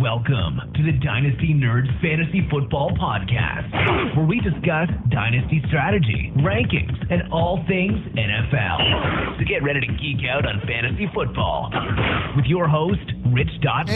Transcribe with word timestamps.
Welcome 0.00 0.60
to 0.76 0.82
the 0.82 0.92
Dynasty 0.92 1.52
Nerds 1.52 1.88
Fantasy 2.00 2.46
Football 2.50 2.92
Podcast, 2.92 4.16
where 4.16 4.24
we 4.24 4.40
discuss 4.40 4.88
dynasty 5.10 5.62
strategy, 5.68 6.32
rankings, 6.38 6.90
and 7.12 7.30
all 7.30 7.62
things 7.68 7.98
NFL. 8.16 9.38
So 9.38 9.44
get 9.44 9.62
ready 9.62 9.80
to 9.80 9.86
geek 9.86 10.24
out 10.26 10.46
on 10.46 10.62
fantasy 10.66 11.06
football 11.14 11.70
with 12.34 12.46
your 12.46 12.66
host, 12.66 13.00
Rich 13.26 13.50
Dotson. 13.62 13.90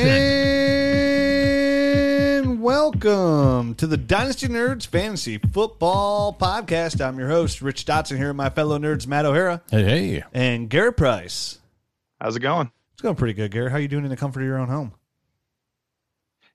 And 2.44 2.62
welcome 2.62 3.74
to 3.76 3.86
the 3.86 3.96
Dynasty 3.96 4.48
Nerds 4.48 4.86
Fantasy 4.86 5.38
Football 5.38 6.36
Podcast. 6.38 7.00
I'm 7.02 7.18
your 7.18 7.28
host, 7.28 7.62
Rich 7.62 7.86
Dotson, 7.86 8.18
here 8.18 8.28
with 8.28 8.36
my 8.36 8.50
fellow 8.50 8.78
nerds, 8.78 9.06
Matt 9.06 9.24
O'Hara 9.24 9.62
Hey, 9.70 9.84
hey. 9.84 10.22
and 10.34 10.68
Garrett 10.68 10.98
Price. 10.98 11.60
How's 12.20 12.36
it 12.36 12.40
going? 12.40 12.70
It's 12.92 13.00
going 13.02 13.16
pretty 13.16 13.32
good, 13.34 13.50
Garrett. 13.50 13.72
How 13.72 13.78
you 13.78 13.88
doing 13.88 14.04
in 14.04 14.10
the 14.10 14.16
comfort 14.18 14.40
of 14.40 14.46
your 14.46 14.58
own 14.58 14.68
home? 14.68 14.92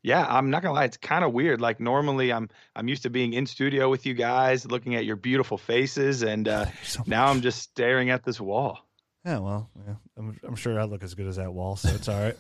Yeah, 0.02 0.26
I'm 0.26 0.50
not 0.50 0.62
gonna 0.62 0.74
lie, 0.76 0.86
it's 0.86 0.98
kind 0.98 1.26
of 1.26 1.34
weird. 1.34 1.60
Like 1.60 1.80
normally, 1.80 2.32
I'm 2.32 2.50
I'm 2.76 2.88
used 2.88 3.04
to 3.04 3.10
being 3.10 3.34
in 3.34 3.46
studio 3.46 3.90
with 3.90 4.06
you 4.06 4.14
guys, 4.14 4.66
looking 4.66 4.96
at 4.96 5.06
your 5.06 5.18
beautiful 5.18 5.58
faces, 5.58 6.24
and 6.24 6.48
uh, 6.48 6.66
So 6.84 7.04
now. 7.06 7.28
I'm 7.28 7.42
just 7.42 7.62
staring 7.62 8.10
at 8.10 8.24
this 8.24 8.40
wall. 8.40 8.80
Yeah, 9.26 9.40
well, 9.40 9.70
yeah, 9.86 9.96
I'm, 10.18 10.40
I'm 10.48 10.56
sure 10.56 10.80
I 10.80 10.86
look 10.86 11.04
as 11.04 11.14
good 11.14 11.28
as 11.28 11.36
that 11.36 11.54
wall, 11.54 11.76
so 11.76 11.90
it's 11.90 12.08
all 12.08 12.22
right. 12.22 12.38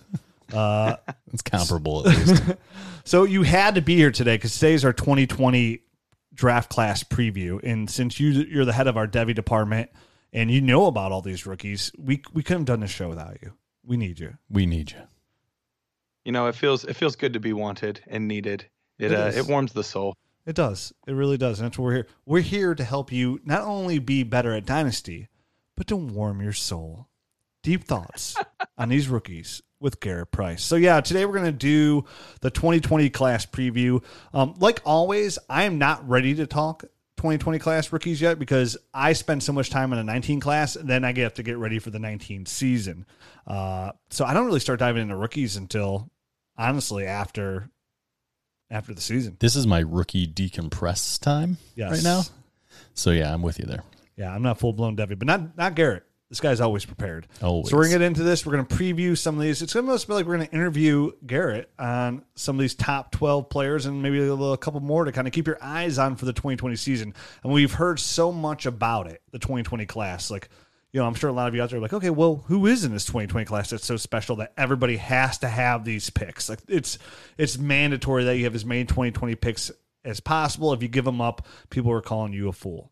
Uh, 0.53 0.95
It's 1.33 1.41
comparable 1.43 2.07
at 2.07 2.17
least. 2.17 2.43
so 3.03 3.23
you 3.23 3.43
had 3.43 3.75
to 3.75 3.81
be 3.81 3.95
here 3.95 4.09
today 4.11 4.35
because 4.35 4.53
today's 4.53 4.83
our 4.83 4.93
2020 4.93 5.81
draft 6.33 6.69
class 6.69 7.03
preview, 7.03 7.59
and 7.63 7.89
since 7.89 8.19
you 8.19 8.29
you're 8.29 8.65
the 8.65 8.73
head 8.73 8.87
of 8.87 8.95
our 8.97 9.07
Devy 9.07 9.35
department 9.35 9.89
and 10.33 10.49
you 10.49 10.61
know 10.61 10.85
about 10.85 11.11
all 11.11 11.21
these 11.21 11.45
rookies, 11.45 11.91
we 11.97 12.23
we 12.33 12.41
couldn't 12.41 12.61
have 12.61 12.65
done 12.67 12.79
this 12.79 12.89
show 12.89 13.09
without 13.09 13.37
you. 13.43 13.53
We 13.85 13.97
need 13.97 14.19
you. 14.19 14.37
we 14.49 14.65
need 14.65 14.91
you. 14.91 15.01
You 16.29 16.33
know, 16.33 16.45
it 16.45 16.53
feels 16.53 16.85
it 16.85 16.95
feels 16.95 17.15
good 17.15 17.33
to 17.33 17.39
be 17.39 17.53
wanted 17.53 18.03
and 18.05 18.27
needed. 18.27 18.63
It 18.99 19.11
It 19.11 19.15
uh, 19.15 19.31
it 19.33 19.47
warms 19.47 19.73
the 19.73 19.83
soul. 19.83 20.15
It 20.45 20.55
does. 20.55 20.93
It 21.07 21.13
really 21.13 21.37
does. 21.37 21.59
And 21.59 21.65
that's 21.65 21.79
what 21.79 21.85
we're 21.85 21.93
here. 21.95 22.07
We're 22.23 22.41
here 22.41 22.75
to 22.75 22.83
help 22.83 23.11
you 23.11 23.41
not 23.45 23.63
only 23.63 23.97
be 23.97 24.21
better 24.21 24.53
at 24.53 24.67
Dynasty, 24.67 25.27
but 25.75 25.87
to 25.87 25.95
warm 25.95 26.39
your 26.39 26.53
soul. 26.53 27.07
Deep 27.63 27.83
thoughts 27.83 28.35
on 28.77 28.89
these 28.89 29.07
rookies 29.07 29.63
with 29.79 29.99
Garrett 30.01 30.29
Price. 30.29 30.63
So 30.63 30.75
yeah, 30.75 31.01
today 31.01 31.25
we're 31.25 31.33
gonna 31.33 31.51
do 31.51 32.05
the 32.41 32.51
2020 32.51 33.09
class 33.09 33.47
preview. 33.47 34.03
Um, 34.31 34.53
like 34.59 34.83
always, 34.85 35.39
I 35.49 35.63
am 35.63 35.79
not 35.79 36.07
ready 36.07 36.35
to 36.35 36.45
talk 36.45 36.83
2020 37.17 37.57
class 37.57 37.91
rookies 37.91 38.21
yet 38.21 38.37
because 38.37 38.77
I 38.93 39.13
spend 39.13 39.41
so 39.41 39.51
much 39.51 39.71
time 39.71 39.93
in 39.93 39.97
a 39.97 40.03
19 40.03 40.39
class, 40.41 40.75
and 40.75 40.87
then 40.87 41.03
I 41.03 41.11
get 41.11 41.33
to 41.37 41.43
get 41.43 41.57
ready 41.57 41.79
for 41.79 41.89
the 41.89 41.97
19 41.97 42.45
season. 42.45 43.07
Uh, 43.47 43.93
so 44.11 44.25
I 44.25 44.35
don't 44.35 44.45
really 44.45 44.59
start 44.59 44.79
diving 44.79 45.01
into 45.01 45.15
rookies 45.15 45.57
until 45.57 46.11
honestly 46.59 47.05
after 47.07 47.69
after 48.69 48.93
the 48.93 49.01
season. 49.01 49.35
This 49.39 49.55
is 49.55 49.65
my 49.65 49.79
rookie 49.79 50.27
decompress 50.27 51.19
time 51.19 51.57
Yes. 51.75 51.91
right 51.91 52.03
now. 52.03 52.21
So 52.93 53.09
yeah, 53.11 53.33
I'm 53.33 53.41
with 53.41 53.57
you 53.57 53.65
there. 53.65 53.83
Yeah, 54.15 54.31
I'm 54.33 54.43
not 54.43 54.59
full 54.59 54.73
blown 54.73 54.95
Devy, 54.95 55.17
but 55.17 55.25
not 55.25 55.57
not 55.57 55.73
Garrett. 55.75 56.03
This 56.29 56.39
guy's 56.41 56.61
always 56.61 56.85
prepared. 56.85 57.25
Always. 57.41 57.71
So 57.71 57.75
we're 57.77 57.85
gonna 57.85 57.95
get 57.95 58.01
into 58.03 58.21
this. 58.21 58.45
We're 58.45 58.51
gonna 58.51 58.65
preview 58.65 59.17
some 59.17 59.35
of 59.35 59.41
these. 59.41 59.63
It's 59.63 59.73
gonna 59.73 59.87
almost 59.87 60.07
be 60.07 60.13
like 60.13 60.27
we're 60.27 60.35
gonna 60.37 60.49
interview 60.51 61.11
Garrett 61.25 61.71
on 61.79 62.23
some 62.35 62.55
of 62.55 62.59
these 62.61 62.75
top 62.75 63.11
12 63.13 63.49
players 63.49 63.87
and 63.87 64.03
maybe 64.03 64.19
a, 64.19 64.21
little, 64.29 64.53
a 64.53 64.57
couple 64.57 64.79
more 64.81 65.05
to 65.05 65.11
kind 65.11 65.25
of 65.27 65.33
keep 65.33 65.47
your 65.47 65.57
eyes 65.59 65.97
on 65.97 66.15
for 66.17 66.25
the 66.25 66.33
2020 66.33 66.75
season. 66.75 67.15
And 67.43 67.51
we've 67.51 67.73
heard 67.73 67.99
so 67.99 68.31
much 68.31 68.67
about 68.67 69.07
it, 69.07 69.23
the 69.31 69.39
2020 69.39 69.87
class. 69.87 70.29
Like, 70.29 70.49
you 70.91 70.99
know, 70.99 71.05
I'm 71.05 71.13
sure 71.13 71.29
a 71.29 71.33
lot 71.33 71.47
of 71.47 71.55
you 71.55 71.61
out 71.61 71.69
there 71.69 71.79
are 71.79 71.81
like, 71.81 71.93
okay, 71.93 72.09
well, 72.09 72.43
who 72.47 72.65
is 72.65 72.83
in 72.83 72.91
this 72.91 73.05
2020 73.05 73.45
class 73.45 73.69
that's 73.69 73.85
so 73.85 73.95
special 73.97 74.37
that 74.37 74.53
everybody 74.57 74.97
has 74.97 75.37
to 75.39 75.47
have 75.49 75.85
these 75.85 76.09
picks? 76.09 76.49
Like, 76.49 76.59
it's 76.67 76.97
it's 77.37 77.57
mandatory 77.57 78.23
that 78.25 78.37
you 78.37 78.45
have 78.45 78.55
as 78.55 78.65
many 78.65 78.85
2020 78.85 79.35
picks 79.35 79.71
as 80.03 80.19
possible. 80.19 80.73
If 80.73 80.81
you 80.81 80.87
give 80.87 81.05
them 81.05 81.21
up, 81.21 81.45
people 81.69 81.91
are 81.91 82.01
calling 82.01 82.33
you 82.33 82.47
a 82.47 82.53
fool. 82.53 82.91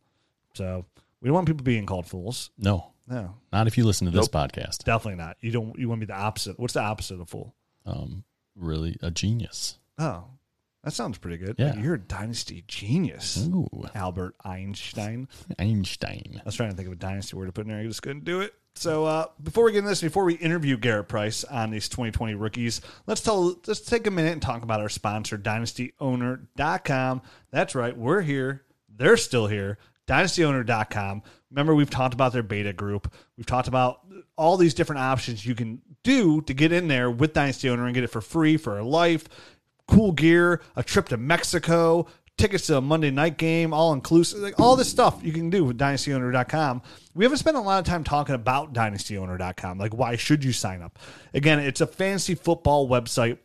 So 0.53 0.85
we 1.21 1.27
don't 1.27 1.35
want 1.35 1.47
people 1.47 1.63
being 1.63 1.85
called 1.85 2.05
fools. 2.05 2.51
No, 2.57 2.91
No, 3.07 3.35
not 3.51 3.67
if 3.67 3.77
you 3.77 3.85
listen 3.85 4.05
to 4.05 4.11
this 4.11 4.27
podcast. 4.27 4.83
definitely 4.83 5.15
not. 5.17 5.37
You 5.41 5.51
don't. 5.51 5.77
You 5.79 5.89
want 5.89 6.01
to 6.01 6.07
be 6.07 6.11
the 6.13 6.19
opposite. 6.19 6.59
What's 6.59 6.73
the 6.73 6.81
opposite 6.81 7.19
of 7.19 7.29
fool? 7.29 7.55
Um, 7.85 8.23
really 8.55 8.97
a 9.01 9.09
genius. 9.11 9.77
Oh, 9.97 10.25
that 10.87 10.93
sounds 10.93 11.17
pretty 11.17 11.35
good. 11.35 11.55
Yeah. 11.57 11.75
you're 11.75 11.95
a 11.95 11.99
dynasty 11.99 12.63
genius, 12.65 13.45
Ooh, 13.45 13.67
Albert 13.93 14.35
Einstein. 14.45 15.27
Einstein. 15.59 16.39
I 16.39 16.43
was 16.45 16.55
trying 16.55 16.69
to 16.69 16.77
think 16.77 16.87
of 16.87 16.93
a 16.93 16.95
dynasty 16.95 17.35
word 17.35 17.47
to 17.47 17.51
put 17.51 17.65
in 17.65 17.71
there. 17.73 17.81
I 17.81 17.85
just 17.85 18.01
couldn't 18.01 18.23
do 18.23 18.39
it. 18.39 18.53
So 18.73 19.03
uh, 19.03 19.25
before 19.43 19.65
we 19.65 19.73
get 19.73 19.79
into 19.79 19.89
this, 19.89 20.01
before 20.01 20.23
we 20.23 20.35
interview 20.35 20.77
Garrett 20.77 21.09
Price 21.09 21.43
on 21.43 21.71
these 21.71 21.89
2020 21.89 22.35
rookies, 22.35 22.79
let's 23.05 23.19
tell 23.19 23.59
let's 23.67 23.81
take 23.81 24.07
a 24.07 24.11
minute 24.11 24.31
and 24.31 24.41
talk 24.41 24.63
about 24.63 24.79
our 24.79 24.87
sponsor, 24.87 25.37
DynastyOwner.com. 25.37 27.21
That's 27.51 27.75
right, 27.75 27.97
we're 27.97 28.21
here. 28.21 28.63
They're 28.87 29.17
still 29.17 29.47
here. 29.47 29.79
DynastyOwner.com. 30.07 31.21
Remember, 31.51 31.75
we've 31.75 31.89
talked 31.89 32.13
about 32.13 32.31
their 32.31 32.43
beta 32.43 32.71
group. 32.71 33.13
We've 33.35 33.45
talked 33.45 33.67
about 33.67 34.05
all 34.37 34.55
these 34.55 34.73
different 34.73 35.01
options 35.01 35.45
you 35.45 35.53
can 35.53 35.81
do 36.03 36.39
to 36.43 36.53
get 36.53 36.71
in 36.71 36.87
there 36.87 37.11
with 37.11 37.33
Dynasty 37.33 37.69
Owner 37.69 37.85
and 37.85 37.93
get 37.93 38.05
it 38.05 38.07
for 38.07 38.21
free 38.21 38.55
for 38.55 38.79
a 38.79 38.85
life 38.85 39.27
cool 39.87 40.11
gear, 40.11 40.61
a 40.75 40.83
trip 40.83 41.09
to 41.09 41.17
Mexico, 41.17 42.07
tickets 42.37 42.67
to 42.67 42.77
a 42.77 42.81
Monday 42.81 43.11
night 43.11 43.37
game, 43.37 43.73
all 43.73 43.93
inclusive, 43.93 44.39
like 44.39 44.59
all 44.59 44.75
this 44.75 44.89
stuff 44.89 45.19
you 45.23 45.33
can 45.33 45.49
do 45.49 45.63
with 45.65 45.77
dynastyowner.com. 45.77 46.81
We 47.15 47.25
haven't 47.25 47.39
spent 47.39 47.57
a 47.57 47.61
lot 47.61 47.79
of 47.79 47.85
time 47.85 48.03
talking 48.03 48.35
about 48.35 48.73
dynastyowner.com. 48.73 49.79
Like, 49.79 49.93
why 49.93 50.15
should 50.15 50.43
you 50.43 50.53
sign 50.53 50.81
up? 50.81 50.99
Again, 51.33 51.59
it's 51.59 51.81
a 51.81 51.87
fantasy 51.87 52.35
football 52.35 52.87
website 52.87 53.39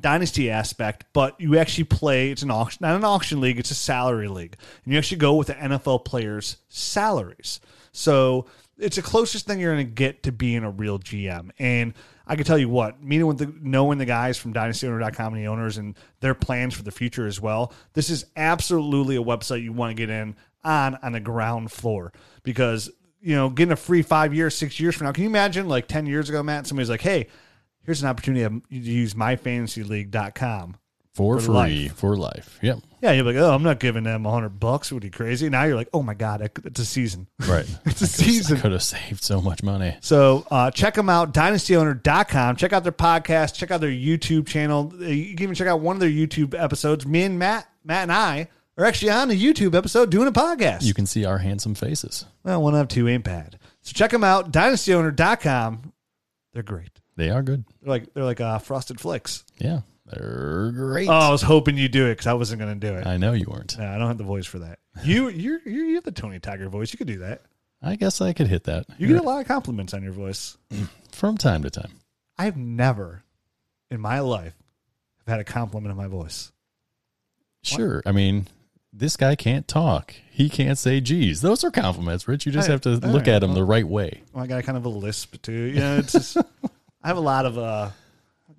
dynasty 0.00 0.50
aspect, 0.50 1.04
but 1.12 1.40
you 1.40 1.58
actually 1.58 1.84
play. 1.84 2.30
It's 2.30 2.42
an 2.42 2.50
auction, 2.50 2.78
not 2.82 2.96
an 2.96 3.04
auction 3.04 3.40
league. 3.40 3.58
It's 3.58 3.70
a 3.70 3.76
salary 3.76 4.28
league, 4.28 4.56
and 4.84 4.92
you 4.92 4.98
actually 4.98 5.18
go 5.18 5.34
with 5.34 5.48
the 5.48 5.54
NFL 5.54 6.04
players' 6.04 6.56
salaries. 6.68 7.60
So 7.92 8.46
it's 8.78 8.96
the 8.96 9.02
closest 9.02 9.46
thing 9.46 9.60
you're 9.60 9.74
going 9.74 9.86
to 9.86 9.92
get 9.92 10.24
to 10.24 10.32
being 10.32 10.64
a 10.64 10.70
real 10.70 10.98
GM. 10.98 11.50
And 11.58 11.94
I 12.26 12.36
can 12.36 12.44
tell 12.44 12.58
you 12.58 12.68
what, 12.68 13.02
meeting 13.02 13.26
with 13.26 13.38
the 13.38 13.52
knowing 13.60 13.98
the 13.98 14.06
guys 14.06 14.38
from 14.38 14.54
DynastyOwner.com 14.54 15.34
and 15.34 15.42
the 15.42 15.48
owners 15.48 15.76
and 15.76 15.94
their 16.20 16.34
plans 16.34 16.74
for 16.74 16.82
the 16.82 16.90
future 16.90 17.26
as 17.26 17.40
well. 17.40 17.72
This 17.92 18.10
is 18.10 18.26
absolutely 18.36 19.16
a 19.16 19.22
website 19.22 19.62
you 19.62 19.72
want 19.72 19.90
to 19.90 19.94
get 19.94 20.10
in 20.10 20.36
on 20.62 20.96
on 21.02 21.12
the 21.12 21.20
ground 21.20 21.70
floor 21.70 22.12
because 22.42 22.90
you 23.20 23.34
know 23.34 23.50
getting 23.50 23.72
a 23.72 23.76
free 23.76 24.02
five 24.02 24.32
years, 24.32 24.56
six 24.56 24.80
years 24.80 24.94
from 24.94 25.06
now. 25.06 25.12
Can 25.12 25.24
you 25.24 25.30
imagine 25.30 25.68
like 25.68 25.86
ten 25.88 26.06
years 26.06 26.28
ago, 26.28 26.42
Matt? 26.42 26.66
Somebody's 26.66 26.90
like, 26.90 27.02
hey 27.02 27.28
here's 27.84 28.02
an 28.02 28.08
opportunity 28.08 28.60
to 28.70 28.76
use 28.76 29.14
myfantasyleague.com. 29.14 30.76
For, 31.14 31.36
For 31.38 31.46
free 31.46 31.54
life. 31.54 31.94
for 31.96 32.16
life. 32.16 32.58
Yep. 32.60 32.78
Yeah, 33.00 33.12
you're 33.12 33.24
like, 33.24 33.36
oh, 33.36 33.54
I'm 33.54 33.62
not 33.62 33.78
giving 33.78 34.02
them 34.02 34.26
a 34.26 34.30
hundred 34.32 34.58
bucks. 34.58 34.90
Would 34.90 35.02
be 35.02 35.10
crazy? 35.10 35.48
Now 35.48 35.62
you're 35.64 35.76
like, 35.76 35.90
oh 35.92 36.02
my 36.02 36.14
god, 36.14 36.40
it's 36.64 36.80
a 36.80 36.84
season. 36.84 37.28
Right. 37.46 37.66
It's 37.86 38.00
a 38.00 38.06
season. 38.06 38.58
Could 38.58 38.72
have 38.72 38.82
saved 38.82 39.22
so 39.22 39.40
much 39.40 39.62
money. 39.62 39.96
So 40.00 40.44
uh, 40.50 40.70
check 40.72 40.94
them 40.94 41.08
out, 41.08 41.32
dynastyowner.com. 41.32 42.56
Check 42.56 42.72
out 42.72 42.82
their 42.82 42.92
podcast. 42.92 43.54
Check 43.54 43.70
out 43.70 43.80
their 43.80 43.90
YouTube 43.90 44.46
channel. 44.46 44.92
Uh, 44.94 45.04
You 45.06 45.34
can 45.36 45.42
even 45.44 45.54
check 45.54 45.68
out 45.68 45.80
one 45.80 45.94
of 45.96 46.00
their 46.00 46.10
YouTube 46.10 46.58
episodes. 46.60 47.06
Me 47.06 47.22
and 47.22 47.38
Matt, 47.38 47.68
Matt 47.84 48.02
and 48.04 48.12
I 48.12 48.48
are 48.76 48.84
actually 48.84 49.10
on 49.12 49.30
a 49.30 49.34
YouTube 49.34 49.74
episode 49.76 50.10
doing 50.10 50.26
a 50.26 50.32
podcast. 50.32 50.82
You 50.82 50.94
can 50.94 51.06
see 51.06 51.24
our 51.24 51.38
handsome 51.38 51.74
faces. 51.76 52.24
well, 52.42 52.60
one 52.62 52.74
of 52.74 52.88
two 52.88 53.06
ain't 53.08 53.22
bad. 53.24 53.58
So 53.82 53.92
check 53.92 54.10
them 54.10 54.24
out, 54.24 54.50
dynastyowner.com. 54.52 55.92
They're 56.54 56.62
great. 56.62 56.90
They 57.16 57.30
are 57.30 57.42
good. 57.42 57.64
They're 57.82 57.90
like 57.90 58.14
they're 58.14 58.24
like 58.24 58.40
uh, 58.40 58.58
frosted 58.58 59.00
flakes. 59.00 59.44
Yeah, 59.58 59.80
they're 60.06 60.70
great. 60.72 61.08
Oh, 61.08 61.12
I 61.12 61.30
was 61.30 61.42
hoping 61.42 61.76
you'd 61.78 61.92
do 61.92 62.06
it 62.06 62.12
because 62.12 62.26
I 62.26 62.34
wasn't 62.34 62.60
going 62.60 62.78
to 62.78 62.86
do 62.90 62.94
it. 62.94 63.06
I 63.06 63.16
know 63.16 63.32
you 63.32 63.46
weren't. 63.48 63.78
No, 63.78 63.86
I 63.86 63.96
don't 63.98 64.08
have 64.08 64.18
the 64.18 64.24
voice 64.24 64.46
for 64.46 64.58
that. 64.60 64.78
You, 65.04 65.28
you're, 65.28 65.60
you're, 65.66 65.94
have 65.96 66.04
the 66.04 66.12
Tony 66.12 66.38
Tiger 66.38 66.68
voice. 66.68 66.92
You 66.92 66.98
could 66.98 67.08
do 67.08 67.18
that. 67.18 67.42
I 67.82 67.96
guess 67.96 68.20
I 68.20 68.32
could 68.32 68.46
hit 68.46 68.64
that. 68.64 68.86
You 68.96 69.08
get 69.08 69.16
a 69.16 69.22
lot 69.22 69.40
of 69.40 69.48
compliments 69.48 69.92
on 69.92 70.02
your 70.02 70.12
voice. 70.12 70.56
from 71.12 71.36
time 71.36 71.62
to 71.64 71.70
time. 71.70 71.90
I've 72.38 72.56
never, 72.56 73.24
in 73.90 74.00
my 74.00 74.20
life, 74.20 74.54
have 75.26 75.32
had 75.32 75.40
a 75.40 75.44
compliment 75.44 75.90
on 75.90 75.96
my 75.96 76.06
voice. 76.06 76.52
Sure. 77.62 78.02
I 78.06 78.12
mean, 78.12 78.46
this 78.92 79.16
guy 79.16 79.34
can't 79.34 79.66
talk. 79.66 80.14
He 80.30 80.48
can't 80.48 80.78
say 80.78 81.00
geez. 81.00 81.40
Those 81.40 81.64
are 81.64 81.70
compliments, 81.70 82.28
Rich. 82.28 82.46
You 82.46 82.52
just 82.52 82.68
Hey, 82.68 82.72
have 82.72 82.80
to 82.82 82.90
look 82.90 83.26
right, 83.26 83.28
at 83.28 83.42
him 83.42 83.50
well- 83.50 83.56
the 83.56 83.64
right 83.64 83.86
way. 83.86 84.22
Well, 84.32 84.44
I 84.44 84.46
got 84.46 84.62
kind 84.64 84.78
of 84.78 84.84
a 84.84 84.88
lisp 84.90 85.42
too. 85.42 85.52
You 85.52 85.80
know, 85.80 85.96
it's 85.98 86.12
just, 86.12 86.36
I 87.02 87.08
have 87.08 87.16
a 87.16 87.20
lot 87.20 87.46
of 87.46 87.58
uh, 87.58 87.90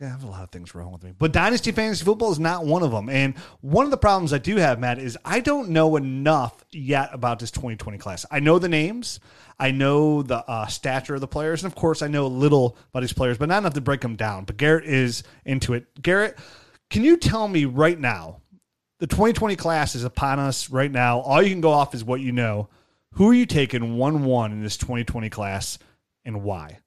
I 0.01 0.05
have 0.05 0.23
a 0.23 0.27
lot 0.27 0.43
of 0.43 0.49
things 0.49 0.75
wrong 0.75 0.91
with 0.91 1.03
me. 1.03 1.13
But 1.17 1.31
Dynasty 1.31 1.71
Fantasy 1.71 2.03
Football 2.03 2.31
is 2.31 2.39
not 2.39 2.65
one 2.65 2.83
of 2.83 2.91
them. 2.91 3.09
And 3.09 3.35
one 3.61 3.85
of 3.85 3.91
the 3.91 3.97
problems 3.97 4.33
I 4.33 4.39
do 4.39 4.57
have, 4.57 4.79
Matt, 4.79 4.99
is 4.99 5.17
I 5.23 5.39
don't 5.39 5.69
know 5.69 5.95
enough 5.95 6.65
yet 6.71 7.09
about 7.13 7.39
this 7.39 7.51
2020 7.51 7.97
class. 7.97 8.25
I 8.29 8.39
know 8.39 8.59
the 8.59 8.67
names, 8.67 9.19
I 9.59 9.71
know 9.71 10.21
the 10.21 10.37
uh, 10.49 10.67
stature 10.67 11.15
of 11.15 11.21
the 11.21 11.27
players, 11.27 11.63
and 11.63 11.71
of 11.71 11.75
course, 11.75 12.01
I 12.01 12.07
know 12.07 12.25
a 12.25 12.27
little 12.27 12.77
about 12.89 13.01
these 13.01 13.13
players, 13.13 13.37
but 13.37 13.47
not 13.47 13.59
enough 13.59 13.73
to 13.73 13.81
break 13.81 14.01
them 14.01 14.15
down. 14.15 14.43
But 14.45 14.57
Garrett 14.57 14.85
is 14.85 15.23
into 15.45 15.73
it. 15.73 15.85
Garrett, 16.01 16.37
can 16.89 17.03
you 17.03 17.17
tell 17.17 17.47
me 17.47 17.65
right 17.65 17.99
now? 17.99 18.41
The 18.99 19.07
2020 19.07 19.55
class 19.55 19.95
is 19.95 20.03
upon 20.03 20.39
us 20.39 20.69
right 20.69 20.91
now. 20.91 21.19
All 21.19 21.41
you 21.41 21.49
can 21.49 21.61
go 21.61 21.71
off 21.71 21.93
is 21.93 22.03
what 22.03 22.21
you 22.21 22.31
know. 22.31 22.69
Who 23.13 23.29
are 23.29 23.33
you 23.33 23.45
taking 23.45 23.97
1 23.97 24.23
1 24.25 24.51
in 24.51 24.61
this 24.61 24.77
2020 24.77 25.29
class 25.29 25.77
and 26.25 26.43
why? 26.43 26.79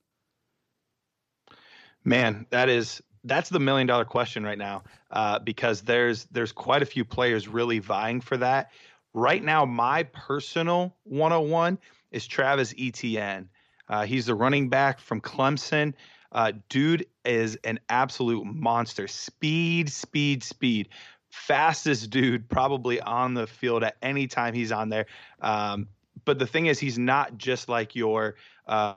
Man, 2.09 2.47
that 2.51 2.69
is 2.69 3.03
that's 3.25 3.51
the 3.51 3.61
million 3.61 3.87
dollar 3.87 4.05
question 4.05 4.43
right 4.43 4.57
now 4.57 4.83
uh, 5.11 5.39
because 5.41 5.83
there's 5.83 6.25
there's 6.27 6.53
quite 6.53 6.83
a 6.83 6.87
few 6.87 7.05
players 7.05 7.47
really 7.47 7.79
vying 7.79 8.21
for 8.21 8.37
that. 8.39 8.71
Right 9.13 9.43
now, 9.43 9.65
my 9.65 10.05
personal 10.05 10.95
101 11.05 11.79
is 12.11 12.27
Travis 12.27 12.75
Etienne. 12.79 13.49
Uh, 13.89 14.07
he's 14.07 14.27
the 14.27 14.35
running 14.35 14.69
back 14.69 15.01
from 15.01 15.21
Clemson. 15.21 15.93
Uh, 16.33 16.53
dude 16.69 17.07
is 17.25 17.57
an 17.65 17.79
absolute 17.89 18.45
monster. 18.45 19.07
Speed, 19.09 19.91
speed, 19.91 20.43
speed. 20.43 20.89
Fastest 21.31 22.11
dude 22.11 22.49
probably 22.49 23.01
on 23.01 23.35
the 23.35 23.47
field 23.47 23.83
at 23.83 23.97
any 24.03 24.27
time 24.27 24.55
he's 24.55 24.73
on 24.73 24.89
there. 24.89 25.07
Um, 25.41 25.89
but 26.25 26.39
the 26.39 26.47
thing 26.47 26.67
is, 26.67 26.79
he's 26.79 26.99
not 26.99 27.37
just 27.39 27.69
like 27.69 27.95
your 27.95 28.37
uh, 28.67 28.95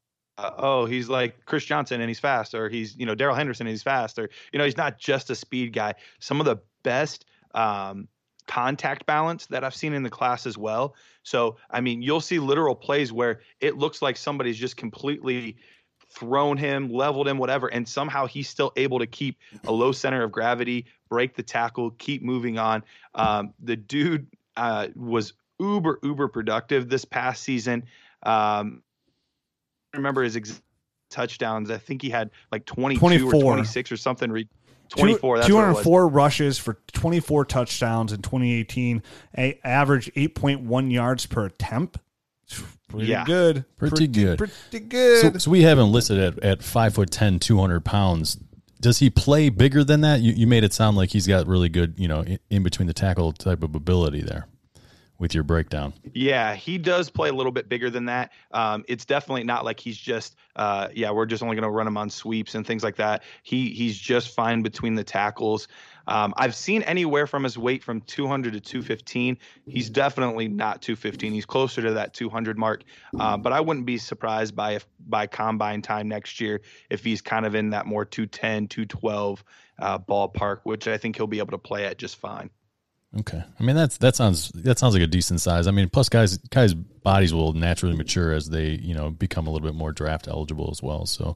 oh, 0.57 0.85
he's 0.85 1.09
like 1.09 1.45
Chris 1.45 1.65
Johnson 1.65 2.01
and 2.01 2.09
he's 2.09 2.19
fast, 2.19 2.53
or 2.53 2.69
he's 2.69 2.95
you 2.95 3.05
know 3.05 3.15
Darrell 3.15 3.35
Henderson 3.35 3.67
and 3.67 3.71
he's 3.71 3.83
fast, 3.83 4.19
or 4.19 4.29
you 4.51 4.59
know 4.59 4.65
he's 4.65 4.77
not 4.77 4.99
just 4.99 5.29
a 5.29 5.35
speed 5.35 5.73
guy. 5.73 5.93
Some 6.19 6.39
of 6.39 6.45
the 6.45 6.57
best 6.83 7.25
um, 7.53 8.07
contact 8.47 9.05
balance 9.05 9.45
that 9.47 9.63
I've 9.63 9.75
seen 9.75 9.93
in 9.93 10.03
the 10.03 10.09
class 10.09 10.45
as 10.45 10.57
well. 10.57 10.95
So 11.23 11.57
I 11.69 11.81
mean, 11.81 12.01
you'll 12.01 12.21
see 12.21 12.39
literal 12.39 12.75
plays 12.75 13.11
where 13.11 13.41
it 13.59 13.77
looks 13.77 14.01
like 14.01 14.17
somebody's 14.17 14.57
just 14.57 14.77
completely 14.77 15.57
thrown 16.13 16.57
him, 16.57 16.91
leveled 16.91 17.27
him, 17.27 17.37
whatever, 17.37 17.67
and 17.67 17.87
somehow 17.87 18.25
he's 18.25 18.49
still 18.49 18.73
able 18.75 18.99
to 18.99 19.07
keep 19.07 19.37
a 19.65 19.71
low 19.71 19.91
center 19.91 20.23
of 20.23 20.31
gravity, 20.31 20.85
break 21.09 21.35
the 21.35 21.43
tackle, 21.43 21.91
keep 21.91 22.21
moving 22.21 22.57
on. 22.57 22.83
Um, 23.15 23.53
the 23.61 23.77
dude 23.77 24.27
uh, 24.57 24.87
was 24.95 25.33
uber 25.59 25.99
uber 26.03 26.27
productive 26.27 26.89
this 26.89 27.05
past 27.05 27.43
season. 27.43 27.85
Um, 28.23 28.81
remember 29.93 30.23
his 30.23 30.35
ex- 30.35 30.61
touchdowns. 31.09 31.69
I 31.69 31.77
think 31.77 32.01
he 32.01 32.09
had 32.09 32.31
like 32.51 32.65
22 32.65 32.99
24. 32.99 33.35
or 33.35 33.41
26 33.41 33.91
or 33.91 33.97
something. 33.97 34.31
Re- 34.31 34.47
24. 34.89 35.41
Two, 35.41 35.47
204 35.47 36.07
rushes 36.07 36.57
for 36.57 36.77
24 36.93 37.45
touchdowns 37.45 38.11
in 38.11 38.21
2018. 38.21 39.03
A 39.37 39.59
average 39.63 40.11
8.1 40.13 40.91
yards 40.91 41.25
per 41.25 41.45
attempt. 41.45 41.97
Pretty 42.89 43.07
yeah. 43.07 43.23
good. 43.23 43.63
Pretty, 43.77 43.91
pretty, 43.91 44.07
good. 44.07 44.37
Pretty 44.37 44.79
good. 44.79 45.33
So, 45.33 45.37
so 45.37 45.51
we 45.51 45.61
have 45.61 45.79
him 45.79 45.91
listed 45.93 46.19
at, 46.19 46.39
at 46.39 46.63
5 46.63 46.95
foot 46.95 47.11
10, 47.11 47.39
200 47.39 47.85
pounds. 47.85 48.37
Does 48.81 48.99
he 48.99 49.09
play 49.09 49.47
bigger 49.47 49.83
than 49.83 50.01
that? 50.01 50.19
You, 50.19 50.33
you 50.33 50.47
made 50.47 50.65
it 50.65 50.73
sound 50.73 50.97
like 50.97 51.11
he's 51.11 51.27
got 51.27 51.47
really 51.47 51.69
good, 51.69 51.93
you 51.97 52.09
know, 52.09 52.21
in, 52.21 52.39
in 52.49 52.63
between 52.63 52.87
the 52.87 52.93
tackle 52.93 53.31
type 53.31 53.63
of 53.63 53.75
ability 53.75 54.21
there 54.21 54.47
with 55.21 55.35
your 55.35 55.43
breakdown. 55.43 55.93
Yeah, 56.15 56.55
he 56.55 56.79
does 56.79 57.11
play 57.11 57.29
a 57.29 57.33
little 57.33 57.51
bit 57.51 57.69
bigger 57.69 57.91
than 57.91 58.05
that. 58.05 58.31
Um, 58.49 58.83
it's 58.87 59.05
definitely 59.05 59.43
not 59.43 59.63
like 59.63 59.79
he's 59.79 59.97
just, 59.97 60.35
uh, 60.55 60.87
yeah, 60.93 61.11
we're 61.11 61.27
just 61.27 61.43
only 61.43 61.55
going 61.55 61.63
to 61.63 61.69
run 61.69 61.85
him 61.85 61.95
on 61.95 62.09
sweeps 62.09 62.55
and 62.55 62.65
things 62.65 62.83
like 62.83 62.95
that. 62.95 63.21
He 63.43 63.69
he's 63.69 63.97
just 63.97 64.33
fine 64.33 64.63
between 64.63 64.95
the 64.95 65.03
tackles. 65.03 65.67
Um, 66.07 66.33
I've 66.35 66.55
seen 66.55 66.81
anywhere 66.81 67.27
from 67.27 67.43
his 67.43 67.55
weight 67.55 67.83
from 67.83 68.01
200 68.01 68.53
to 68.53 68.59
215. 68.59 69.37
He's 69.67 69.91
definitely 69.91 70.47
not 70.47 70.81
215. 70.81 71.31
He's 71.31 71.45
closer 71.45 71.83
to 71.83 71.93
that 71.93 72.15
200 72.15 72.57
mark. 72.57 72.83
Uh, 73.17 73.37
but 73.37 73.53
I 73.53 73.61
wouldn't 73.61 73.85
be 73.85 73.99
surprised 73.99 74.55
by 74.55 74.71
if 74.71 74.87
by 75.07 75.27
combine 75.27 75.83
time 75.83 76.07
next 76.07 76.41
year 76.41 76.61
if 76.89 77.03
he's 77.03 77.21
kind 77.21 77.45
of 77.45 77.53
in 77.53 77.69
that 77.69 77.85
more 77.85 78.05
210, 78.05 78.67
212 78.69 79.43
uh, 79.77 79.99
ballpark, 79.99 80.61
which 80.63 80.87
I 80.87 80.97
think 80.97 81.15
he'll 81.15 81.27
be 81.27 81.39
able 81.39 81.51
to 81.51 81.59
play 81.59 81.85
at 81.85 81.99
just 81.99 82.15
fine. 82.15 82.49
Okay, 83.19 83.43
I 83.59 83.63
mean 83.63 83.75
that's 83.75 83.97
that 83.97 84.15
sounds 84.15 84.49
that 84.53 84.79
sounds 84.79 84.93
like 84.93 85.03
a 85.03 85.07
decent 85.07 85.41
size. 85.41 85.67
I 85.67 85.71
mean, 85.71 85.89
plus 85.89 86.07
guys 86.07 86.37
guys 86.37 86.73
bodies 86.73 87.33
will 87.33 87.51
naturally 87.51 87.95
mature 87.95 88.31
as 88.31 88.49
they 88.49 88.69
you 88.69 88.93
know 88.93 89.09
become 89.09 89.47
a 89.47 89.51
little 89.51 89.67
bit 89.67 89.75
more 89.75 89.91
draft 89.91 90.29
eligible 90.29 90.69
as 90.71 90.81
well. 90.81 91.05
So, 91.05 91.35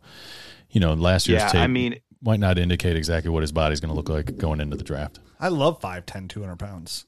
you 0.69 0.79
know, 0.79 0.93
last 0.93 1.27
year's 1.27 1.41
yeah, 1.41 1.49
tape 1.49 1.61
I 1.61 1.67
mean, 1.67 1.99
might 2.21 2.39
not 2.39 2.57
indicate 2.57 2.95
exactly 2.95 3.29
what 3.29 3.43
his 3.43 3.51
body's 3.51 3.81
going 3.81 3.89
to 3.89 3.95
look 3.95 4.07
like 4.07 4.37
going 4.37 4.61
into 4.61 4.77
the 4.77 4.85
draft. 4.85 5.19
I 5.37 5.49
love 5.49 5.81
5'10", 5.81 6.29
200 6.29 6.55
pounds. 6.55 7.05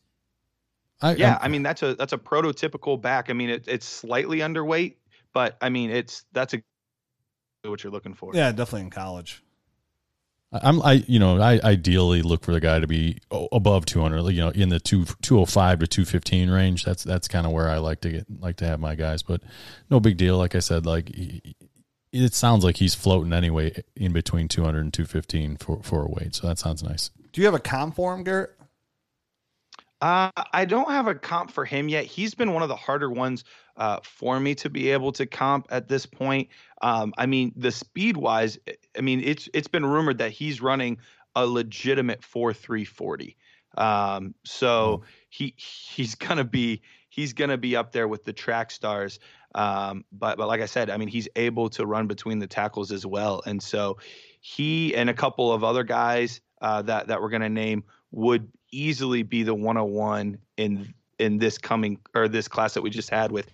I, 1.02 1.16
yeah, 1.16 1.36
I'm, 1.36 1.40
i 1.44 1.48
mean 1.48 1.64
that's 1.64 1.84
a 1.84 1.96
that's 1.96 2.14
a 2.14 2.18
prototypical 2.18 3.02
back. 3.02 3.30
I 3.30 3.34
mean 3.34 3.50
it, 3.50 3.68
it's 3.68 3.86
slightly 3.86 4.40
underweight, 4.40 4.96
but 5.32 5.56
I 5.62 5.70
mean 5.70 5.92
it's 5.92 6.26
that's 6.34 6.54
a 6.54 6.62
what 7.64 7.84
you're 7.84 7.92
looking 7.92 8.16
for. 8.16 8.34
Yeah, 8.34 8.52
definitely 8.52 8.82
in 8.82 8.90
college. 8.90 9.44
I'm 10.52 10.82
I 10.82 11.04
you 11.08 11.20
know 11.20 11.42
I 11.42 11.60
ideally 11.64 12.22
look 12.22 12.44
for 12.44 12.54
the 12.54 12.62
guy 12.62 12.80
to 12.80 12.88
be 12.88 13.20
above 13.52 13.86
200 13.86 14.22
you 14.32 14.42
know 14.42 14.50
in 14.50 14.70
the 14.70 14.80
2 14.80 15.06
205 15.22 15.80
to 15.80 15.88
215 15.88 16.50
range 16.50 16.86
that's 16.86 17.04
that's 17.04 17.28
kind 17.28 17.46
of 17.46 17.52
where 17.52 17.70
I 17.70 17.78
like 17.78 18.02
to 18.02 18.10
get 18.10 18.26
like 18.40 18.56
to 18.58 18.66
have 18.66 18.80
my 18.80 18.96
guys 18.96 19.24
but 19.24 19.42
no 19.90 20.00
big 20.00 20.18
deal 20.18 20.38
like 20.38 20.56
I 20.56 20.60
said 20.60 20.86
like 20.86 21.12
it 22.14 22.34
sounds 22.34 22.64
like 22.64 22.78
he's 22.78 22.96
floating 22.96 23.34
anyway 23.34 23.84
in 23.96 24.14
between 24.14 24.48
200 24.48 24.80
and 24.80 24.94
215 24.94 25.58
for 25.58 25.84
for 25.84 26.06
a 26.06 26.10
weight 26.10 26.36
so 26.36 26.48
that 26.48 26.58
sounds 26.60 26.82
nice. 26.82 27.12
Do 27.34 27.42
you 27.42 27.46
have 27.46 27.54
a 27.54 27.60
comp 27.60 27.96
for 27.96 28.16
him 28.16 28.24
Garrett? 28.24 28.57
Uh, 30.00 30.30
I 30.54 30.66
don't 30.66 30.90
have 30.92 31.08
a 31.08 31.16
comp 31.16 31.50
for 31.52 31.66
him 31.66 31.90
yet. 31.90 32.06
He's 32.06 32.36
been 32.36 32.54
one 32.54 32.62
of 32.62 32.70
the 32.70 32.76
harder 32.76 33.10
ones 33.10 33.44
uh, 33.78 34.00
for 34.04 34.40
me 34.40 34.54
to 34.56 34.70
be 34.70 34.92
able 34.92 35.12
to 35.14 35.26
comp 35.26 35.68
at 35.72 35.88
this 35.88 36.06
point. 36.06 36.50
Um, 36.82 37.14
I 37.18 37.26
mean, 37.26 37.52
the 37.56 37.72
speed 37.72 38.16
wise, 38.16 38.60
I 38.98 39.02
mean, 39.02 39.22
it's 39.24 39.50
it's 39.54 39.68
been 39.68 39.86
rumored 39.86 40.20
that 40.20 40.32
he's 40.32 40.62
running 40.62 41.00
a 41.36 41.46
legitimate 41.48 42.24
four 42.24 42.54
three 42.54 42.86
forty. 42.86 43.38
Um, 43.76 44.36
so 44.44 45.04
he 45.30 45.56
he's 45.58 46.14
gonna 46.16 46.44
be 46.44 46.82
he's 47.10 47.34
gonna 47.34 47.58
be 47.58 47.76
up 47.76 47.92
there 47.92 48.08
with 48.08 48.24
the 48.24 48.34
track 48.34 48.70
stars. 48.70 49.20
Um, 49.56 50.06
but 50.12 50.38
but 50.38 50.48
like 50.48 50.62
I 50.62 50.68
said, 50.68 50.92
I 50.92 50.98
mean, 50.98 51.08
he's 51.08 51.28
able 51.36 51.70
to 51.72 51.88
run 51.88 52.06
between 52.06 52.38
the 52.38 52.48
tackles 52.48 52.92
as 52.92 53.04
well, 53.06 53.42
and 53.48 53.62
so 53.62 53.98
he 54.42 54.96
and 54.96 55.10
a 55.10 55.14
couple 55.16 55.52
of 55.52 55.64
other 55.64 55.84
guys 55.84 56.42
uh, 56.62 56.84
that 56.84 57.08
that 57.08 57.20
we're 57.20 57.30
gonna 57.30 57.50
name 57.50 57.84
would 58.12 58.52
easily 58.72 59.24
be 59.24 59.44
the 59.44 59.54
101 59.54 60.38
in 60.58 60.94
in 61.20 61.38
this 61.40 61.58
coming 61.58 62.00
or 62.14 62.28
this 62.28 62.48
class 62.48 62.74
that 62.76 62.82
we 62.82 62.90
just 62.90 63.10
had 63.10 63.32
with 63.32 63.50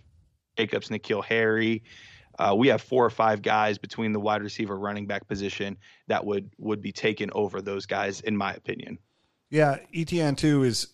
Jacobs, 0.57 0.89
N'Keal 0.89 1.23
Harry. 1.23 1.83
Uh, 2.39 2.53
we 2.57 2.67
have 2.67 2.81
four 2.81 3.05
or 3.05 3.09
five 3.09 3.41
guys 3.41 3.77
between 3.77 4.11
the 4.11 4.19
wide 4.19 4.41
receiver, 4.41 4.77
running 4.77 5.05
back 5.05 5.27
position 5.27 5.77
that 6.07 6.25
would 6.25 6.49
would 6.57 6.81
be 6.81 6.91
taken 6.91 7.29
over 7.33 7.61
those 7.61 7.85
guys, 7.85 8.21
in 8.21 8.35
my 8.35 8.53
opinion. 8.53 8.97
Yeah, 9.49 9.77
Etienne 9.93 10.35
too 10.35 10.63
is 10.63 10.87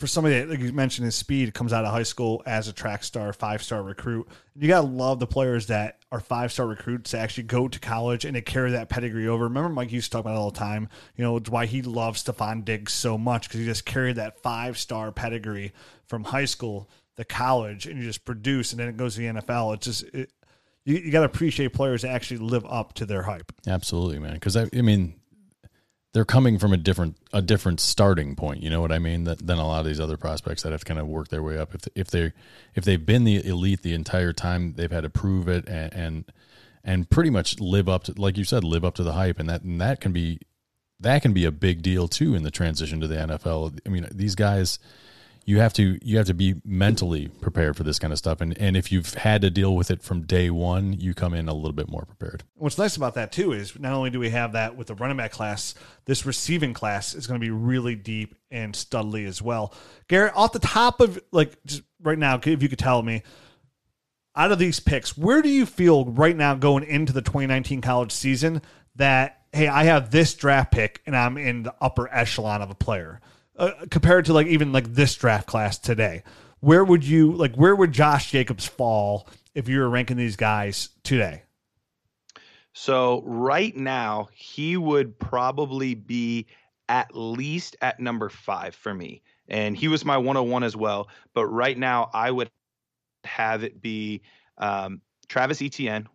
for 0.00 0.06
somebody 0.06 0.38
that, 0.38 0.48
like 0.48 0.60
you 0.60 0.72
mentioned, 0.72 1.04
his 1.04 1.14
speed 1.14 1.52
comes 1.52 1.74
out 1.74 1.84
of 1.84 1.92
high 1.92 2.04
school 2.04 2.42
as 2.46 2.68
a 2.68 2.72
track 2.72 3.04
star, 3.04 3.34
five 3.34 3.62
star 3.62 3.82
recruit. 3.82 4.26
You 4.56 4.66
gotta 4.66 4.86
love 4.86 5.20
the 5.20 5.26
players 5.26 5.66
that 5.66 5.98
are 6.10 6.20
five 6.20 6.50
star 6.50 6.66
recruits 6.66 7.10
that 7.10 7.18
actually 7.18 7.44
go 7.44 7.68
to 7.68 7.78
college 7.78 8.24
and 8.24 8.34
they 8.34 8.40
carry 8.40 8.70
that 8.70 8.88
pedigree 8.88 9.28
over. 9.28 9.44
Remember, 9.44 9.68
Mike 9.68 9.92
used 9.92 10.10
to 10.10 10.16
talk 10.16 10.24
about 10.24 10.36
it 10.36 10.38
all 10.38 10.50
the 10.50 10.58
time. 10.58 10.88
You 11.16 11.24
know, 11.24 11.36
it's 11.36 11.50
why 11.50 11.66
he 11.66 11.82
loves 11.82 12.24
Stefon 12.24 12.64
Diggs 12.64 12.94
so 12.94 13.18
much 13.18 13.46
because 13.46 13.60
he 13.60 13.66
just 13.66 13.84
carried 13.84 14.16
that 14.16 14.40
five 14.42 14.78
star 14.78 15.12
pedigree 15.12 15.72
from 16.06 16.24
high 16.24 16.46
school 16.46 16.88
to 17.18 17.24
college 17.26 17.86
and 17.86 17.98
you 17.98 18.04
just 18.04 18.24
produce 18.24 18.72
and 18.72 18.80
then 18.80 18.88
it 18.88 18.96
goes 18.96 19.16
to 19.16 19.20
the 19.20 19.40
NFL. 19.40 19.74
It's 19.74 19.86
just 19.86 20.04
it, 20.14 20.32
you, 20.86 20.96
you 20.96 21.12
got 21.12 21.20
to 21.20 21.26
appreciate 21.26 21.74
players 21.74 22.02
that 22.02 22.08
actually 22.08 22.38
live 22.38 22.64
up 22.64 22.94
to 22.94 23.04
their 23.04 23.22
hype. 23.22 23.52
Absolutely, 23.66 24.18
man. 24.18 24.32
Because 24.32 24.56
I, 24.56 24.66
I, 24.74 24.80
mean, 24.80 25.19
they're 26.12 26.24
coming 26.24 26.58
from 26.58 26.72
a 26.72 26.76
different 26.76 27.16
a 27.32 27.40
different 27.40 27.80
starting 27.80 28.34
point. 28.34 28.62
You 28.62 28.70
know 28.70 28.80
what 28.80 28.92
I 28.92 28.98
mean? 28.98 29.24
That, 29.24 29.46
than 29.46 29.58
a 29.58 29.66
lot 29.66 29.80
of 29.80 29.86
these 29.86 30.00
other 30.00 30.16
prospects 30.16 30.62
that 30.62 30.72
have 30.72 30.84
kind 30.84 30.98
of 30.98 31.06
worked 31.06 31.30
their 31.30 31.42
way 31.42 31.58
up. 31.58 31.74
If 31.74 31.82
if 31.94 32.08
they 32.08 32.32
if 32.74 32.84
they've 32.84 33.04
been 33.04 33.24
the 33.24 33.44
elite 33.46 33.82
the 33.82 33.94
entire 33.94 34.32
time, 34.32 34.74
they've 34.74 34.90
had 34.90 35.02
to 35.02 35.10
prove 35.10 35.48
it 35.48 35.68
and 35.68 35.92
and, 35.92 36.32
and 36.82 37.10
pretty 37.10 37.30
much 37.30 37.60
live 37.60 37.88
up 37.88 38.04
to 38.04 38.14
like 38.20 38.36
you 38.36 38.44
said, 38.44 38.64
live 38.64 38.84
up 38.84 38.94
to 38.96 39.04
the 39.04 39.12
hype, 39.12 39.38
and 39.38 39.48
that 39.48 39.62
and 39.62 39.80
that 39.80 40.00
can 40.00 40.12
be 40.12 40.40
that 40.98 41.22
can 41.22 41.32
be 41.32 41.44
a 41.44 41.52
big 41.52 41.82
deal 41.82 42.08
too 42.08 42.34
in 42.34 42.42
the 42.42 42.50
transition 42.50 43.00
to 43.00 43.08
the 43.08 43.16
NFL. 43.16 43.78
I 43.86 43.88
mean, 43.88 44.08
these 44.10 44.34
guys 44.34 44.78
you 45.46 45.58
have 45.58 45.72
to 45.74 45.98
you 46.02 46.16
have 46.18 46.26
to 46.26 46.34
be 46.34 46.60
mentally 46.64 47.28
prepared 47.28 47.76
for 47.76 47.82
this 47.82 47.98
kind 47.98 48.12
of 48.12 48.18
stuff. 48.18 48.40
And 48.40 48.56
and 48.58 48.76
if 48.76 48.92
you've 48.92 49.14
had 49.14 49.42
to 49.42 49.50
deal 49.50 49.74
with 49.74 49.90
it 49.90 50.02
from 50.02 50.22
day 50.22 50.50
one 50.50 50.92
you 50.92 51.14
come 51.14 51.34
in 51.34 51.48
a 51.48 51.54
little 51.54 51.72
bit 51.72 51.88
more 51.88 52.04
prepared. 52.04 52.44
What's 52.54 52.78
nice 52.78 52.96
about 52.96 53.14
that 53.14 53.32
too 53.32 53.52
is 53.52 53.78
not 53.78 53.92
only 53.92 54.10
do 54.10 54.20
we 54.20 54.30
have 54.30 54.52
that 54.52 54.76
with 54.76 54.88
the 54.88 54.94
running 54.94 55.16
back 55.16 55.32
class 55.32 55.74
this 56.04 56.26
receiving 56.26 56.74
class 56.74 57.14
is 57.14 57.26
going 57.26 57.40
to 57.40 57.44
be 57.44 57.50
really 57.50 57.94
deep 57.94 58.34
and 58.50 58.74
studly 58.74 59.26
as 59.26 59.42
well. 59.42 59.74
Garrett 60.08 60.36
off 60.36 60.52
the 60.52 60.58
top 60.58 61.00
of 61.00 61.20
like 61.32 61.56
just 61.64 61.82
right 62.02 62.18
now 62.18 62.38
if 62.42 62.62
you 62.62 62.68
could 62.68 62.78
tell 62.78 63.02
me 63.02 63.22
out 64.36 64.52
of 64.52 64.58
these 64.58 64.80
picks 64.80 65.16
where 65.18 65.42
do 65.42 65.48
you 65.48 65.66
feel 65.66 66.04
right 66.04 66.36
now 66.36 66.54
going 66.54 66.84
into 66.84 67.12
the 67.12 67.22
2019 67.22 67.80
college 67.80 68.12
season 68.12 68.62
that 68.94 69.42
hey 69.52 69.66
i 69.66 69.84
have 69.84 70.10
this 70.10 70.34
draft 70.34 70.70
pick 70.70 71.02
and 71.04 71.16
i'm 71.16 71.36
in 71.36 71.64
the 71.64 71.74
upper 71.80 72.08
echelon 72.14 72.62
of 72.62 72.70
a 72.70 72.74
player 72.74 73.20
uh, 73.60 73.72
compared 73.90 74.24
to 74.24 74.32
like 74.32 74.46
even 74.46 74.72
like 74.72 74.94
this 74.94 75.14
draft 75.14 75.46
class 75.46 75.78
today. 75.78 76.22
Where 76.60 76.82
would 76.82 77.04
you 77.04 77.32
like? 77.32 77.54
Where 77.56 77.76
would 77.76 77.92
Josh 77.92 78.30
Jacobs 78.30 78.66
fall 78.66 79.28
if 79.54 79.68
you 79.68 79.80
were 79.80 79.88
ranking 79.88 80.16
these 80.16 80.36
guys 80.36 80.88
today? 81.04 81.42
So 82.72 83.22
right 83.26 83.76
now 83.76 84.28
he 84.34 84.78
would 84.78 85.18
probably 85.18 85.94
be 85.94 86.46
at 86.88 87.14
least 87.14 87.76
at 87.82 88.00
number 88.00 88.30
five 88.30 88.74
for 88.74 88.94
me, 88.94 89.20
and 89.48 89.76
he 89.76 89.88
was 89.88 90.06
my 90.06 90.16
101 90.16 90.62
as 90.62 90.74
well. 90.74 91.08
But 91.34 91.46
right 91.46 91.76
now 91.76 92.08
I 92.14 92.30
would 92.30 92.50
have 93.24 93.62
it 93.62 93.82
be 93.82 94.22
um, 94.56 95.02
Travis 95.28 95.60
Etienne, 95.60 96.08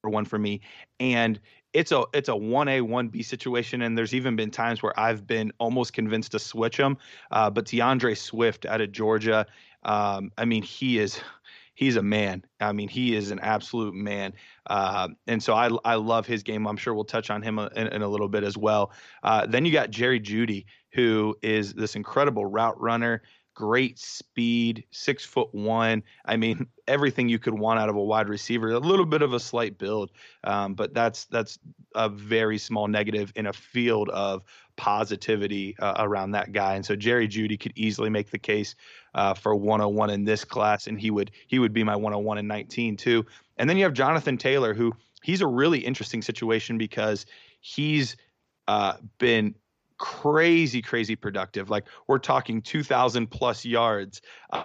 for 0.00 0.10
one 0.10 0.24
for 0.24 0.38
me, 0.38 0.62
and 0.98 1.38
it's 1.72 1.92
a 1.92 2.04
it's 2.12 2.28
a 2.28 2.36
one 2.36 2.68
A 2.68 2.80
one 2.80 3.08
B 3.08 3.22
situation, 3.22 3.82
and 3.82 3.96
there's 3.96 4.14
even 4.14 4.36
been 4.36 4.50
times 4.50 4.82
where 4.82 4.98
I've 4.98 5.26
been 5.26 5.52
almost 5.58 5.92
convinced 5.92 6.32
to 6.32 6.38
switch 6.38 6.76
him. 6.76 6.96
Uh, 7.30 7.50
but 7.50 7.64
DeAndre 7.66 8.16
Swift 8.16 8.66
out 8.66 8.80
of 8.80 8.92
Georgia, 8.92 9.46
um, 9.82 10.30
I 10.36 10.44
mean, 10.44 10.62
he 10.62 10.98
is 10.98 11.20
he's 11.74 11.96
a 11.96 12.02
man. 12.02 12.44
I 12.60 12.72
mean, 12.72 12.88
he 12.88 13.14
is 13.14 13.30
an 13.30 13.40
absolute 13.40 13.94
man. 13.94 14.34
Uh, 14.66 15.08
and 15.26 15.42
so 15.42 15.54
I 15.54 15.70
I 15.84 15.94
love 15.94 16.26
his 16.26 16.42
game. 16.42 16.66
I'm 16.66 16.76
sure 16.76 16.94
we'll 16.94 17.04
touch 17.04 17.30
on 17.30 17.42
him 17.42 17.58
in, 17.58 17.88
in 17.88 18.02
a 18.02 18.08
little 18.08 18.28
bit 18.28 18.44
as 18.44 18.56
well. 18.56 18.92
Uh, 19.22 19.46
then 19.46 19.64
you 19.64 19.72
got 19.72 19.90
Jerry 19.90 20.20
Jeudy, 20.20 20.66
who 20.92 21.34
is 21.42 21.72
this 21.74 21.96
incredible 21.96 22.44
route 22.44 22.80
runner 22.80 23.22
great 23.54 23.98
speed, 23.98 24.84
six 24.90 25.24
foot 25.24 25.52
one. 25.52 26.02
I 26.24 26.36
mean, 26.36 26.66
everything 26.88 27.28
you 27.28 27.38
could 27.38 27.54
want 27.54 27.80
out 27.80 27.88
of 27.88 27.96
a 27.96 28.02
wide 28.02 28.28
receiver. 28.28 28.70
A 28.70 28.78
little 28.78 29.06
bit 29.06 29.22
of 29.22 29.32
a 29.32 29.40
slight 29.40 29.78
build, 29.78 30.10
um, 30.44 30.74
but 30.74 30.94
that's 30.94 31.26
that's 31.26 31.58
a 31.94 32.08
very 32.08 32.58
small 32.58 32.88
negative 32.88 33.32
in 33.36 33.46
a 33.46 33.52
field 33.52 34.08
of 34.10 34.42
positivity 34.76 35.76
uh, 35.78 35.94
around 35.98 36.30
that 36.32 36.52
guy. 36.52 36.74
And 36.74 36.84
so 36.84 36.96
Jerry 36.96 37.28
Jeudy 37.28 37.58
could 37.58 37.72
easily 37.76 38.10
make 38.10 38.30
the 38.30 38.38
case 38.38 38.74
uh, 39.14 39.34
for 39.34 39.54
101 39.54 40.10
in 40.10 40.24
this 40.24 40.44
class, 40.44 40.86
and 40.86 41.00
he 41.00 41.10
would 41.10 41.30
he 41.46 41.58
would 41.58 41.72
be 41.72 41.84
my 41.84 41.96
101 41.96 42.38
in 42.38 42.46
19 42.46 42.96
too. 42.96 43.26
And 43.58 43.68
then 43.68 43.76
you 43.76 43.84
have 43.84 43.92
Jonathan 43.92 44.38
Taylor, 44.38 44.74
who 44.74 44.94
he's 45.22 45.40
a 45.40 45.46
really 45.46 45.78
interesting 45.78 46.22
situation 46.22 46.78
because 46.78 47.26
he's 47.60 48.16
uh, 48.68 48.94
been 49.18 49.54
crazy, 49.98 50.82
crazy 50.82 51.16
productive. 51.16 51.70
Like 51.70 51.86
we're 52.06 52.18
talking 52.18 52.62
2,000 52.62 53.28
plus 53.28 53.64
yards 53.64 54.22
uh, 54.52 54.64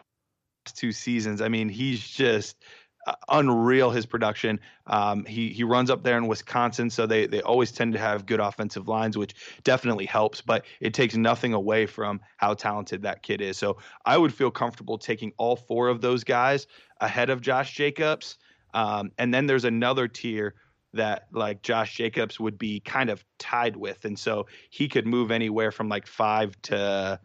two 0.65 0.91
seasons. 0.91 1.41
I 1.41 1.47
mean, 1.49 1.69
he's 1.69 2.05
just 2.05 2.57
uh, 3.05 3.13
unreal 3.29 3.89
his 3.89 4.05
production. 4.05 4.59
Um, 4.85 5.25
he 5.25 5.49
he 5.49 5.63
runs 5.63 5.89
up 5.89 6.03
there 6.03 6.17
in 6.17 6.27
Wisconsin, 6.27 6.89
so 6.89 7.05
they 7.05 7.25
they 7.25 7.41
always 7.41 7.71
tend 7.71 7.93
to 7.93 7.99
have 7.99 8.25
good 8.25 8.39
offensive 8.39 8.87
lines, 8.87 9.17
which 9.17 9.35
definitely 9.63 10.05
helps. 10.05 10.41
But 10.41 10.65
it 10.79 10.93
takes 10.93 11.15
nothing 11.15 11.53
away 11.53 11.85
from 11.85 12.19
how 12.37 12.53
talented 12.53 13.03
that 13.03 13.23
kid 13.23 13.41
is. 13.41 13.57
So 13.57 13.77
I 14.05 14.17
would 14.17 14.33
feel 14.33 14.51
comfortable 14.51 14.97
taking 14.97 15.31
all 15.37 15.55
four 15.55 15.87
of 15.87 16.01
those 16.01 16.23
guys 16.23 16.67
ahead 16.99 17.29
of 17.29 17.41
Josh 17.41 17.73
Jacobs. 17.73 18.37
Um, 18.73 19.11
and 19.17 19.33
then 19.33 19.47
there's 19.47 19.63
another 19.65 20.07
tier 20.07 20.55
that 20.93 21.27
like 21.31 21.61
Josh 21.61 21.95
Jacobs 21.95 22.39
would 22.39 22.57
be 22.57 22.79
kind 22.79 23.09
of 23.09 23.23
tied 23.39 23.75
with. 23.75 24.05
And 24.05 24.17
so 24.17 24.47
he 24.69 24.87
could 24.87 25.05
move 25.05 25.31
anywhere 25.31 25.71
from 25.71 25.89
like 25.89 26.07
five 26.07 26.59
to 26.63 27.19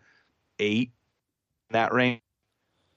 eight 0.59 0.93
that 1.71 1.93
range. 1.93 2.21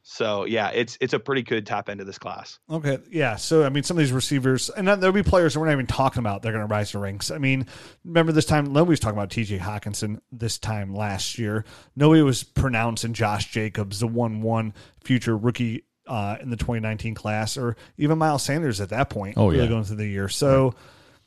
So 0.08 0.46
yeah, 0.46 0.70
it's 0.70 1.00
it's 1.02 1.14
a 1.14 1.20
pretty 1.20 1.42
good 1.42 1.66
top 1.66 1.90
end 1.90 2.00
of 2.00 2.06
this 2.06 2.20
class. 2.20 2.60
Okay, 2.70 3.00
yeah. 3.10 3.38
So 3.38 3.66
I 3.66 3.70
mean, 3.70 3.82
some 3.82 3.98
of 3.98 4.04
these 4.04 4.12
receivers, 4.12 4.70
and 4.70 4.88
there'll 4.88 5.12
be 5.12 5.24
players 5.24 5.56
that 5.56 5.60
we're 5.60 5.66
not 5.66 5.72
even 5.72 5.88
talking 5.88 6.20
about. 6.20 6.44
They're 6.44 6.52
going 6.52 6.62
to 6.68 6.72
rise 6.72 6.92
to 6.92 7.00
ranks. 7.00 7.32
I 7.32 7.40
mean, 7.40 7.66
remember 8.04 8.32
this 8.32 8.46
time? 8.46 8.66
Nobody 8.72 8.92
was 8.92 9.00
talking 9.00 9.18
about 9.18 9.32
T.J. 9.32 9.58
Hockenson 9.58 10.20
this 10.32 10.60
time 10.60 10.94
last 10.94 11.40
year. 11.40 11.66
Nobody 11.96 12.22
was 12.22 12.44
pronouncing 12.44 13.14
Josh 13.14 13.52
Jacobs 13.52 14.00
the 14.00 14.08
one-one 14.08 14.76
future 15.04 15.36
rookie 15.36 15.86
uh, 16.08 16.38
in 16.42 16.50
the 16.50 16.58
2019 16.58 17.14
class, 17.16 17.58
or 17.58 17.76
even 17.98 18.18
Miles 18.18 18.44
Sanders 18.44 18.82
at 18.82 18.90
that 18.90 19.10
point. 19.10 19.36
Oh, 19.38 19.48
really 19.50 19.64
yeah. 19.64 19.70
going 19.70 19.84
through 19.84 19.98
the 19.98 20.08
year. 20.08 20.30
So, 20.30 20.76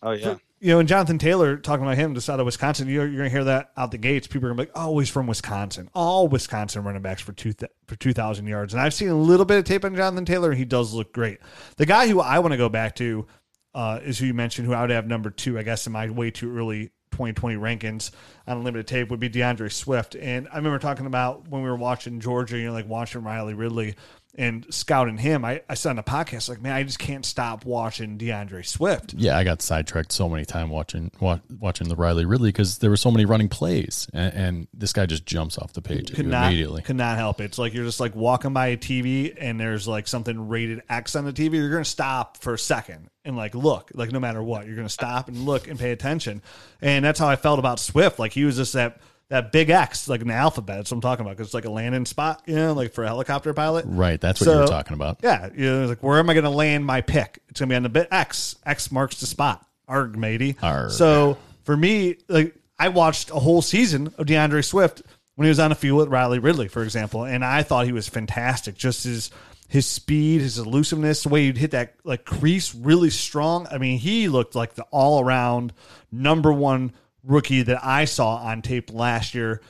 Oh 0.03 0.13
yeah. 0.13 0.37
you 0.61 0.69
know, 0.69 0.79
and 0.79 0.89
Jonathan 0.89 1.19
Taylor 1.19 1.57
talking 1.57 1.85
about 1.85 1.97
him 1.97 2.15
just 2.15 2.31
out 2.31 2.39
of 2.39 2.47
Wisconsin, 2.47 2.87
you're, 2.89 3.07
you're 3.07 3.17
going 3.17 3.31
to 3.31 3.35
hear 3.35 3.45
that 3.45 3.73
out 3.77 3.91
the 3.91 3.99
gates. 3.99 4.27
People 4.29 4.47
are 4.49 4.55
going 4.55 4.59
to 4.59 4.73
be 4.73 4.79
like, 4.79 4.87
"Oh, 4.87 4.99
he's 4.99 5.11
from 5.11 5.27
Wisconsin." 5.27 5.91
All 5.95 6.29
Wisconsin 6.29 6.85
running 6.85 7.03
backs 7.03 7.21
for 7.23 7.33
two 7.33 7.53
th- 7.53 7.73
for 7.87 7.97
2,000 7.97 8.47
yards, 8.47 8.73
and 8.75 8.81
I've 8.81 8.95
seen 8.95 9.09
a 9.09 9.17
little 9.19 9.47
bit 9.47 9.59
of 9.59 9.65
tape 9.65 9.85
on 9.85 9.97
Jonathan 9.97 10.25
Taylor, 10.25 10.51
and 10.51 10.59
he 10.59 10.65
does 10.65 10.93
look 10.95 11.13
great. 11.13 11.39
The 11.77 11.87
guy 11.87 12.07
who 12.09 12.21
I 12.21 12.39
want 12.39 12.53
to 12.53 12.59
go 12.59 12.69
back 12.69 12.95
to 12.97 13.27
uh, 13.75 14.01
is 14.03 14.19
who 14.19 14.27
you 14.27 14.35
mentioned, 14.35 14.67
who 14.69 14.75
I 14.75 14.81
would 14.83 14.91
have 14.91 15.07
number 15.07 15.31
two, 15.31 15.59
I 15.59 15.63
guess, 15.63 15.87
in 15.87 15.93
my 15.93 16.09
way 16.11 16.31
too 16.31 16.57
early 16.57 16.91
2020 17.13 17.57
rankings 17.57 18.11
on 18.47 18.63
limited 18.63 18.87
tape 18.87 19.11
would 19.11 19.19
be 19.19 19.29
DeAndre 19.29 19.73
Swift. 19.73 20.15
And 20.15 20.47
I 20.53 20.57
remember 20.57 20.79
talking 20.79 21.07
about 21.07 21.49
when 21.49 21.63
we 21.63 21.69
were 21.69 21.77
watching 21.77 22.21
Georgia, 22.21 22.59
you 22.59 22.67
know, 22.67 22.73
like 22.73 22.89
watching 22.89 23.25
Riley 23.25 23.55
Ridley 23.55 23.97
and 24.39 24.65
scouting 24.73 25.19
him. 25.19 25.45
I, 25.45 25.63
I 25.69 25.75
said 25.75 25.91
on 25.91 25.97
the 25.97 26.05
podcast, 26.05 26.49
like, 26.49 26.63
man, 26.63 26.73
I 26.73 26.85
just 26.85 27.01
can't 27.01 27.27
stop 27.27 27.65
watching 27.65 28.17
DeAndre 28.17 28.65
Swift. 28.65 29.13
Yeah, 29.15 29.37
I 29.37 29.43
got 29.43 29.61
sidetracked 29.61 30.13
so 30.13 30.29
many 30.29 30.45
times 30.45 30.71
watching 30.71 31.11
wa- 31.19 31.41
watching 31.59 31.89
the 31.89 31.97
Riley 31.97 32.25
Ridley 32.25 32.51
because 32.51 32.79
there 32.79 32.89
were 32.89 32.97
so 32.97 33.11
many 33.11 33.25
running 33.25 33.49
plays, 33.49 34.09
and, 34.15 34.33
and 34.35 34.69
this 34.73 34.93
guy 34.93 35.07
just 35.07 35.27
jumps 35.27 35.59
off 35.59 35.73
the 35.73 35.83
page 35.83 36.15
Could 36.15 36.27
not, 36.27 36.47
immediately. 36.47 36.83
could 36.83 36.97
not 36.97 37.19
help 37.19 37.41
it. 37.41 37.45
It's 37.47 37.59
like 37.59 37.75
you're 37.75 37.85
just 37.85 37.99
like 37.99 38.15
walking 38.15 38.53
by 38.53 38.69
a 38.69 38.77
TV 38.77 39.35
and 39.37 39.59
there's 39.59 39.89
like 39.89 40.07
something 40.07 40.49
rated 40.49 40.83
X 40.89 41.17
on 41.17 41.25
the 41.25 41.33
TV. 41.33 41.55
You're 41.55 41.71
going 41.71 41.83
to 41.83 41.91
stop 41.91 42.37
for 42.37 42.55
a 42.55 42.59
second 42.59 43.11
and 43.25 43.37
like 43.37 43.57
look, 43.57 43.91
like 43.93 44.13
no 44.13 44.21
matter 44.21 44.43
what, 44.43 44.67
you're 44.67 44.77
going 44.77 44.87
to 44.87 44.93
stop 44.93 45.27
and 45.27 45.39
look 45.39 45.67
and 45.67 45.79
pay 45.81 45.91
attention. 45.91 46.43
And 46.81 47.05
that's 47.05 47.19
how 47.19 47.29
I 47.29 47.35
felt 47.37 47.59
about 47.59 47.81
Swift. 47.81 48.21
Like 48.21 48.33
he 48.33 48.45
was 48.45 48.57
just 48.57 48.75
that 48.75 49.01
that 49.29 49.53
big 49.53 49.69
X, 49.71 50.09
like 50.09 50.21
in 50.23 50.29
the 50.29 50.35
alphabet. 50.35 50.77
That's 50.77 50.91
what 50.91 50.97
I'm 50.97 51.01
talking 51.03 51.25
about. 51.27 51.37
Cause 51.37 51.47
it's 51.49 51.55
like 51.55 51.65
a 51.67 51.71
landing 51.71 52.07
spot, 52.07 52.43
you 52.47 52.55
know, 52.57 52.73
like 52.73 52.93
for 52.93 53.05
a 53.05 53.09
helicopter 53.09 53.53
pilot. 53.53 53.85
Right, 53.89 54.21
that's 54.21 54.41
what 54.41 54.47
you 54.47 54.53
So- 54.53 54.61
were 54.63 54.67
talking 54.67 54.95
about. 54.95 55.19
Yeah, 55.23 55.49
you 55.55 55.71
know, 55.71 55.87
like 55.87 56.03
where 56.03 56.19
am 56.19 56.31
I 56.31 56.35
going 56.35 56.45
to 56.45 56.51
land 56.51 56.85
my 56.87 57.01
pick? 57.03 57.41
It's 57.49 57.61
going 57.61 57.69
to 57.69 57.73
be 57.73 57.77
on 57.77 57.83
the 57.83 57.89
bit 57.91 58.09
X. 58.11 58.57
X 58.65 58.91
marks 58.91 59.21
the 59.21 59.27
spot. 59.27 59.65
Arg, 59.87 60.17
matey. 60.17 60.57
Arg. 60.63 60.91
So 60.93 61.37
for 61.65 61.77
me, 61.77 62.17
like 62.29 62.55
I 62.79 62.89
watched 62.89 63.31
a 63.31 63.35
whole 63.35 63.61
season 63.63 64.13
of 64.19 64.27
DeAndre 64.27 64.65
Swift 64.65 65.03
when 65.35 65.45
he 65.47 65.49
was 65.51 65.59
on 65.61 65.71
the 65.71 65.77
field 65.77 65.99
with 65.99 66.09
Riley 66.09 66.39
Ridley, 66.39 66.69
for 66.69 66.83
example, 66.83 67.25
and 67.25 67.45
I 67.45 67.63
thought 67.63 67.87
he 67.87 67.93
was 67.93 68.09
fantastic. 68.09 68.77
Just 68.77 69.05
his 69.05 69.31
his 69.69 69.85
speed, 69.87 70.41
his 70.41 70.59
elusiveness, 70.59 71.23
the 71.25 71.29
way 71.29 71.45
he'd 71.45 71.59
hit 71.59 71.73
that 71.73 71.95
like 72.03 72.25
crease 72.25 72.75
really 72.75 73.11
strong. 73.11 73.67
I 73.71 73.77
mean, 73.79 73.99
he 73.99 74.29
looked 74.29 74.55
like 74.55 74.75
the 74.75 74.85
all 74.91 75.23
around 75.23 75.75
number 76.11 76.51
one 76.53 76.93
rookie 77.29 77.63
that 77.63 77.85
I 77.85 78.07
saw 78.07 78.37
on 78.37 78.63
tape 78.63 78.93
last 78.93 79.35
year 79.35 79.61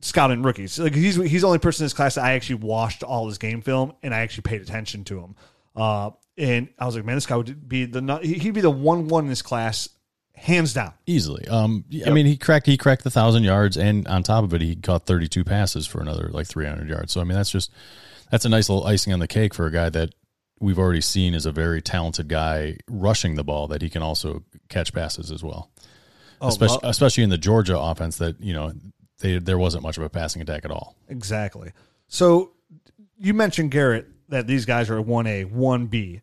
scouting 0.00 0.42
rookies. 0.42 0.78
Like 0.78 0.94
he's 0.94 1.16
he's 1.16 1.40
the 1.40 1.46
only 1.46 1.58
person 1.58 1.84
in 1.84 1.86
this 1.86 1.94
class 1.94 2.16
that 2.16 2.24
I 2.24 2.32
actually 2.32 2.56
watched 2.56 3.02
all 3.02 3.26
his 3.26 3.38
game 3.38 3.62
film 3.62 3.94
and 4.02 4.14
I 4.14 4.18
actually 4.18 4.42
paid 4.42 4.60
attention 4.60 5.04
to 5.04 5.20
him. 5.20 5.36
Uh, 5.74 6.10
and 6.36 6.68
I 6.78 6.84
was 6.84 6.96
like, 6.96 7.04
man, 7.04 7.14
this 7.14 7.26
guy 7.26 7.36
would 7.36 7.68
be 7.68 7.86
the 7.86 8.18
he'd 8.22 8.52
be 8.52 8.60
the 8.60 8.70
one 8.70 9.08
one 9.08 9.24
in 9.24 9.30
this 9.30 9.42
class, 9.42 9.88
hands 10.34 10.74
down. 10.74 10.92
Easily. 11.06 11.46
Um, 11.48 11.84
I 12.06 12.10
mean, 12.10 12.26
he 12.26 12.36
cracked 12.36 12.66
he 12.66 12.76
cracked 12.76 13.04
the 13.04 13.10
thousand 13.10 13.44
yards, 13.44 13.76
and 13.76 14.06
on 14.08 14.22
top 14.22 14.44
of 14.44 14.52
it, 14.52 14.60
he 14.60 14.76
caught 14.76 15.06
thirty 15.06 15.28
two 15.28 15.44
passes 15.44 15.86
for 15.86 16.00
another 16.00 16.28
like 16.32 16.46
three 16.46 16.66
hundred 16.66 16.88
yards. 16.88 17.12
So 17.12 17.20
I 17.20 17.24
mean, 17.24 17.36
that's 17.36 17.50
just 17.50 17.70
that's 18.30 18.44
a 18.44 18.48
nice 18.48 18.68
little 18.68 18.86
icing 18.86 19.12
on 19.12 19.20
the 19.20 19.28
cake 19.28 19.54
for 19.54 19.66
a 19.66 19.70
guy 19.70 19.88
that 19.90 20.14
we've 20.58 20.78
already 20.78 21.00
seen 21.00 21.34
is 21.34 21.44
a 21.44 21.52
very 21.52 21.82
talented 21.82 22.28
guy 22.28 22.76
rushing 22.88 23.34
the 23.34 23.44
ball 23.44 23.66
that 23.66 23.82
he 23.82 23.90
can 23.90 24.00
also 24.00 24.44
catch 24.68 24.92
passes 24.92 25.30
as 25.30 25.42
well. 25.42 25.71
Especially 26.48 26.78
well- 26.82 26.90
especially 26.90 27.24
in 27.24 27.30
the 27.30 27.38
Georgia 27.38 27.78
offense 27.78 28.18
that 28.18 28.40
you 28.40 28.52
know 28.52 28.72
they, 29.20 29.38
there 29.38 29.58
wasn't 29.58 29.82
much 29.82 29.96
of 29.96 30.02
a 30.02 30.08
passing 30.08 30.42
attack 30.42 30.64
at 30.64 30.70
all. 30.70 30.96
Exactly. 31.08 31.72
So 32.08 32.52
you 33.18 33.34
mentioned 33.34 33.70
Garrett 33.70 34.08
that 34.28 34.46
these 34.46 34.64
guys 34.64 34.90
are 34.90 35.00
one 35.00 35.26
A, 35.26 35.44
one 35.44 35.86
B. 35.86 36.20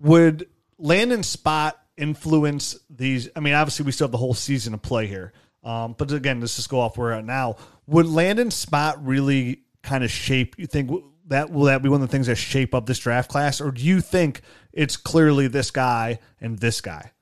Would 0.00 0.48
landing 0.78 1.22
spot 1.22 1.78
influence 1.96 2.76
these? 2.90 3.28
I 3.34 3.40
mean, 3.40 3.54
obviously 3.54 3.84
we 3.86 3.92
still 3.92 4.06
have 4.06 4.12
the 4.12 4.18
whole 4.18 4.34
season 4.34 4.72
to 4.72 4.78
play 4.78 5.06
here. 5.06 5.32
Um, 5.64 5.94
but 5.98 6.12
again, 6.12 6.40
let's 6.40 6.56
just 6.56 6.68
go 6.68 6.80
off 6.80 6.96
where 6.96 7.08
we're 7.08 7.12
at 7.14 7.24
now. 7.24 7.56
Would 7.86 8.06
landing 8.06 8.50
spot 8.50 9.04
really 9.04 9.62
kind 9.82 10.04
of 10.04 10.10
shape? 10.10 10.54
You 10.58 10.66
think 10.66 10.90
that 11.26 11.50
will 11.50 11.64
that 11.64 11.82
be 11.82 11.88
one 11.88 12.00
of 12.02 12.08
the 12.08 12.12
things 12.12 12.26
that 12.28 12.36
shape 12.36 12.74
up 12.74 12.86
this 12.86 12.98
draft 12.98 13.30
class, 13.30 13.60
or 13.60 13.70
do 13.70 13.82
you 13.82 14.00
think 14.00 14.42
it's 14.72 14.96
clearly 14.96 15.48
this 15.48 15.70
guy 15.70 16.20
and 16.40 16.58
this 16.58 16.80
guy? 16.80 17.12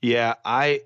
Yeah, 0.00 0.34
I 0.44 0.82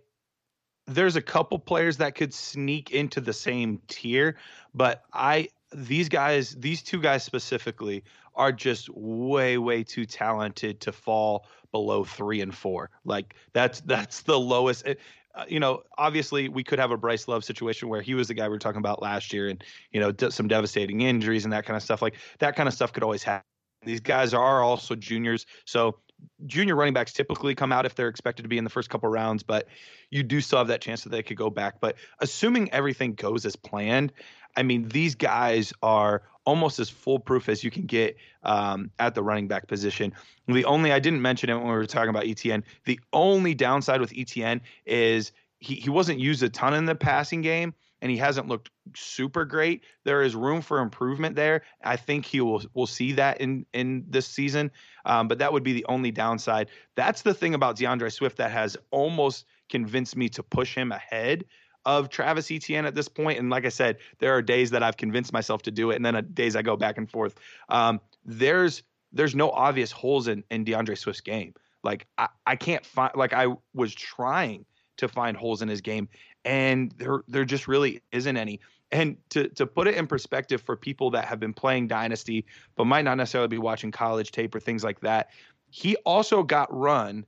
there's 0.86 1.16
a 1.16 1.22
couple 1.22 1.58
players 1.58 1.96
that 1.98 2.14
could 2.14 2.32
sneak 2.32 2.90
into 2.90 3.20
the 3.20 3.32
same 3.32 3.80
tier, 3.88 4.36
but 4.74 5.04
I 5.12 5.48
these 5.72 6.08
guys, 6.08 6.54
these 6.54 6.82
two 6.82 7.00
guys 7.00 7.24
specifically 7.24 8.04
are 8.34 8.52
just 8.52 8.88
way 8.90 9.58
way 9.58 9.82
too 9.82 10.06
talented 10.06 10.80
to 10.80 10.92
fall 10.92 11.46
below 11.72 12.04
3 12.04 12.40
and 12.40 12.54
4. 12.54 12.90
Like 13.04 13.34
that's 13.52 13.80
that's 13.86 14.22
the 14.22 14.38
lowest 14.38 14.86
it, 14.86 15.00
uh, 15.34 15.44
you 15.48 15.60
know, 15.60 15.82
obviously 15.98 16.48
we 16.48 16.64
could 16.64 16.78
have 16.78 16.90
a 16.90 16.96
Bryce 16.96 17.28
Love 17.28 17.44
situation 17.44 17.88
where 17.88 18.00
he 18.00 18.14
was 18.14 18.28
the 18.28 18.34
guy 18.34 18.44
we 18.44 18.50
were 18.50 18.58
talking 18.58 18.78
about 18.78 19.02
last 19.02 19.32
year 19.32 19.48
and 19.48 19.62
you 19.90 20.00
know, 20.00 20.12
d- 20.12 20.30
some 20.30 20.48
devastating 20.48 21.02
injuries 21.02 21.44
and 21.44 21.52
that 21.52 21.66
kind 21.66 21.76
of 21.76 21.82
stuff. 21.82 22.00
Like 22.00 22.14
that 22.38 22.56
kind 22.56 22.68
of 22.68 22.74
stuff 22.74 22.92
could 22.92 23.02
always 23.02 23.22
happen. 23.22 23.44
These 23.84 24.00
guys 24.00 24.32
are 24.34 24.62
also 24.62 24.94
juniors, 24.96 25.46
so 25.64 25.98
junior 26.46 26.76
running 26.76 26.94
backs 26.94 27.12
typically 27.12 27.54
come 27.54 27.72
out 27.72 27.86
if 27.86 27.94
they're 27.94 28.08
expected 28.08 28.42
to 28.42 28.48
be 28.48 28.58
in 28.58 28.64
the 28.64 28.70
first 28.70 28.90
couple 28.90 29.08
rounds, 29.08 29.42
but 29.42 29.66
you 30.10 30.22
do 30.22 30.40
still 30.40 30.58
have 30.58 30.68
that 30.68 30.80
chance 30.80 31.02
that 31.04 31.10
they 31.10 31.22
could 31.22 31.36
go 31.36 31.50
back. 31.50 31.80
But 31.80 31.96
assuming 32.20 32.72
everything 32.72 33.14
goes 33.14 33.44
as 33.44 33.56
planned, 33.56 34.12
I 34.56 34.62
mean, 34.62 34.88
these 34.88 35.14
guys 35.14 35.72
are 35.82 36.22
almost 36.44 36.78
as 36.78 36.88
foolproof 36.88 37.48
as 37.48 37.62
you 37.62 37.70
can 37.70 37.86
get 37.86 38.16
um, 38.42 38.90
at 38.98 39.14
the 39.14 39.22
running 39.22 39.48
back 39.48 39.66
position. 39.66 40.14
The 40.46 40.64
only 40.64 40.92
I 40.92 41.00
didn't 41.00 41.20
mention 41.20 41.50
it 41.50 41.54
when 41.54 41.64
we 41.64 41.72
were 41.72 41.86
talking 41.86 42.10
about 42.10 42.26
Etienne. 42.26 42.64
The 42.84 43.00
only 43.12 43.54
downside 43.54 44.00
with 44.00 44.12
Etienne 44.16 44.62
is 44.86 45.32
he 45.58 45.74
he 45.74 45.90
wasn't 45.90 46.20
used 46.20 46.42
a 46.42 46.48
ton 46.48 46.74
in 46.74 46.86
the 46.86 46.94
passing 46.94 47.42
game. 47.42 47.74
And 48.02 48.10
he 48.10 48.16
hasn't 48.16 48.48
looked 48.48 48.70
super 48.94 49.44
great. 49.44 49.84
There 50.04 50.22
is 50.22 50.34
room 50.34 50.60
for 50.60 50.80
improvement 50.80 51.36
there. 51.36 51.62
I 51.82 51.96
think 51.96 52.26
he 52.26 52.40
will 52.40 52.62
will 52.74 52.86
see 52.86 53.12
that 53.12 53.40
in 53.40 53.66
in 53.72 54.04
this 54.08 54.26
season. 54.26 54.70
Um, 55.04 55.28
but 55.28 55.38
that 55.38 55.52
would 55.52 55.62
be 55.62 55.72
the 55.72 55.86
only 55.88 56.10
downside. 56.10 56.70
That's 56.94 57.22
the 57.22 57.34
thing 57.34 57.54
about 57.54 57.76
DeAndre 57.76 58.12
Swift 58.12 58.36
that 58.38 58.50
has 58.50 58.76
almost 58.90 59.46
convinced 59.68 60.16
me 60.16 60.28
to 60.30 60.42
push 60.42 60.74
him 60.74 60.92
ahead 60.92 61.44
of 61.84 62.08
Travis 62.10 62.50
Etienne 62.50 62.84
at 62.84 62.94
this 62.94 63.08
point. 63.08 63.38
And 63.38 63.48
like 63.48 63.64
I 63.64 63.70
said, 63.70 63.98
there 64.18 64.34
are 64.36 64.42
days 64.42 64.72
that 64.72 64.82
I've 64.82 64.96
convinced 64.96 65.32
myself 65.32 65.62
to 65.62 65.70
do 65.70 65.90
it, 65.90 65.96
and 65.96 66.04
then 66.04 66.28
days 66.34 66.56
I 66.56 66.62
go 66.62 66.76
back 66.76 66.98
and 66.98 67.10
forth. 67.10 67.36
Um, 67.68 68.00
there's 68.24 68.82
there's 69.12 69.34
no 69.34 69.50
obvious 69.50 69.90
holes 69.92 70.28
in 70.28 70.44
in 70.50 70.64
DeAndre 70.64 70.98
Swift's 70.98 71.22
game. 71.22 71.54
Like 71.82 72.06
I, 72.18 72.28
I 72.46 72.56
can't 72.56 72.84
find 72.84 73.12
like 73.14 73.32
I 73.32 73.46
was 73.72 73.94
trying 73.94 74.66
to 74.98 75.08
find 75.08 75.36
holes 75.36 75.62
in 75.62 75.68
his 75.68 75.80
game, 75.80 76.08
and 76.44 76.92
there 76.98 77.22
there 77.28 77.44
just 77.44 77.68
really 77.68 78.02
isn't 78.12 78.36
any. 78.36 78.60
And 78.92 79.16
to 79.30 79.48
to 79.50 79.66
put 79.66 79.88
it 79.88 79.96
in 79.96 80.06
perspective 80.06 80.62
for 80.62 80.76
people 80.76 81.10
that 81.10 81.24
have 81.24 81.40
been 81.40 81.52
playing 81.52 81.88
Dynasty 81.88 82.46
but 82.76 82.84
might 82.84 83.04
not 83.04 83.16
necessarily 83.16 83.48
be 83.48 83.58
watching 83.58 83.90
college 83.90 84.30
tape 84.32 84.54
or 84.54 84.60
things 84.60 84.84
like 84.84 85.00
that, 85.00 85.30
he 85.70 85.96
also 86.04 86.42
got 86.42 86.74
run 86.74 87.26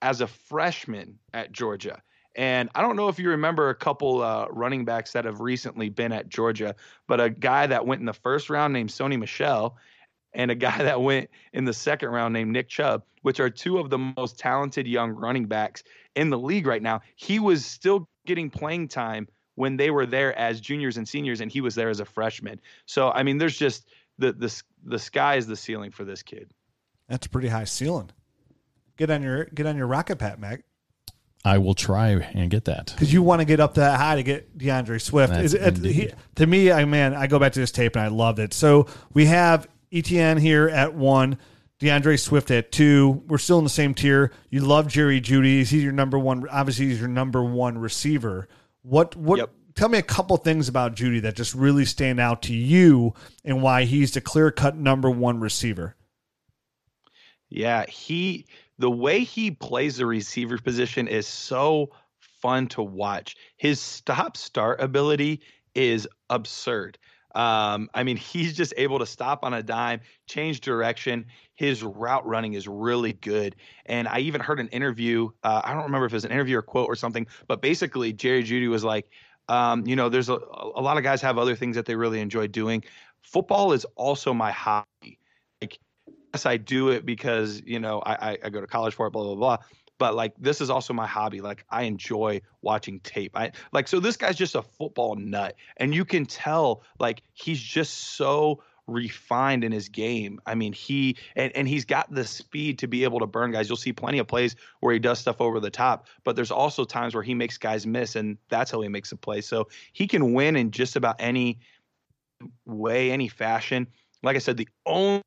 as 0.00 0.20
a 0.20 0.26
freshman 0.26 1.18
at 1.32 1.52
Georgia. 1.52 2.02
And 2.34 2.70
I 2.74 2.80
don't 2.80 2.96
know 2.96 3.08
if 3.08 3.18
you 3.18 3.28
remember 3.30 3.68
a 3.68 3.74
couple 3.74 4.22
uh, 4.22 4.46
running 4.50 4.84
backs 4.84 5.12
that 5.12 5.24
have 5.26 5.40
recently 5.40 5.90
been 5.90 6.12
at 6.12 6.28
Georgia, 6.28 6.74
but 7.06 7.20
a 7.20 7.28
guy 7.28 7.66
that 7.66 7.86
went 7.86 8.00
in 8.00 8.06
the 8.06 8.12
first 8.14 8.48
round 8.48 8.72
named 8.72 8.88
Sony 8.88 9.18
Michel 9.18 9.76
and 10.34 10.50
a 10.50 10.54
guy 10.56 10.78
that 10.78 11.00
went 11.00 11.30
in 11.52 11.64
the 11.64 11.72
second 11.72 12.10
round 12.10 12.32
named 12.32 12.52
Nick 12.52 12.68
Chubb, 12.68 13.02
which 13.22 13.40
are 13.40 13.50
two 13.50 13.78
of 13.78 13.90
the 13.90 13.98
most 13.98 14.38
talented 14.38 14.86
young 14.86 15.10
running 15.10 15.46
backs 15.46 15.82
in 16.14 16.30
the 16.30 16.38
league 16.38 16.66
right 16.66 16.82
now. 16.82 17.00
He 17.16 17.38
was 17.38 17.64
still 17.64 18.08
getting 18.26 18.50
playing 18.50 18.88
time 18.88 19.28
when 19.54 19.76
they 19.76 19.90
were 19.90 20.06
there 20.06 20.36
as 20.38 20.60
juniors 20.60 20.96
and 20.96 21.08
seniors, 21.08 21.40
and 21.40 21.50
he 21.50 21.60
was 21.60 21.74
there 21.74 21.88
as 21.88 22.00
a 22.00 22.04
freshman. 22.04 22.60
So 22.86 23.10
I 23.10 23.22
mean, 23.22 23.38
there's 23.38 23.56
just 23.56 23.86
the 24.18 24.32
the 24.32 24.62
the 24.84 24.98
sky 24.98 25.36
is 25.36 25.46
the 25.46 25.56
ceiling 25.56 25.90
for 25.90 26.04
this 26.04 26.22
kid. 26.22 26.50
That's 27.08 27.26
a 27.26 27.30
pretty 27.30 27.48
high 27.48 27.64
ceiling. 27.64 28.10
Get 28.96 29.10
on 29.10 29.22
your 29.22 29.44
get 29.46 29.66
on 29.66 29.76
your 29.76 29.86
rocket 29.86 30.16
pat, 30.16 30.38
Mac. 30.38 30.64
I 31.44 31.58
will 31.58 31.74
try 31.74 32.10
and 32.10 32.50
get 32.50 32.66
that 32.66 32.92
because 32.94 33.12
you 33.12 33.20
want 33.20 33.40
to 33.40 33.44
get 33.44 33.58
up 33.58 33.74
that 33.74 33.98
high 33.98 34.14
to 34.14 34.22
get 34.22 34.56
DeAndre 34.56 35.00
Swift. 35.00 35.34
Is 35.34 35.54
it, 35.54 35.76
he, 35.78 36.10
to 36.36 36.46
me, 36.46 36.70
I 36.70 36.84
man, 36.84 37.14
I 37.14 37.26
go 37.26 37.40
back 37.40 37.52
to 37.54 37.60
this 37.60 37.72
tape 37.72 37.96
and 37.96 38.04
I 38.04 38.08
loved 38.08 38.38
it. 38.38 38.54
So 38.54 38.86
we 39.12 39.26
have 39.26 39.66
Etienne 39.92 40.38
here 40.38 40.68
at 40.68 40.94
one, 40.94 41.38
DeAndre 41.80 42.18
Swift 42.18 42.50
at 42.50 42.72
two. 42.72 43.22
We're 43.26 43.38
still 43.38 43.58
in 43.58 43.64
the 43.64 43.70
same 43.70 43.94
tier. 43.94 44.32
You 44.50 44.60
love 44.60 44.86
Jerry 44.88 45.20
Jeudy. 45.20 45.58
He's 45.58 45.72
your 45.74 45.92
number 45.92 46.18
one. 46.18 46.48
Obviously, 46.48 46.86
he's 46.86 47.00
your 47.00 47.08
number 47.08 47.42
one 47.42 47.78
receiver. 47.78 48.48
What 48.82 49.16
what? 49.16 49.38
Yep. 49.38 49.50
Tell 49.74 49.88
me 49.88 49.98
a 49.98 50.02
couple 50.02 50.36
things 50.36 50.68
about 50.68 50.94
Jeudy 50.94 51.22
that 51.22 51.34
just 51.34 51.54
really 51.54 51.86
stand 51.86 52.20
out 52.20 52.42
to 52.42 52.54
you 52.54 53.14
and 53.44 53.62
why 53.62 53.84
he's 53.84 54.12
the 54.12 54.20
clear 54.20 54.50
cut 54.50 54.76
number 54.76 55.10
one 55.10 55.40
receiver. 55.40 55.96
Yeah, 57.48 57.86
he 57.86 58.46
the 58.78 58.90
way 58.90 59.20
he 59.20 59.50
plays 59.50 59.96
the 59.96 60.06
receiver 60.06 60.58
position 60.58 61.08
is 61.08 61.26
so 61.26 61.90
fun 62.18 62.66
to 62.68 62.82
watch. 62.82 63.36
His 63.56 63.80
stop 63.80 64.36
start 64.36 64.80
ability 64.80 65.40
is 65.74 66.08
absurd. 66.28 66.98
Um, 67.34 67.88
I 67.94 68.02
mean, 68.02 68.16
he's 68.16 68.56
just 68.56 68.74
able 68.76 68.98
to 68.98 69.06
stop 69.06 69.44
on 69.44 69.54
a 69.54 69.62
dime, 69.62 70.00
change 70.26 70.60
direction. 70.60 71.26
His 71.54 71.82
route 71.82 72.26
running 72.26 72.54
is 72.54 72.68
really 72.68 73.12
good. 73.14 73.56
And 73.86 74.08
I 74.08 74.18
even 74.20 74.40
heard 74.40 74.60
an 74.60 74.68
interview. 74.68 75.30
Uh, 75.42 75.62
I 75.64 75.72
don't 75.74 75.84
remember 75.84 76.06
if 76.06 76.12
it 76.12 76.16
was 76.16 76.24
an 76.24 76.32
interview 76.32 76.58
or 76.58 76.62
quote 76.62 76.88
or 76.88 76.96
something, 76.96 77.26
but 77.48 77.62
basically, 77.62 78.12
Jerry 78.12 78.42
Jeudy 78.42 78.68
was 78.68 78.84
like, 78.84 79.10
um, 79.48 79.86
you 79.86 79.96
know, 79.96 80.08
there's 80.08 80.28
a, 80.28 80.34
a 80.34 80.80
lot 80.80 80.96
of 80.96 81.02
guys 81.02 81.20
have 81.22 81.38
other 81.38 81.56
things 81.56 81.76
that 81.76 81.86
they 81.86 81.96
really 81.96 82.20
enjoy 82.20 82.46
doing. 82.46 82.84
Football 83.22 83.72
is 83.72 83.84
also 83.96 84.32
my 84.32 84.52
hobby. 84.52 85.18
Like, 85.60 85.78
yes, 86.32 86.46
I 86.46 86.56
do 86.56 86.90
it 86.90 87.04
because, 87.04 87.62
you 87.64 87.80
know, 87.80 88.00
I, 88.04 88.38
I 88.42 88.50
go 88.50 88.60
to 88.60 88.66
college 88.66 88.94
for 88.94 89.06
it, 89.06 89.10
blah, 89.10 89.24
blah, 89.24 89.34
blah 89.34 89.58
but 90.02 90.16
like 90.16 90.32
this 90.36 90.60
is 90.60 90.68
also 90.68 90.92
my 90.92 91.06
hobby 91.06 91.40
like 91.40 91.64
i 91.70 91.84
enjoy 91.84 92.40
watching 92.60 92.98
tape. 92.98 93.36
I 93.36 93.52
like 93.70 93.86
so 93.86 94.00
this 94.00 94.16
guy's 94.16 94.34
just 94.34 94.56
a 94.56 94.62
football 94.62 95.14
nut 95.14 95.54
and 95.76 95.94
you 95.94 96.04
can 96.04 96.26
tell 96.26 96.82
like 96.98 97.22
he's 97.34 97.60
just 97.60 98.16
so 98.16 98.64
refined 98.88 99.62
in 99.62 99.70
his 99.70 99.88
game. 99.88 100.40
I 100.44 100.56
mean 100.56 100.72
he 100.72 101.16
and, 101.36 101.54
and 101.54 101.68
he's 101.68 101.84
got 101.84 102.12
the 102.12 102.24
speed 102.24 102.80
to 102.80 102.88
be 102.88 103.04
able 103.04 103.20
to 103.20 103.26
burn 103.26 103.52
guys. 103.52 103.68
You'll 103.68 103.76
see 103.76 103.92
plenty 103.92 104.18
of 104.18 104.26
plays 104.26 104.56
where 104.80 104.92
he 104.92 104.98
does 104.98 105.20
stuff 105.20 105.40
over 105.40 105.60
the 105.60 105.70
top 105.70 106.08
but 106.24 106.34
there's 106.34 106.50
also 106.50 106.82
times 106.82 107.14
where 107.14 107.22
he 107.22 107.34
makes 107.34 107.56
guys 107.56 107.86
miss 107.86 108.16
and 108.16 108.38
that's 108.48 108.72
how 108.72 108.80
he 108.80 108.88
makes 108.88 109.12
a 109.12 109.16
play. 109.16 109.40
So 109.40 109.68
he 109.92 110.08
can 110.08 110.32
win 110.32 110.56
in 110.56 110.72
just 110.72 110.96
about 110.96 111.14
any 111.20 111.60
way 112.66 113.12
any 113.12 113.28
fashion. 113.28 113.86
Like 114.24 114.34
i 114.34 114.40
said 114.40 114.56
the 114.56 114.68
only 114.84 115.22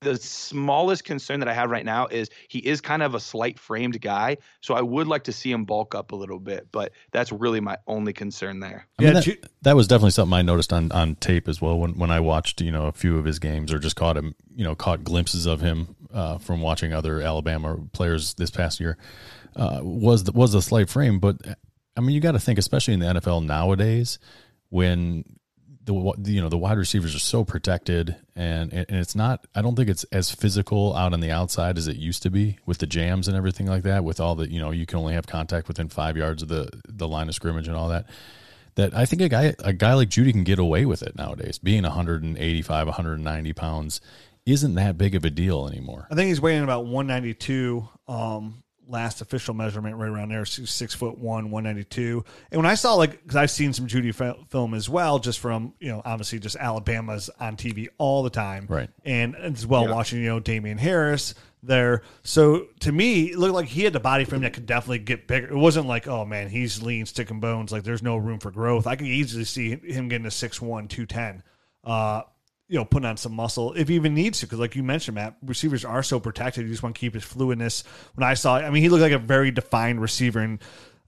the 0.00 0.16
smallest 0.16 1.04
concern 1.04 1.40
that 1.40 1.48
I 1.48 1.52
have 1.52 1.70
right 1.70 1.84
now 1.84 2.06
is 2.06 2.30
he 2.48 2.58
is 2.60 2.80
kind 2.80 3.02
of 3.02 3.14
a 3.14 3.20
slight 3.20 3.58
framed 3.58 4.00
guy, 4.00 4.38
so 4.62 4.74
I 4.74 4.80
would 4.80 5.06
like 5.06 5.24
to 5.24 5.32
see 5.32 5.52
him 5.52 5.64
bulk 5.64 5.94
up 5.94 6.12
a 6.12 6.16
little 6.16 6.40
bit, 6.40 6.68
but 6.72 6.92
that's 7.12 7.30
really 7.30 7.60
my 7.60 7.76
only 7.86 8.14
concern 8.14 8.60
there. 8.60 8.86
I 8.98 9.02
mean, 9.02 9.12
that, 9.14 9.50
that, 9.62 9.76
was 9.76 9.86
definitely 9.88 10.12
something 10.12 10.32
I 10.32 10.42
noticed 10.42 10.72
on, 10.72 10.90
on 10.92 11.16
tape 11.16 11.48
as 11.48 11.60
well 11.60 11.78
when, 11.78 11.98
when 11.98 12.10
I 12.10 12.20
watched 12.20 12.62
you 12.62 12.72
know 12.72 12.86
a 12.86 12.92
few 12.92 13.18
of 13.18 13.26
his 13.26 13.38
games 13.38 13.72
or 13.72 13.78
just 13.78 13.96
caught 13.96 14.16
him 14.16 14.34
you 14.54 14.64
know 14.64 14.74
caught 14.74 15.04
glimpses 15.04 15.44
of 15.46 15.60
him 15.60 15.94
uh, 16.12 16.38
from 16.38 16.62
watching 16.62 16.94
other 16.94 17.20
Alabama 17.20 17.78
players 17.92 18.34
this 18.34 18.50
past 18.50 18.80
year 18.80 18.96
uh, 19.56 19.80
was 19.82 20.24
the, 20.24 20.32
was 20.32 20.54
a 20.54 20.62
slight 20.62 20.88
frame, 20.88 21.18
but 21.18 21.36
I 21.96 22.00
mean 22.00 22.14
you 22.14 22.20
got 22.20 22.32
to 22.32 22.40
think 22.40 22.58
especially 22.58 22.94
in 22.94 23.00
the 23.00 23.06
NFL 23.06 23.44
nowadays 23.44 24.18
when 24.70 25.24
the 25.84 26.14
you 26.24 26.40
know 26.40 26.48
the 26.48 26.58
wide 26.58 26.78
receivers 26.78 27.14
are 27.14 27.20
so 27.20 27.44
protected 27.44 28.16
and 28.36 28.72
and 28.72 28.86
it's 28.90 29.14
not 29.14 29.46
I 29.54 29.62
don't 29.62 29.76
think 29.76 29.88
it's 29.88 30.04
as 30.04 30.30
physical 30.30 30.94
out 30.94 31.12
on 31.12 31.20
the 31.20 31.30
outside 31.30 31.78
as 31.78 31.88
it 31.88 31.96
used 31.96 32.22
to 32.24 32.30
be 32.30 32.58
with 32.66 32.78
the 32.78 32.86
jams 32.86 33.28
and 33.28 33.36
everything 33.36 33.66
like 33.66 33.82
that 33.84 34.04
with 34.04 34.20
all 34.20 34.34
the 34.34 34.50
you 34.50 34.60
know 34.60 34.70
you 34.70 34.86
can 34.86 34.98
only 34.98 35.14
have 35.14 35.26
contact 35.26 35.68
within 35.68 35.88
5 35.88 36.16
yards 36.16 36.42
of 36.42 36.48
the 36.48 36.68
the 36.86 37.08
line 37.08 37.28
of 37.28 37.34
scrimmage 37.34 37.66
and 37.66 37.76
all 37.76 37.88
that 37.88 38.06
that 38.74 38.94
I 38.94 39.04
think 39.06 39.22
a 39.22 39.28
guy 39.28 39.54
a 39.58 39.72
guy 39.72 39.94
like 39.94 40.10
Jeudy 40.10 40.32
can 40.32 40.44
get 40.44 40.58
away 40.58 40.86
with 40.86 41.02
it 41.02 41.16
nowadays. 41.16 41.58
Being 41.58 41.82
185 41.82 42.86
190 42.86 43.52
pounds 43.52 44.00
isn't 44.46 44.74
that 44.74 44.96
big 44.96 45.14
of 45.14 45.24
a 45.24 45.30
deal 45.30 45.68
anymore. 45.68 46.06
I 46.10 46.14
think 46.14 46.28
he's 46.28 46.40
weighing 46.40 46.62
about 46.62 46.84
192 46.84 47.88
um 48.08 48.62
last 48.90 49.20
official 49.20 49.54
measurement 49.54 49.96
right 49.96 50.08
around 50.08 50.30
there, 50.30 50.44
six 50.44 50.94
foot 50.94 51.18
one, 51.18 51.50
one 51.50 51.64
ninety 51.64 51.84
two. 51.84 52.24
And 52.50 52.58
when 52.58 52.70
I 52.70 52.74
saw 52.74 52.94
like, 52.94 53.22
because 53.22 53.36
I've 53.36 53.50
seen 53.50 53.72
some 53.72 53.86
Jeudy 53.86 54.14
film 54.48 54.74
as 54.74 54.88
well, 54.88 55.18
just 55.18 55.38
from 55.38 55.74
you 55.78 55.88
know 55.88 56.02
obviously 56.04 56.38
just 56.38 56.56
Alabama's 56.56 57.30
on 57.38 57.56
TV 57.56 57.88
all 57.98 58.22
the 58.22 58.30
time, 58.30 58.66
right? 58.68 58.90
And 59.04 59.36
as 59.36 59.66
well 59.66 59.84
yeah. 59.84 59.94
watching 59.94 60.20
you 60.20 60.28
know 60.28 60.40
Damien 60.40 60.78
Harris 60.78 61.34
there. 61.62 62.02
So 62.22 62.66
to 62.80 62.92
me, 62.92 63.30
it 63.30 63.38
looked 63.38 63.54
like 63.54 63.66
he 63.66 63.84
had 63.84 63.92
the 63.92 64.00
body 64.00 64.24
frame 64.24 64.42
that 64.42 64.52
could 64.52 64.66
definitely 64.66 65.00
get 65.00 65.26
bigger. 65.26 65.48
It 65.48 65.56
wasn't 65.56 65.86
like 65.86 66.06
oh 66.08 66.24
man, 66.24 66.48
he's 66.48 66.82
lean, 66.82 67.06
stick 67.06 67.30
and 67.30 67.40
bones. 67.40 67.72
Like 67.72 67.84
there's 67.84 68.02
no 68.02 68.16
room 68.16 68.38
for 68.38 68.50
growth. 68.50 68.86
I 68.86 68.96
could 68.96 69.06
easily 69.06 69.44
see 69.44 69.70
him 69.70 70.08
getting 70.08 70.26
a 70.26 70.30
six 70.30 70.60
one, 70.60 70.88
two 70.88 71.06
ten. 71.06 71.42
Uh, 71.84 72.22
you 72.70 72.78
know, 72.78 72.84
putting 72.84 73.06
on 73.06 73.16
some 73.16 73.34
muscle 73.34 73.72
if 73.74 73.88
he 73.88 73.96
even 73.96 74.14
needs 74.14 74.38
to. 74.40 74.46
Because, 74.46 74.60
like 74.60 74.76
you 74.76 74.84
mentioned, 74.84 75.16
Matt, 75.16 75.36
receivers 75.42 75.84
are 75.84 76.04
so 76.04 76.20
protected. 76.20 76.64
You 76.64 76.70
just 76.70 76.84
want 76.84 76.94
to 76.94 77.00
keep 77.00 77.14
his 77.14 77.24
fluidness. 77.24 77.82
When 78.14 78.24
I 78.24 78.34
saw, 78.34 78.56
I 78.56 78.70
mean, 78.70 78.82
he 78.82 78.88
looked 78.88 79.02
like 79.02 79.12
a 79.12 79.18
very 79.18 79.50
defined 79.50 80.00
receiver, 80.00 80.38
and 80.38 80.60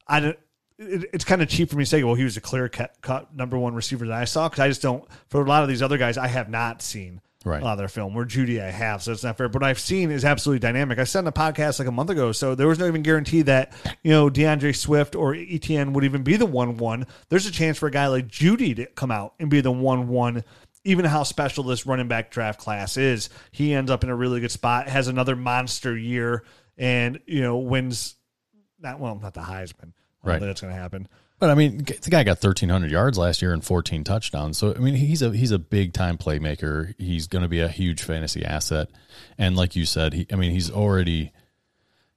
I 0.07 0.21
don't. 0.21 0.39
It, 0.79 1.09
it's 1.13 1.25
kind 1.25 1.41
of 1.41 1.49
cheap 1.49 1.71
for 1.71 1.77
me 1.77 1.85
to 1.85 1.89
say, 1.89 2.03
well, 2.03 2.17
he 2.17 2.25
was 2.25 2.37
a 2.37 2.41
clear 2.41 2.69
cut, 2.69 2.97
cut 3.01 3.35
number 3.35 3.57
one 3.57 3.75
receiver 3.75 4.07
that 4.09 4.21
I 4.21 4.25
saw 4.25 4.49
because 4.49 4.61
I 4.61 4.69
just 4.69 4.83
don't. 4.83 5.05
For 5.29 5.41
a 5.41 5.49
lot 5.49 5.63
of 5.63 5.69
these 5.69 5.83
other 5.83 5.99
guys, 5.99 6.19
I 6.19 6.27
have 6.27 6.51
not 6.51 6.83
seen 6.83 7.21
right. 7.45 7.63
a 7.63 7.65
lot 7.65 7.73
of 7.73 7.79
their 7.79 7.87
film. 7.87 8.13
Where 8.13 8.25
Jeudy, 8.25 8.61
I 8.61 8.73
have, 8.73 9.01
so 9.01 9.13
it's 9.13 9.23
not 9.23 9.39
fair. 9.39 9.49
But 9.49 9.63
what 9.63 9.69
I've 9.69 9.79
seen 9.79 10.11
is 10.11 10.25
absolutely 10.25 10.59
dynamic. 10.59 10.99
I 10.99 11.05
said 11.05 11.21
in 11.21 11.29
a 11.29 11.33
podcast 11.33 11.79
like 11.79 11.87
a 11.87 11.93
month 11.93 12.11
ago, 12.11 12.33
so 12.33 12.57
there 12.57 12.67
was 12.67 12.81
no 12.81 12.89
even 12.89 13.03
guarantee 13.03 13.43
that 13.43 13.73
you 14.03 14.11
know 14.11 14.29
DeAndre 14.29 14.75
Swift 14.75 15.15
or 15.15 15.33
Etienne 15.33 15.93
would 15.93 16.03
even 16.03 16.25
be 16.25 16.37
the 16.37 16.47
one 16.47 16.77
one. 16.77 17.07
There's 17.29 17.47
a 17.47 17.53
chance 17.53 17.79
for 17.79 17.87
a 17.87 17.93
guy 17.93 18.09
like 18.09 18.27
Jeudy 18.27 18.75
to 18.75 18.87
come 18.87 19.13
out 19.13 19.35
and 19.39 19.49
be 19.49 19.61
the 19.61 19.71
one 19.71 20.09
one 20.09 20.43
even 20.85 21.05
how 21.05 21.23
special 21.23 21.65
this 21.65 21.87
running 21.87 22.09
back 22.09 22.31
draft 22.31 22.61
class 22.61 22.97
is, 22.97 23.31
he 23.51 23.75
ends 23.75 23.91
up 23.91 24.05
in 24.05 24.11
a 24.11 24.17
really 24.17 24.41
good 24.41 24.51
spot, 24.51 24.89
has 24.89 25.09
another 25.09 25.37
monster 25.37 25.97
year, 25.97 26.45
and 26.77 27.21
you 27.27 27.41
know 27.41 27.59
wins. 27.59 28.17
Not 28.81 28.99
well, 28.99 29.19
not 29.21 29.35
the 29.35 29.41
Heisman. 29.41 29.93
Right, 30.25 30.41
that's 30.41 30.61
going 30.61 30.73
to 30.73 30.81
happen. 30.81 31.09
But 31.43 31.51
I 31.51 31.55
mean, 31.57 31.79
the 31.79 32.09
guy 32.09 32.23
got 32.23 32.41
1,300 32.41 32.89
yards 32.89 33.19
last 33.19 33.43
year 33.43 33.53
and 33.53 33.65
14 33.65 34.05
touchdowns. 34.05 34.57
So 34.59 34.75
I 34.77 34.79
mean, 34.79 34.95
he's 34.95 35.23
a 35.23 35.31
he's 35.31 35.51
a 35.51 35.59
big 35.59 35.93
time 35.93 36.17
playmaker. 36.17 36.95
He's 36.99 37.27
going 37.27 37.43
to 37.43 37.49
be 37.49 37.59
a 37.59 37.67
huge 37.67 38.03
fantasy 38.03 38.45
asset. 38.45 38.89
And 39.39 39.57
like 39.57 39.75
you 39.75 39.85
said, 39.85 40.13
he 40.13 40.27
I 40.33 40.37
mean, 40.37 40.53
he's 40.53 40.71
already 40.71 41.33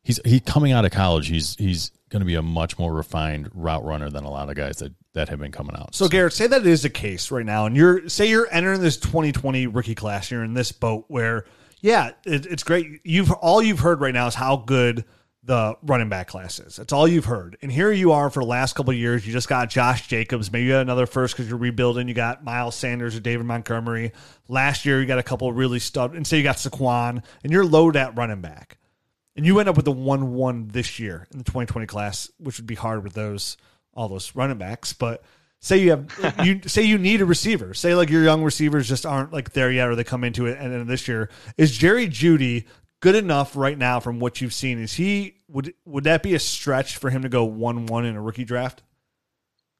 he's 0.06 0.20
he 0.24 0.40
coming 0.40 0.72
out 0.72 0.86
of 0.86 0.92
college. 0.92 1.28
He's 1.28 1.56
he's 1.58 1.92
going 2.10 2.22
to 2.22 2.26
be 2.26 2.36
a 2.36 2.42
much 2.42 2.80
more 2.80 2.94
refined 2.94 3.50
route 3.54 3.84
runner 3.84 4.10
than 4.10 4.24
a 4.24 4.30
lot 4.30 4.50
of 4.50 4.56
guys 4.56 4.78
that 4.78 4.94
that 5.14 5.28
have 5.28 5.40
been 5.40 5.52
coming 5.52 5.76
out. 5.76 5.94
So, 5.94 6.06
so. 6.06 6.10
Garrett, 6.10 6.32
say 6.32 6.48
that 6.48 6.66
is 6.66 6.84
the 6.84 6.90
case 6.90 7.32
right 7.32 7.46
now, 7.46 7.66
and 7.66 7.76
you're 7.76 8.08
say 8.08 8.30
you're 8.30 8.48
entering 8.52 8.80
this 8.80 8.96
2020 8.98 9.68
rookie 9.68 9.96
class. 9.96 10.32
You're 10.32 10.44
in 10.44 10.54
this 10.54 10.72
boat 10.72 11.06
where, 11.10 11.46
yeah, 11.82 12.12
it, 12.26 12.46
it's 12.46 12.64
great. 12.64 13.02
You've 13.04 13.32
all 13.32 13.62
you've 13.62 13.80
heard 13.80 14.00
right 14.00 14.14
now 14.14 14.28
is 14.28 14.36
how 14.36 14.58
good 14.58 15.04
the 15.44 15.78
running 15.84 16.10
back 16.10 16.28
classes. 16.28 16.76
That's 16.76 16.92
all 16.92 17.08
you've 17.08 17.26
heard. 17.26 17.56
And 17.62 17.72
here 17.72 17.92
you 17.92 18.14
are 18.14 18.32
for 18.32 18.40
the 18.40 18.48
last 18.48 18.74
couple 18.74 18.94
years. 18.94 19.28
You 19.28 19.34
just 19.34 19.48
got 19.48 19.70
Josh 19.70 20.08
Jacobs. 20.08 20.52
Maybe 20.52 20.66
you 20.66 20.72
had 20.72 20.82
another 20.82 21.06
first 21.06 21.36
because 21.36 21.48
you're 21.48 21.60
rebuilding. 21.60 22.08
You 22.08 22.16
got 22.16 22.44
Miles 22.44 22.76
Sanders 22.76 23.16
or 23.16 23.20
David 23.20 23.46
Montgomery. 23.46 24.12
Last 24.48 24.86
year, 24.86 25.00
you 25.00 25.06
got 25.06 25.20
a 25.20 25.24
couple 25.24 25.52
really 25.54 25.78
stubbed, 25.78 26.16
And 26.16 26.26
say 26.26 26.38
you 26.38 26.44
got 26.44 26.56
Saquon, 26.56 27.24
and 27.44 27.54
you're 27.54 27.64
low 27.64 27.92
at 27.92 28.18
running 28.18 28.42
back. 28.42 28.80
And 29.36 29.46
you 29.46 29.60
end 29.60 29.68
up 29.68 29.76
with 29.76 29.86
the 29.86 29.92
1 29.92 30.34
1 30.34 30.68
this 30.70 31.00
year 31.00 31.28
in 31.32 31.40
the 31.40 31.44
2020 31.44 31.88
class, 31.88 32.30
which 32.38 32.58
would 32.58 32.68
be 32.68 32.76
hard 32.76 33.04
with 33.04 33.14
those 33.14 33.58
all 33.94 34.10
those 34.10 34.36
running 34.36 34.58
backs. 34.58 34.94
But 34.94 35.24
say 35.60 35.78
you 35.78 35.92
have 35.92 36.36
you 36.46 36.62
say 36.66 36.84
you 36.84 36.98
need 36.98 37.22
a 37.22 37.26
receiver. 37.26 37.74
Say 37.74 37.96
like 37.96 38.10
your 38.10 38.24
young 38.24 38.44
receivers 38.44 38.88
just 38.88 39.06
aren't 39.06 39.34
like 39.34 39.52
there 39.52 39.72
yet, 39.72 39.88
or 39.88 39.96
they 39.96 40.04
come 40.04 40.24
into 40.24 40.46
it. 40.46 40.58
And 40.60 40.72
then 40.72 40.88
this 40.88 41.08
year 41.08 41.30
is 41.58 41.78
Jerry 41.78 42.08
Jeudy 42.08 42.66
good 43.06 43.16
enough 43.16 43.56
right 43.56 43.78
now 43.78 44.00
from 44.00 44.20
what 44.20 44.42
you've 44.42 44.54
seen? 44.54 44.80
Is 44.80 44.94
he 44.94 45.36
would 45.48 45.74
would 45.86 46.06
that 46.06 46.24
be 46.24 46.34
a 46.34 46.40
stretch 46.40 46.98
for 46.98 47.10
him 47.10 47.22
to 47.24 47.30
go 47.30 47.46
one 47.46 47.86
one 47.86 48.06
in 48.06 48.16
a 48.16 48.22
rookie 48.22 48.46
draft? 48.46 48.84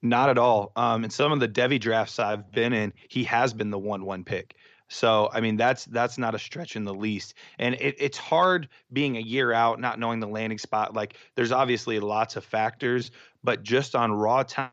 Not 0.02 0.30
at 0.30 0.38
all. 0.38 0.72
Um, 0.76 1.04
in 1.04 1.10
some 1.10 1.32
of 1.32 1.40
the 1.40 1.48
Devy 1.48 1.80
drafts 1.80 2.20
I've 2.20 2.52
been 2.52 2.74
in, 2.74 2.94
he 3.10 3.24
has 3.24 3.54
been 3.54 3.72
the 3.72 3.80
one 3.80 4.06
one 4.06 4.24
pick. 4.24 4.56
So 4.90 5.30
I 5.34 5.42
mean 5.42 5.58
that's 5.58 5.86
that's 5.86 6.18
not 6.18 6.36
a 6.36 6.40
stretch 6.40 6.76
in 6.76 6.84
the 6.84 6.94
least. 6.94 7.34
And 7.60 7.76
it, 7.76 7.96
it's 7.98 8.18
hard 8.18 8.70
being 8.94 9.18
a 9.18 9.22
year 9.22 9.52
out, 9.52 9.80
not 9.80 10.00
knowing 10.00 10.20
the 10.20 10.28
landing 10.28 10.60
spot. 10.60 10.94
Like 10.94 11.18
there's 11.36 11.52
obviously 11.52 12.00
lots 12.00 12.36
of 12.36 12.44
factors, 12.44 13.12
but 13.44 13.64
just 13.64 13.96
on 13.96 14.12
raw 14.12 14.44
time 14.44 14.72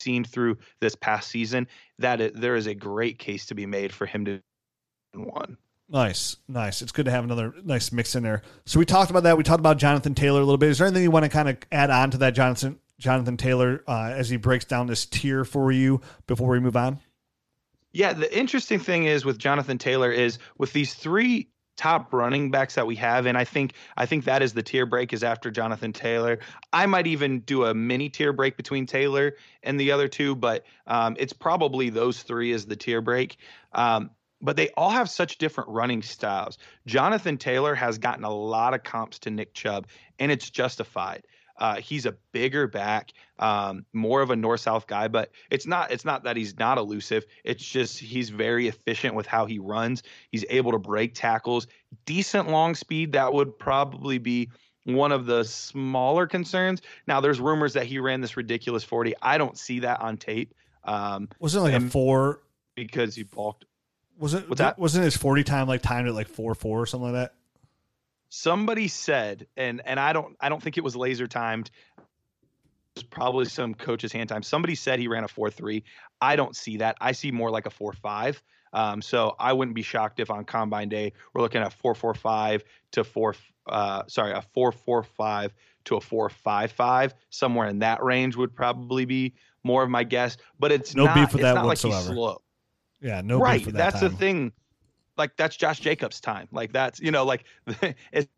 seen 0.00 0.24
through 0.24 0.58
this 0.80 0.94
past 0.96 1.30
season, 1.30 1.68
that 1.98 2.20
it, 2.20 2.40
there 2.40 2.56
is 2.56 2.66
a 2.66 2.74
great 2.74 3.18
case 3.18 3.46
to 3.46 3.54
be 3.54 3.66
made 3.66 3.92
for 3.92 4.04
him 4.06 4.24
to 4.24 4.40
one. 5.14 5.56
Nice, 5.88 6.36
nice. 6.48 6.80
It's 6.80 6.92
good 6.92 7.04
to 7.04 7.10
have 7.10 7.24
another 7.24 7.54
nice 7.64 7.92
mix 7.92 8.14
in 8.14 8.22
there. 8.22 8.42
So 8.64 8.78
we 8.78 8.86
talked 8.86 9.10
about 9.10 9.24
that. 9.24 9.36
We 9.36 9.44
talked 9.44 9.60
about 9.60 9.76
Jonathan 9.76 10.14
Taylor 10.14 10.40
a 10.40 10.44
little 10.44 10.58
bit. 10.58 10.70
Is 10.70 10.78
there 10.78 10.86
anything 10.86 11.02
you 11.02 11.10
want 11.10 11.24
to 11.24 11.28
kind 11.28 11.48
of 11.48 11.58
add 11.70 11.90
on 11.90 12.10
to 12.12 12.18
that, 12.18 12.34
Jonathan 12.34 12.78
Jonathan 12.98 13.36
Taylor, 13.36 13.82
uh, 13.86 14.12
as 14.14 14.30
he 14.30 14.36
breaks 14.36 14.64
down 14.64 14.86
this 14.86 15.04
tier 15.06 15.44
for 15.44 15.70
you 15.70 16.00
before 16.26 16.48
we 16.50 16.60
move 16.60 16.76
on? 16.76 17.00
Yeah, 17.92 18.14
the 18.14 18.36
interesting 18.36 18.78
thing 18.78 19.04
is 19.04 19.24
with 19.24 19.38
Jonathan 19.38 19.78
Taylor 19.78 20.10
is 20.10 20.38
with 20.56 20.72
these 20.72 20.94
three 20.94 21.48
top 21.76 22.12
running 22.12 22.50
backs 22.50 22.74
that 22.74 22.86
we 22.86 22.96
have, 22.96 23.26
and 23.26 23.36
I 23.36 23.44
think 23.44 23.74
I 23.96 24.06
think 24.06 24.24
that 24.24 24.42
is 24.42 24.54
the 24.54 24.62
tier 24.62 24.86
break 24.86 25.12
is 25.12 25.22
after 25.22 25.50
Jonathan 25.50 25.92
Taylor. 25.92 26.38
I 26.72 26.86
might 26.86 27.06
even 27.06 27.40
do 27.40 27.64
a 27.64 27.74
mini 27.74 28.08
tier 28.08 28.32
break 28.32 28.56
between 28.56 28.86
Taylor 28.86 29.34
and 29.62 29.78
the 29.78 29.92
other 29.92 30.08
two, 30.08 30.34
but 30.34 30.64
um, 30.86 31.16
it's 31.18 31.32
probably 31.32 31.90
those 31.90 32.22
three 32.22 32.52
is 32.52 32.66
the 32.66 32.76
tier 32.76 33.00
break. 33.00 33.36
Um, 33.72 34.10
but 34.40 34.56
they 34.56 34.70
all 34.70 34.90
have 34.90 35.08
such 35.08 35.38
different 35.38 35.70
running 35.70 36.02
styles. 36.02 36.58
Jonathan 36.86 37.38
Taylor 37.38 37.74
has 37.74 37.98
gotten 37.98 38.24
a 38.24 38.34
lot 38.34 38.74
of 38.74 38.82
comps 38.82 39.20
to 39.20 39.30
Nick 39.30 39.54
Chubb, 39.54 39.86
and 40.18 40.32
it's 40.32 40.50
justified. 40.50 41.24
Uh, 41.58 41.76
he's 41.76 42.06
a 42.06 42.12
bigger 42.32 42.66
back, 42.66 43.12
um, 43.38 43.84
more 43.92 44.22
of 44.22 44.30
a 44.30 44.36
north-south 44.36 44.86
guy, 44.86 45.08
but 45.08 45.30
it's 45.50 45.66
not. 45.66 45.90
It's 45.90 46.04
not 46.04 46.24
that 46.24 46.36
he's 46.36 46.58
not 46.58 46.78
elusive. 46.78 47.24
It's 47.44 47.64
just 47.64 47.98
he's 47.98 48.30
very 48.30 48.68
efficient 48.68 49.14
with 49.14 49.26
how 49.26 49.46
he 49.46 49.58
runs. 49.58 50.02
He's 50.30 50.44
able 50.50 50.72
to 50.72 50.78
break 50.78 51.14
tackles, 51.14 51.66
decent 52.06 52.48
long 52.48 52.74
speed. 52.74 53.12
That 53.12 53.32
would 53.32 53.58
probably 53.58 54.18
be 54.18 54.50
one 54.84 55.12
of 55.12 55.26
the 55.26 55.44
smaller 55.44 56.26
concerns. 56.26 56.82
Now, 57.06 57.20
there's 57.20 57.40
rumors 57.40 57.74
that 57.74 57.86
he 57.86 57.98
ran 57.98 58.20
this 58.20 58.36
ridiculous 58.36 58.82
40. 58.82 59.14
I 59.22 59.38
don't 59.38 59.56
see 59.56 59.80
that 59.80 60.00
on 60.00 60.16
tape. 60.16 60.54
Um, 60.84 61.28
Wasn't 61.38 61.62
like 61.62 61.74
a 61.74 61.80
four 61.80 62.42
because 62.74 63.14
he 63.14 63.22
balked. 63.22 63.64
Was 64.18 64.34
it? 64.34 64.48
What's 64.48 64.58
that? 64.58 64.78
Wasn't 64.78 65.04
his 65.04 65.16
forty 65.16 65.44
time 65.44 65.68
like 65.68 65.82
timed 65.82 66.08
at 66.08 66.14
like 66.14 66.28
four 66.28 66.54
four 66.54 66.80
or 66.80 66.86
something 66.86 67.12
like 67.12 67.22
that? 67.22 67.34
Somebody 68.34 68.88
said, 68.88 69.46
and 69.58 69.82
and 69.84 70.00
I 70.00 70.14
don't 70.14 70.34
I 70.40 70.48
don't 70.48 70.62
think 70.62 70.78
it 70.78 70.80
was 70.82 70.96
laser 70.96 71.26
timed. 71.26 71.70
It 71.98 72.02
was 72.94 73.02
probably 73.02 73.44
some 73.44 73.74
coach's 73.74 74.10
hand 74.10 74.30
time. 74.30 74.42
Somebody 74.42 74.74
said 74.74 74.98
he 74.98 75.06
ran 75.06 75.22
a 75.22 75.28
four 75.28 75.50
three. 75.50 75.84
I 76.18 76.34
don't 76.34 76.56
see 76.56 76.78
that. 76.78 76.96
I 76.98 77.12
see 77.12 77.30
more 77.30 77.50
like 77.50 77.66
a 77.66 77.70
four 77.70 77.92
five. 77.92 78.42
Um, 78.72 79.02
so 79.02 79.36
I 79.38 79.52
wouldn't 79.52 79.74
be 79.74 79.82
shocked 79.82 80.18
if 80.18 80.30
on 80.30 80.46
combine 80.46 80.88
day 80.88 81.12
we're 81.34 81.42
looking 81.42 81.60
at 81.60 81.74
four 81.74 81.94
four 81.94 82.14
five 82.14 82.64
to 82.92 83.04
four. 83.04 83.34
Uh, 83.66 84.04
sorry, 84.06 84.32
a 84.32 84.40
four 84.40 84.72
four 84.72 85.02
five 85.02 85.52
to 85.84 85.96
a 85.96 86.00
four 86.00 86.30
five 86.30 86.72
five. 86.72 87.14
Somewhere 87.28 87.68
in 87.68 87.80
that 87.80 88.02
range 88.02 88.34
would 88.36 88.56
probably 88.56 89.04
be 89.04 89.34
more 89.62 89.82
of 89.82 89.90
my 89.90 90.04
guess. 90.04 90.38
But 90.58 90.72
it's 90.72 90.94
no 90.94 91.04
not, 91.04 91.16
beef 91.16 91.34
it's 91.34 91.42
that 91.42 91.56
not 91.56 91.66
whatsoever. 91.66 92.14
like. 92.14 92.38
Yeah, 93.02 93.20
no. 93.22 93.40
right. 93.40 93.62
that 93.66 93.74
that's 93.74 94.00
time. 94.00 94.10
the 94.10 94.16
thing. 94.16 94.52
Like 95.16 95.36
that's 95.36 95.56
Josh 95.56 95.80
Jacobs' 95.80 96.20
time. 96.20 96.48
Like 96.52 96.72
that's 96.72 97.00
you 97.00 97.10
know 97.10 97.24
like 97.24 97.44
it's 98.12 98.28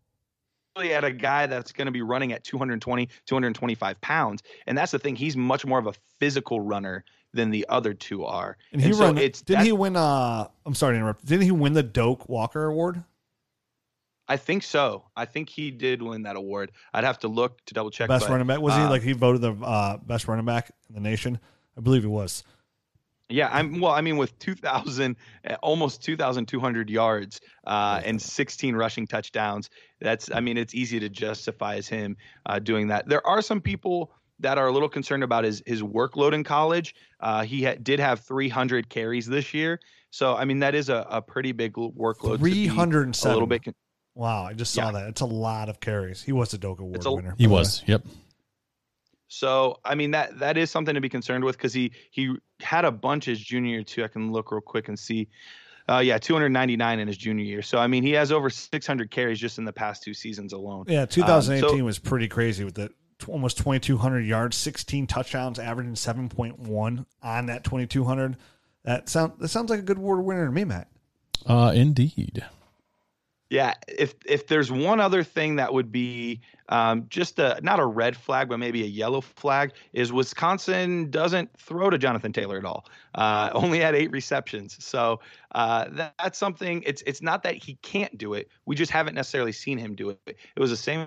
really 0.77 0.93
at 0.93 1.05
a 1.05 1.13
guy 1.13 1.47
that's 1.47 1.71
going 1.73 1.87
to 1.87 1.93
be 1.93 2.03
running 2.03 2.33
at 2.33 2.43
220 2.43 3.09
225 3.27 4.01
pounds 4.01 4.43
and 4.67 4.77
that's 4.77 4.91
the 4.91 4.99
thing 4.99 5.15
he's 5.15 5.37
much 5.37 5.65
more 5.65 5.79
of 5.79 5.87
a 5.87 5.95
physical 6.19 6.61
runner 6.61 7.05
than 7.33 7.51
the 7.51 7.65
other 7.69 7.95
two 7.95 8.25
are 8.25 8.57
And 8.73 8.83
he 8.83 8.93
so 8.93 9.05
run. 9.07 9.19
it's 9.19 9.41
didn't 9.41 9.67
he 9.67 9.73
win? 9.73 9.95
Uh, 9.97 10.49
I'm 10.67 10.75
sorry 10.75 10.95
to 10.95 10.97
interrupt. 10.99 11.25
Didn't 11.25 11.45
he 11.45 11.53
win 11.53 11.75
the 11.75 11.83
Doak 11.85 12.29
Walker 12.29 12.65
Award? 12.65 13.05
i 14.27 14.37
think 14.39 14.63
so 14.63 15.05
i 15.17 15.25
think 15.27 15.51
he 15.51 15.71
did 15.71 16.01
win 16.01 16.23
that 16.23 16.35
award 16.35 16.73
i'd 16.95 17.05
have 17.05 17.19
to 17.19 17.29
look 17.29 17.63
to 17.67 17.75
double 17.75 17.91
check 17.91 18.09
best 18.09 18.25
but, 18.25 18.33
running 18.33 18.47
back 18.47 18.59
was 18.59 18.75
he? 18.75 18.81
uh, 18.81 18.89
Like 18.89 19.03
he 19.03 19.13
voted 19.13 19.43
the 19.43 19.53
uh, 19.63 19.99
best 19.99 20.27
running 20.29 20.47
back 20.47 20.71
in 20.89 20.95
the 20.95 21.01
nation. 21.03 21.39
I 21.77 21.81
believe 21.83 22.03
he 22.03 22.09
was. 22.09 22.43
Yeah, 23.31 23.49
I'm 23.51 23.81
well. 23.81 23.93
I 23.93 24.01
mean, 24.03 24.17
with 24.19 24.39
2,000, 24.39 25.17
uh, 25.49 25.55
almost 25.63 26.03
2,200 26.03 26.91
yards 26.91 27.41
uh, 27.67 28.01
and 28.05 28.21
16 28.21 28.77
rushing 28.77 29.07
touchdowns, 29.07 29.71
that's. 30.01 30.31
I 30.31 30.41
mean, 30.41 30.59
it's 30.59 30.75
easy 30.75 31.01
to 31.01 31.09
justify 31.09 31.77
as 31.77 31.89
him 31.89 32.17
uh, 32.47 32.59
doing 32.59 32.89
that. 32.89 33.09
There 33.09 33.27
are 33.27 33.41
some 33.41 33.61
people 33.63 34.13
that 34.41 34.59
are 34.59 34.67
a 34.67 34.73
little 34.73 34.89
concerned 34.91 35.23
about 35.25 35.45
his 35.45 35.63
his 35.65 35.81
workload 35.83 36.35
in 36.35 36.45
college. 36.45 36.95
Uh, 37.21 37.45
he 37.45 37.65
ha- 37.65 37.77
did 37.83 37.99
have 37.99 38.21
300 38.21 38.89
carries 38.91 39.27
this 39.27 39.55
year, 39.55 39.81
so 40.11 40.37
I 40.37 40.45
mean 40.45 40.59
that 40.59 40.75
is 40.75 40.91
a, 40.91 41.07
a 41.09 41.23
pretty 41.23 41.53
big 41.53 41.73
workload. 41.75 42.39
to 42.39 42.45
be 42.45 42.51
Three 42.53 42.67
hundred 42.67 43.07
and 43.07 43.19
A 43.25 43.29
little 43.29 43.47
bit. 43.47 43.65
Con- 43.65 43.75
Wow, 44.17 44.45
I 44.45 44.53
just 44.53 44.73
saw 44.75 44.87
Yeah. 44.87 44.93
that. 44.93 45.09
It's 45.09 45.23
a 45.23 45.27
lot 45.27 45.69
of 45.69 45.81
carries. 45.81 46.23
He 46.23 46.31
was 46.31 46.55
a 46.55 46.59
Doak 46.59 46.79
Award 46.81 47.05
a- 47.05 47.13
winner. 47.13 47.35
He 47.37 47.47
was. 47.49 47.81
way. 47.83 47.87
Yep. 47.95 48.05
So 49.35 49.81
I 49.85 49.95
mean 49.95 50.13
that 50.13 50.39
that 50.39 50.57
is 50.57 50.71
something 50.71 50.95
to 50.95 51.01
be 51.01 51.09
concerned 51.09 51.45
with 51.45 51.57
because 51.57 51.75
he 51.75 51.93
he 52.11 52.35
had 52.61 52.85
a 52.85 52.93
bunch 52.93 53.25
his 53.25 53.41
junior 53.41 53.73
year 53.73 53.83
too. 53.83 54.05
I 54.05 54.09
can 54.09 54.31
look 54.33 54.53
real 54.53 54.61
quick 54.61 54.89
and 54.89 54.99
see. 54.99 55.29
Uh, 55.87 55.99
yeah, 55.99 56.17
299 56.17 56.99
in 56.99 57.07
his 57.09 57.17
junior 57.19 57.45
year. 57.45 57.61
So 57.61 57.79
I 57.79 57.89
mean, 57.89 58.03
he 58.03 58.13
has 58.13 58.33
over 58.33 58.49
600 58.49 59.11
carries 59.11 59.39
just 59.39 59.59
in 59.59 59.65
the 59.65 59.73
past 59.73 60.03
two 60.03 60.15
seasons 60.15 60.53
alone. 60.55 60.85
Yeah, 60.89 61.05
2018 61.05 61.65
Um, 61.65 61.79
so- 61.79 61.85
was 61.85 61.99
pretty 61.99 62.29
crazy 62.29 62.65
with 62.65 62.75
the 62.75 62.89
t- 62.89 62.95
almost 63.29 63.59
2,200 63.59 64.21
yards, 64.21 64.57
16 64.57 65.07
touchdowns, 65.07 65.59
averaging 65.59 65.95
7.1 65.95 67.05
on 67.23 67.47
that 67.47 67.65
2,200. 67.65 68.37
That 68.85 69.09
sound 69.09 69.33
that 69.41 69.49
sounds 69.49 69.69
like 69.69 69.81
a 69.81 69.83
good 69.83 69.99
award 69.99 70.25
winner 70.25 70.47
to 70.47 70.53
me, 70.53 70.65
Matt. 70.65 70.89
Uh, 71.45 71.73
indeed. 71.75 72.45
Yeah, 73.55 73.75
if 73.87 74.17
if 74.27 74.49
there's 74.49 74.73
one 74.73 74.99
other 74.99 75.23
thing 75.23 75.57
that 75.57 75.73
would 75.73 75.93
be 75.93 76.41
um, 76.71 77.07
just 77.09 77.39
a 77.39 77.61
not 77.63 77.79
a 77.79 77.87
red 77.87 78.17
flag, 78.17 78.49
but 78.49 78.59
maybe 78.59 78.83
a 78.83 78.87
yellow 78.87 79.21
flag, 79.21 79.75
is 79.93 80.13
Wisconsin 80.13 81.09
doesn't 81.09 81.57
throw 81.57 81.89
to 81.89 81.97
Jonathan 81.97 82.33
Taylor 82.33 82.59
at 82.59 82.65
all. 82.65 82.85
Uh, 83.15 83.51
only 83.55 83.79
had 83.79 83.95
eight 83.95 84.11
receptions, 84.11 84.85
so 84.85 85.21
uh, 85.55 85.85
that, 85.93 86.15
that's 86.19 86.37
something. 86.37 86.83
It's 86.85 87.05
it's 87.07 87.23
not 87.23 87.45
that 87.45 87.55
he 87.55 87.77
can't 87.77 88.19
do 88.19 88.35
it. 88.35 88.49
We 88.67 88.75
just 88.75 88.91
haven't 88.91 89.15
necessarily 89.15 89.53
seen 89.53 89.79
him 89.79 89.95
do 89.95 90.11
it. 90.11 90.19
It 90.27 90.59
was 90.59 90.71
the 90.71 90.77
same 90.77 91.07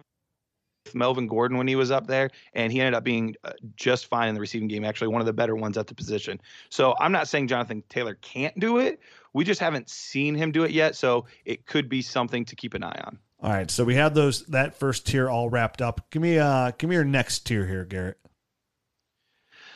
Melvin 0.96 1.28
Gordon 1.28 1.58
when 1.58 1.68
he 1.68 1.76
was 1.76 1.92
up 1.92 2.08
there, 2.08 2.30
and 2.54 2.72
he 2.72 2.80
ended 2.80 2.94
up 2.94 3.04
being 3.04 3.36
uh, 3.44 3.52
just 3.76 4.08
fine 4.08 4.30
in 4.30 4.36
the 4.36 4.42
receiving 4.42 4.68
game. 4.68 4.84
Actually, 4.84 5.10
one 5.10 5.22
of 5.22 5.26
the 5.28 5.34
better 5.34 5.56
ones 5.56 5.78
at 5.78 5.88
the 5.88 5.96
position. 5.96 6.40
So 6.70 6.96
I'm 7.00 7.12
not 7.12 7.28
saying 7.28 7.48
Jonathan 7.48 7.84
Taylor 7.90 8.16
can't 8.16 8.58
do 8.60 8.78
it. 8.80 9.00
We 9.34 9.44
just 9.44 9.60
haven't 9.60 9.90
seen 9.90 10.36
him 10.36 10.52
do 10.52 10.64
it 10.64 10.72
yet, 10.72 10.96
so 10.96 11.26
it 11.46 11.66
could 11.66 11.90
be 11.90 12.02
something 12.02 12.46
to 12.46 12.56
keep 12.56 12.74
an 12.74 12.84
eye 12.84 13.02
on. 13.06 13.20
All 13.40 13.52
right, 13.52 13.70
so 13.70 13.84
we 13.84 13.96
have 13.96 14.16
those 14.16 14.46
that 14.48 14.76
first 14.76 15.06
tier 15.06 15.30
all 15.30 15.48
wrapped 15.48 15.82
up. 15.82 16.10
Give 16.10 16.22
me 16.22 16.40
uh 16.40 16.72
give 16.78 16.90
me 16.90 16.96
your 16.96 17.06
next 17.06 17.46
tier 17.46 17.68
here, 17.68 17.86
Garrett. 17.86 18.18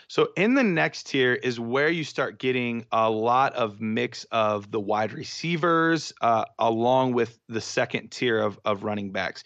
So 0.08 0.30
in 0.36 0.56
the 0.56 0.64
next 0.64 1.08
tier 1.08 1.36
is 1.36 1.58
where 1.60 1.88
you 1.88 2.04
start 2.04 2.38
getting 2.38 2.86
a 2.92 3.10
lot 3.10 3.54
of 3.54 3.80
mix 3.80 4.26
of 4.26 4.70
the 4.70 4.80
wide 4.80 5.14
receivers, 5.14 6.12
uh, 6.20 6.44
along 6.60 7.14
with 7.14 7.40
the 7.48 7.62
second 7.62 8.12
tier 8.12 8.40
of 8.40 8.60
of 8.66 8.84
running 8.84 9.12
backs. 9.12 9.44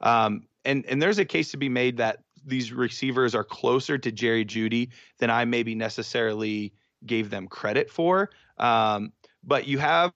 Um, 0.00 0.42
and 0.64 0.84
and 0.86 1.00
there's 1.00 1.18
a 1.18 1.24
case 1.24 1.50
to 1.52 1.56
be 1.56 1.68
made 1.68 1.98
that 1.98 2.18
these 2.44 2.72
receivers 2.72 3.34
are 3.34 3.44
closer 3.44 3.98
to 3.98 4.10
Jerry 4.12 4.44
Jeudy 4.44 4.90
than 5.18 5.30
I 5.30 5.44
maybe 5.44 5.74
necessarily 5.74 6.72
gave 7.06 7.30
them 7.30 7.48
credit 7.48 7.90
for. 7.90 8.30
Um, 8.58 9.12
but 9.44 9.66
you 9.66 9.78
have 9.78 10.12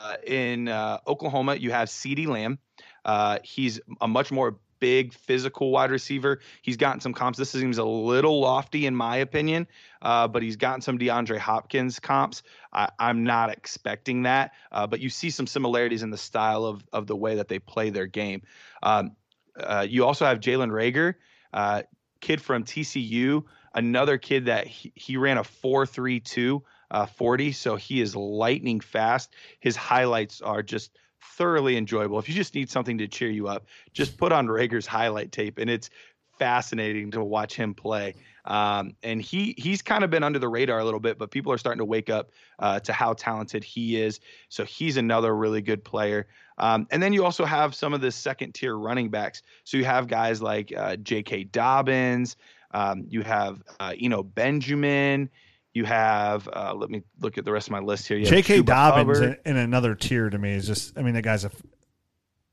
uh, 0.00 0.16
in 0.26 0.68
uh, 0.68 0.98
Oklahoma, 1.06 1.54
you 1.54 1.70
have 1.70 1.88
CeeDee 1.88 2.26
Lamb. 2.26 2.58
Uh, 3.04 3.38
he's 3.42 3.80
a 4.00 4.08
much 4.08 4.32
more 4.32 4.58
big 4.80 5.14
physical 5.14 5.70
wide 5.70 5.90
receiver. 5.90 6.40
He's 6.62 6.76
gotten 6.76 7.00
some 7.00 7.14
comps. 7.14 7.38
This 7.38 7.50
seems 7.50 7.78
a 7.78 7.84
little 7.84 8.40
lofty 8.40 8.86
in 8.86 8.94
my 8.94 9.16
opinion, 9.16 9.66
uh, 10.02 10.28
but 10.28 10.42
he's 10.42 10.56
gotten 10.56 10.80
some 10.82 10.98
DeAndre 10.98 11.38
Hopkins 11.38 11.98
comps. 11.98 12.42
I, 12.72 12.90
I'm 12.98 13.24
not 13.24 13.50
expecting 13.50 14.24
that, 14.24 14.52
uh, 14.72 14.86
but 14.86 15.00
you 15.00 15.08
see 15.08 15.30
some 15.30 15.46
similarities 15.46 16.02
in 16.02 16.10
the 16.10 16.18
style 16.18 16.64
of 16.64 16.84
of 16.92 17.06
the 17.06 17.16
way 17.16 17.36
that 17.36 17.48
they 17.48 17.58
play 17.58 17.90
their 17.90 18.06
game. 18.06 18.42
Um, 18.82 19.16
uh, 19.58 19.86
you 19.88 20.04
also 20.04 20.24
have 20.24 20.40
Jalen 20.40 20.70
Reagor, 20.70 21.14
uh, 21.52 21.82
kid 22.20 22.40
from 22.40 22.64
TCU, 22.64 23.44
another 23.74 24.18
kid 24.18 24.46
that 24.46 24.66
he, 24.66 24.92
he 24.94 25.16
ran 25.16 25.38
a 25.38 25.42
4.32 25.42 26.62
uh, 26.90 27.06
40, 27.06 27.52
so 27.52 27.76
he 27.76 28.00
is 28.00 28.14
lightning 28.14 28.80
fast. 28.80 29.34
His 29.60 29.76
highlights 29.76 30.40
are 30.40 30.62
just 30.62 30.96
thoroughly 31.36 31.76
enjoyable. 31.76 32.18
If 32.18 32.28
you 32.28 32.34
just 32.34 32.54
need 32.54 32.70
something 32.70 32.98
to 32.98 33.08
cheer 33.08 33.30
you 33.30 33.48
up, 33.48 33.66
just 33.92 34.16
put 34.16 34.32
on 34.32 34.46
Reagor's 34.46 34.86
highlight 34.86 35.32
tape, 35.32 35.58
and 35.58 35.68
it's 35.68 35.90
fascinating 36.38 37.10
to 37.12 37.22
watch 37.22 37.54
him 37.54 37.74
play. 37.74 38.14
Um, 38.44 38.94
and 39.02 39.22
he 39.22 39.54
he's 39.56 39.80
kind 39.80 40.04
of 40.04 40.10
been 40.10 40.22
under 40.22 40.38
the 40.38 40.48
radar 40.48 40.78
a 40.78 40.84
little 40.84 41.00
bit, 41.00 41.18
but 41.18 41.30
people 41.30 41.52
are 41.52 41.58
starting 41.58 41.78
to 41.78 41.84
wake 41.84 42.10
up 42.10 42.30
uh, 42.58 42.80
to 42.80 42.92
how 42.92 43.14
talented 43.14 43.64
he 43.64 44.00
is. 44.00 44.20
So 44.48 44.64
he's 44.64 44.96
another 44.96 45.34
really 45.34 45.62
good 45.62 45.82
player. 45.82 46.26
Um, 46.58 46.86
and 46.90 47.02
then 47.02 47.12
you 47.12 47.24
also 47.24 47.44
have 47.44 47.74
some 47.74 47.94
of 47.94 48.00
the 48.00 48.12
second 48.12 48.54
tier 48.54 48.76
running 48.76 49.08
backs. 49.08 49.42
So 49.64 49.76
you 49.76 49.84
have 49.84 50.06
guys 50.06 50.40
like 50.42 50.72
uh, 50.76 50.96
J.K. 50.96 51.44
Dobbins. 51.44 52.36
Um, 52.72 53.06
you 53.08 53.22
have 53.22 53.62
uh, 53.80 53.94
Eno 53.98 54.22
Benjamin. 54.22 55.30
You 55.72 55.84
have 55.84 56.48
uh, 56.52 56.74
let 56.74 56.90
me 56.90 57.02
look 57.20 57.38
at 57.38 57.44
the 57.44 57.52
rest 57.52 57.68
of 57.68 57.72
my 57.72 57.80
list 57.80 58.06
here. 58.06 58.22
J.K. 58.22 58.62
Dobbins 58.62 59.20
in, 59.20 59.36
in, 59.44 59.56
another 59.56 59.94
tier 59.94 60.30
to 60.30 60.38
me 60.38 60.52
is 60.52 60.66
just. 60.66 60.96
I 60.98 61.02
mean, 61.02 61.14
the 61.14 61.22
guy's 61.22 61.44
a. 61.44 61.50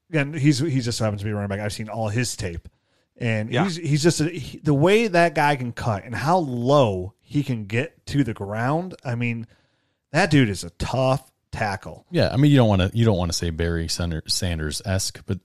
Again, 0.10 0.34
he's 0.34 0.60
he 0.60 0.80
just 0.80 0.99
happens 0.99 1.21
to 1.21 1.25
be 1.25 1.32
running 1.32 1.49
back. 1.49 1.60
I've 1.60 1.73
seen 1.73 1.89
all 1.89 2.10
his 2.10 2.36
tape, 2.36 2.67
and 3.22 3.52
yeah. 3.52 3.64
he's 3.64 3.76
he's 3.78 4.04
just 4.04 4.20
a, 4.20 4.30
he, 4.30 4.58
the 4.60 4.74
way 4.74 5.08
that 5.08 5.36
guy 5.36 5.56
can 5.56 5.72
cut 5.72 6.04
and 6.04 6.16
how 6.16 6.40
low 6.40 7.14
he 7.22 7.44
can 7.44 7.66
get 7.66 8.06
to 8.08 8.24
the 8.24 8.34
ground. 8.34 8.96
I 9.06 9.16
mean, 9.16 9.48
that 10.12 10.32
dude 10.32 10.50
is 10.50 10.64
a 10.64 10.72
tough 10.72 11.32
tackle. 11.52 12.06
Yeah, 12.10 12.30
I 12.34 12.38
mean, 12.38 12.52
you 12.52 12.58
don't 12.58 12.68
want 12.68 12.82
to 12.82 12.92
you 12.94 13.06
don't 13.06 13.18
want 13.18 13.32
to 13.32 13.38
say 13.38 13.52
Barry 13.52 13.88
Sanders 13.88 14.82
esque, 14.86 15.24
but 15.26 15.40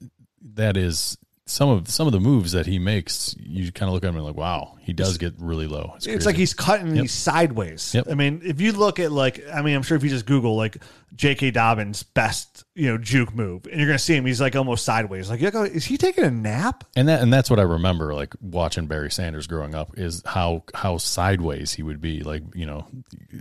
that 0.54 0.76
is 0.76 1.18
some 1.44 1.68
of 1.68 1.88
some 1.88 2.06
of 2.06 2.12
the 2.12 2.20
moves 2.20 2.52
that 2.52 2.66
he 2.66 2.78
makes, 2.78 3.36
you 3.38 3.70
kind 3.72 3.88
of 3.88 3.94
look 3.94 4.04
at 4.04 4.08
him 4.08 4.16
and 4.16 4.24
like, 4.24 4.36
wow, 4.36 4.75
he 4.86 4.92
does 4.92 5.18
get 5.18 5.34
really 5.38 5.66
low. 5.66 5.94
It's, 5.96 6.06
it's 6.06 6.26
like 6.26 6.36
he's 6.36 6.54
cutting 6.54 6.94
yep. 6.94 7.02
these 7.02 7.12
sideways. 7.12 7.92
Yep. 7.92 8.06
I 8.08 8.14
mean, 8.14 8.40
if 8.44 8.60
you 8.60 8.70
look 8.70 9.00
at 9.00 9.10
like, 9.10 9.42
I 9.52 9.60
mean, 9.60 9.74
I'm 9.74 9.82
sure 9.82 9.96
if 9.96 10.04
you 10.04 10.10
just 10.10 10.26
Google 10.26 10.54
like 10.54 10.76
J.K. 11.16 11.50
Dobbins' 11.50 12.02
best, 12.02 12.64
you 12.74 12.90
know, 12.90 12.98
juke 12.98 13.34
move, 13.34 13.66
and 13.66 13.80
you're 13.80 13.88
gonna 13.88 13.98
see 13.98 14.14
him. 14.14 14.26
He's 14.26 14.40
like 14.40 14.54
almost 14.54 14.84
sideways. 14.84 15.30
Like, 15.30 15.40
is 15.42 15.84
he 15.84 15.96
taking 15.96 16.24
a 16.24 16.30
nap? 16.30 16.84
And 16.94 17.08
that 17.08 17.22
and 17.22 17.32
that's 17.32 17.48
what 17.48 17.58
I 17.58 17.62
remember, 17.62 18.14
like 18.14 18.34
watching 18.40 18.86
Barry 18.86 19.10
Sanders 19.10 19.46
growing 19.46 19.74
up, 19.74 19.98
is 19.98 20.22
how 20.26 20.64
how 20.74 20.98
sideways 20.98 21.72
he 21.72 21.82
would 21.82 22.00
be, 22.00 22.20
like 22.20 22.42
you 22.54 22.66
know, 22.66 22.86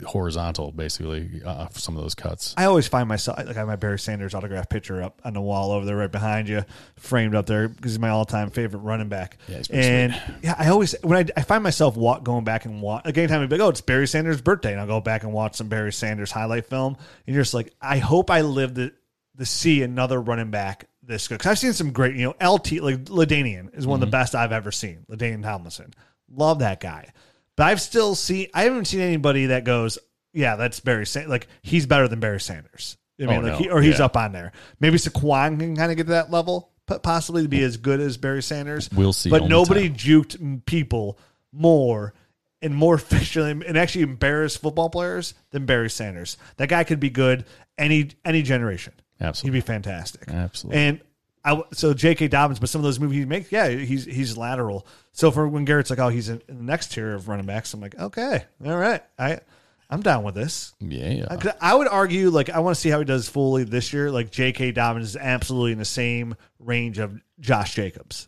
horizontal 0.05 0.71
basically 0.71 1.41
uh, 1.45 1.67
some 1.73 1.97
of 1.97 2.03
those 2.03 2.15
cuts. 2.15 2.53
I 2.55 2.65
always 2.65 2.88
find 2.88 3.10
myself 3.10 3.38
like 3.39 3.49
I 3.49 3.60
have 3.60 3.67
my 3.67 3.75
Barry 3.75 3.99
Sanders 3.99 4.34
autograph 4.34 4.69
picture 4.69 5.03
up 5.03 5.21
on 5.25 5.34
the 5.34 5.41
wall 5.41 5.71
over 5.71 5.86
there, 5.86 5.97
right 5.97 6.12
behind 6.12 6.47
you, 6.47 6.63
framed 6.95 7.36
up 7.36 7.45
there 7.45 7.67
because 7.67 7.91
he's 7.91 7.99
my 7.99 8.10
all 8.10 8.25
time 8.25 8.51
favorite 8.51 8.79
running 8.79 9.10
back. 9.10 9.38
Yeah, 9.49 9.63
and 9.69 10.13
sweet. 10.13 10.36
yeah, 10.43 10.55
I 10.58 10.69
always 10.69 10.95
when 11.01 11.29
I, 11.35 11.35
I 11.36 11.41
find 11.41 11.63
myself 11.63 11.98
walk, 11.98 12.24
going 12.24 12.43
back 12.43 12.65
and 12.65 12.82
watch 12.82 13.06
like 13.06 13.17
anytime 13.17 13.41
I 13.41 13.45
be 13.45 13.58
like, 13.58 13.65
oh, 13.65 13.69
it's 13.69 13.82
Barry 13.82 14.08
Sanders' 14.08 14.41
birthday, 14.41 14.71
and 14.71 14.82
I'll 14.82 14.88
go 14.88 15.02
back 15.02 15.24
and 15.24 15.34
watch 15.34 15.56
some 15.56 15.67
Barry 15.67 15.93
Sanders 15.93 16.32
highlight 16.32 16.65
film, 16.65 16.95
and 17.26 17.36
you're 17.36 17.43
just 17.43 17.54
like 17.54 17.74
I 17.82 17.98
hope 17.98 18.32
I 18.32 18.41
live 18.41 18.76
to, 18.76 18.91
to 19.38 19.45
see 19.45 19.84
another 19.84 20.21
running 20.21 20.52
back 20.52 20.88
this 21.08 21.28
good. 21.28 21.38
Because 21.38 21.52
I've 21.52 21.60
seen 21.60 21.74
some 21.74 21.91
great, 21.91 22.15
you 22.15 22.24
know, 22.39 22.54
LT, 22.54 22.74
like 22.74 23.06
LaDainian 23.06 23.78
is 23.78 23.86
one 23.86 23.95
mm-hmm. 23.95 23.95
of 23.95 24.00
the 24.00 24.06
mm-hmm. 24.06 24.12
best 24.12 24.36
I've 24.36 24.52
ever 24.52 24.71
seen. 24.71 25.06
LaDainian 25.10 25.43
Tomlinson. 25.43 25.93
Love 26.30 26.60
that 26.60 26.80
guy. 26.80 27.12
But 27.56 27.67
I've 27.67 27.82
still 27.82 28.15
seen, 28.15 28.48
I 28.54 28.63
haven't 28.63 28.86
seen 28.86 29.02
anybody 29.02 29.48
that 29.48 29.63
goes, 29.63 29.98
yeah, 30.34 30.56
that's 30.56 30.80
Barry 30.80 31.06
Sanders. 31.06 31.30
Like, 31.30 31.48
he's 31.62 31.86
better 31.86 32.08
than 32.08 32.19
Barry 32.19 32.41
Sanders. 32.41 32.98
I 33.19 33.26
mean, 33.26 33.38
oh, 33.38 33.41
like, 33.41 33.52
no. 33.54 33.58
he, 33.58 33.69
or 33.69 33.82
he's 33.82 34.00
yeah. 34.00 34.06
up 34.06 34.17
on 34.17 34.34
there. 34.34 34.52
Maybe 34.80 34.98
Saquon 34.98 35.60
can 35.60 35.76
kind 35.76 35.91
of 35.91 35.98
get 35.98 36.08
to 36.08 36.13
that 36.13 36.32
level, 36.32 36.71
possibly 36.88 37.43
to 37.43 37.50
be 37.50 37.63
as 37.63 37.78
good 37.78 38.00
as 38.00 38.17
Barry 38.17 38.43
Sanders. 38.43 38.89
We'll 38.91 39.13
see. 39.13 39.30
But 39.30 39.48
nobody 39.48 39.89
juked 39.89 40.65
people 40.65 41.19
more 41.52 42.13
and 42.62 42.76
more 42.76 42.95
efficiently 42.95 43.67
and 43.67 43.78
actually 43.78 44.04
embarrassed 44.04 44.62
football 44.62 44.89
players 44.89 45.34
than 45.52 45.65
Barry 45.65 45.89
Sanders. 45.89 46.38
That 46.58 46.69
guy 46.69 46.84
could 46.84 47.00
be 47.00 47.10
good 47.10 47.45
any 47.78 48.12
any 48.24 48.41
generation. 48.41 48.93
Absolutely, 49.19 49.58
he'd 49.58 49.63
be 49.63 49.67
fantastic. 49.67 50.28
Absolutely. 50.28 50.82
And 50.82 51.02
I 51.43 51.62
so 51.74 51.93
J.K. 51.93 52.28
Dobbins, 52.28 52.60
but 52.60 52.69
some 52.69 52.80
of 52.80 52.84
those 52.84 53.00
movies 53.00 53.19
he 53.19 53.26
makes, 53.26 53.52
yeah, 53.52 53.69
he's 53.69 54.06
he's 54.06 54.36
lateral. 54.36 54.86
So 55.12 55.32
for 55.32 55.48
when 55.48 55.63
Garrett's 55.63 55.89
like, 55.89 56.00
oh, 56.00 56.10
he's 56.10 56.28
in, 56.28 56.41
the 56.48 56.54
next 56.54 56.91
tier 56.91 57.13
of 57.13 57.30
running 57.30 57.45
backs, 57.45 57.74
I'm 57.74 57.82
like, 57.82 57.98
okay, 57.98 58.43
all 58.65 58.78
right, 58.78 59.04
I. 59.17 59.39
I'm 59.89 60.02
down 60.02 60.24
with 60.24 60.36
this. 60.36 60.74
Yeah, 60.80 61.10
yeah. 61.10 61.26
I, 61.30 61.71
I 61.71 61.76
would 61.76 61.88
argue, 61.88 62.30
like, 62.30 62.50
I 62.50 62.60
want 62.60 62.76
to 62.76 62.82
see 62.82 62.89
how 62.89 63.00
he 63.00 63.06
does 63.06 63.30
fully 63.30 63.63
this 63.63 63.93
year. 63.93 64.12
Like, 64.12 64.32
J.K. 64.32 64.71
Dobbins 64.71 65.10
is 65.10 65.15
absolutely 65.15 65.74
in 65.74 65.78
the 65.78 65.86
same 65.86 66.36
range 66.60 66.98
of 66.98 67.19
Josh 67.39 67.76
Jacobs. 67.76 68.28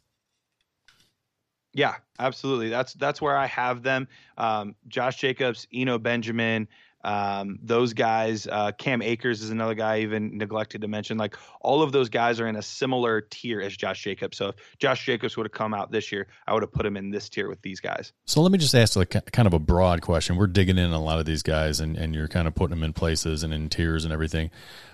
Yeah, 1.73 1.95
absolutely. 2.17 2.69
That's 2.69 2.93
that's 2.93 3.21
where 3.21 3.37
I 3.37 3.45
have 3.47 3.83
them. 3.83 4.07
Um, 4.37 4.75
Josh 4.87 5.17
Jacobs, 5.17 5.67
Eno 5.71 5.99
Benjamin, 5.99 6.67
um, 7.03 7.59
those 7.61 7.93
guys. 7.93 8.47
Uh, 8.47 8.71
Cam 8.71 9.01
Akers 9.01 9.41
is 9.41 9.49
another 9.49 9.75
guy 9.75 9.95
I 9.95 9.99
even 9.99 10.37
neglected 10.37 10.81
to 10.81 10.87
mention. 10.87 11.17
Like 11.17 11.37
all 11.61 11.81
of 11.81 11.91
those 11.91 12.09
guys 12.09 12.39
are 12.39 12.47
in 12.47 12.55
a 12.55 12.61
similar 12.61 13.21
tier 13.21 13.61
as 13.61 13.75
Josh 13.75 14.03
Jacobs. 14.03 14.37
So 14.37 14.49
if 14.49 14.55
Josh 14.79 15.05
Jacobs 15.05 15.37
would 15.37 15.45
have 15.45 15.51
come 15.51 15.73
out 15.73 15.91
this 15.91 16.11
year, 16.11 16.27
I 16.47 16.53
would 16.53 16.63
have 16.63 16.71
put 16.71 16.85
him 16.85 16.97
in 16.97 17.09
this 17.09 17.29
tier 17.29 17.47
with 17.47 17.61
these 17.61 17.79
guys. 17.79 18.11
So 18.25 18.41
let 18.41 18.51
me 18.51 18.57
just 18.57 18.75
ask 18.75 18.95
like 18.95 19.11
kind 19.31 19.47
of 19.47 19.53
a 19.53 19.59
broad 19.59 20.01
question. 20.01 20.35
We're 20.35 20.47
digging 20.47 20.77
in 20.77 20.91
a 20.91 21.01
lot 21.01 21.19
of 21.19 21.25
these 21.25 21.43
guys, 21.43 21.79
and 21.79 21.95
and 21.97 22.13
you're 22.13 22.27
kind 22.27 22.47
of 22.47 22.55
putting 22.55 22.75
them 22.75 22.83
in 22.83 22.93
places 22.93 23.43
and 23.43 23.53
in 23.53 23.69
tiers 23.69 24.03
and 24.03 24.13
everything. 24.13 24.51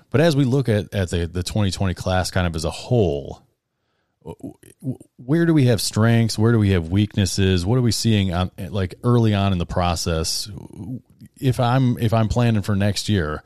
But 0.09 0.21
as 0.21 0.35
we 0.35 0.43
look 0.43 0.69
at 0.69 0.93
at 0.93 1.09
the 1.09 1.25
the 1.27 1.43
2020 1.43 1.93
class 1.93 2.29
kind 2.29 2.45
of 2.45 2.55
as 2.55 2.65
a 2.65 2.71
whole 2.71 3.41
where 5.17 5.45
do 5.45 5.53
we 5.53 5.65
have 5.65 5.81
strengths? 5.81 6.37
Where 6.37 6.51
do 6.51 6.59
we 6.59 6.71
have 6.71 6.89
weaknesses? 6.89 7.65
What 7.65 7.77
are 7.77 7.81
we 7.81 7.91
seeing 7.91 8.33
on 8.33 8.51
like 8.57 8.95
early 9.03 9.33
on 9.33 9.51
in 9.51 9.57
the 9.57 9.65
process? 9.65 10.49
If 11.39 11.59
I'm 11.59 11.97
if 11.97 12.13
I'm 12.13 12.29
planning 12.29 12.61
for 12.61 12.75
next 12.75 13.09
year, 13.09 13.43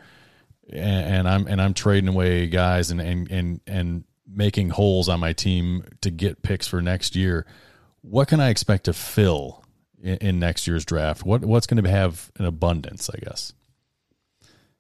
and, 0.70 1.16
and 1.16 1.28
I'm 1.28 1.48
and 1.48 1.62
I'm 1.62 1.74
trading 1.74 2.10
away 2.10 2.48
guys 2.48 2.92
and 2.92 3.02
and 3.02 3.32
and 3.32 3.62
and 3.66 4.04
making 4.28 4.70
holes 4.70 5.10
on 5.10 5.20
my 5.20 5.34
team 5.34 5.84
to 6.02 6.12
get 6.12 6.44
picks 6.44 6.68
for 6.68 6.82
next 6.82 7.16
year, 7.16 7.46
what 8.02 8.28
can 8.28 8.40
I 8.40 8.50
expect 8.50 8.86
to 8.86 8.94
fill 8.94 9.64
in, 10.02 10.18
in 10.18 10.40
next 10.40 10.68
year's 10.68 10.86
draft? 10.86 11.24
What 11.26 11.44
what's 11.44 11.66
going 11.66 11.84
to 11.84 11.90
have 11.90 12.32
an 12.38 12.46
abundance? 12.46 13.10
I 13.10 13.18
guess. 13.18 13.54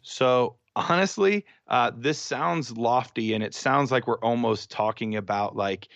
So 0.01 0.57
honestly, 0.77 1.43
uh, 1.67 1.91
this 1.97 2.19
sounds 2.19 2.77
lofty 2.77 3.33
and 3.33 3.43
it 3.43 3.55
sounds 3.55 3.91
like 3.91 4.05
we're 4.05 4.19
almost 4.19 4.69
talking 4.69 5.15
about 5.15 5.55
like, 5.55 5.87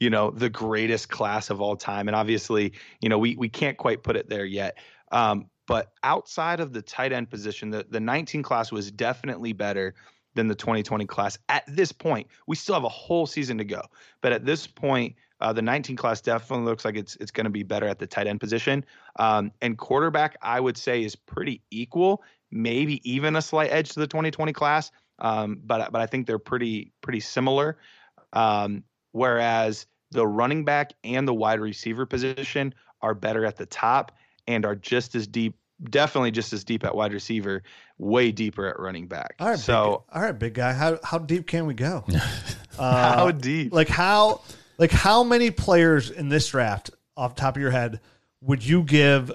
you 0.00 0.10
know, 0.10 0.30
the 0.30 0.50
greatest 0.50 1.08
class 1.08 1.48
of 1.48 1.60
all 1.60 1.76
time. 1.76 2.08
And 2.08 2.16
obviously, 2.16 2.72
you 3.00 3.08
know, 3.08 3.18
we 3.18 3.36
we 3.36 3.48
can't 3.48 3.78
quite 3.78 4.02
put 4.02 4.16
it 4.16 4.28
there 4.28 4.44
yet. 4.44 4.78
Um, 5.12 5.46
but 5.68 5.92
outside 6.02 6.60
of 6.60 6.72
the 6.72 6.82
tight 6.82 7.12
end 7.12 7.30
position, 7.30 7.70
the, 7.70 7.86
the 7.88 8.00
19 8.00 8.42
class 8.42 8.72
was 8.72 8.90
definitely 8.90 9.52
better 9.52 9.94
than 10.34 10.48
the 10.48 10.54
2020 10.54 11.06
class 11.06 11.38
at 11.48 11.64
this 11.68 11.92
point. 11.92 12.26
We 12.46 12.56
still 12.56 12.74
have 12.74 12.84
a 12.84 12.88
whole 12.88 13.26
season 13.26 13.58
to 13.58 13.64
go, 13.64 13.82
but 14.20 14.32
at 14.32 14.44
this 14.44 14.66
point, 14.66 15.14
uh, 15.40 15.52
the 15.52 15.62
19 15.62 15.96
class 15.96 16.20
definitely 16.20 16.64
looks 16.64 16.84
like 16.84 16.96
it's 16.96 17.16
it's 17.16 17.30
going 17.30 17.44
to 17.44 17.50
be 17.50 17.62
better 17.62 17.86
at 17.86 17.98
the 17.98 18.06
tight 18.06 18.26
end 18.26 18.40
position. 18.40 18.84
Um, 19.18 19.52
and 19.60 19.78
quarterback, 19.78 20.36
I 20.42 20.60
would 20.60 20.76
say, 20.76 21.04
is 21.04 21.14
pretty 21.14 21.62
equal 21.70 22.22
maybe 22.50 23.00
even 23.10 23.36
a 23.36 23.42
slight 23.42 23.70
edge 23.72 23.90
to 23.90 24.00
the 24.00 24.06
2020 24.06 24.52
class. 24.52 24.90
Um, 25.18 25.60
but 25.64 25.92
but 25.92 26.00
I 26.00 26.06
think 26.06 26.26
they're 26.26 26.38
pretty 26.38 26.92
pretty 27.00 27.20
similar. 27.20 27.78
Um, 28.32 28.84
whereas 29.12 29.86
the 30.10 30.26
running 30.26 30.64
back 30.64 30.92
and 31.04 31.26
the 31.26 31.34
wide 31.34 31.60
receiver 31.60 32.06
position 32.06 32.74
are 33.02 33.14
better 33.14 33.44
at 33.44 33.56
the 33.56 33.66
top 33.66 34.12
and 34.46 34.64
are 34.64 34.74
just 34.74 35.14
as 35.14 35.26
deep, 35.26 35.56
definitely 35.90 36.30
just 36.30 36.52
as 36.52 36.64
deep 36.64 36.84
at 36.84 36.94
wide 36.94 37.12
receiver, 37.12 37.62
way 37.98 38.30
deeper 38.30 38.66
at 38.66 38.78
running 38.78 39.06
back. 39.06 39.34
All 39.38 39.48
right, 39.48 39.58
so 39.58 40.04
big, 40.08 40.16
all 40.16 40.22
right, 40.22 40.38
big 40.38 40.54
guy, 40.54 40.72
how 40.72 40.98
how 41.02 41.18
deep 41.18 41.46
can 41.46 41.66
we 41.66 41.74
go? 41.74 42.04
uh, 42.78 43.14
how 43.16 43.30
deep? 43.30 43.72
Like 43.72 43.88
how 43.88 44.42
like 44.78 44.90
how 44.90 45.22
many 45.24 45.50
players 45.50 46.10
in 46.10 46.28
this 46.28 46.48
draft, 46.48 46.90
off 47.16 47.34
top 47.34 47.56
of 47.56 47.62
your 47.62 47.70
head, 47.70 48.00
would 48.42 48.64
you 48.64 48.82
give 48.82 49.32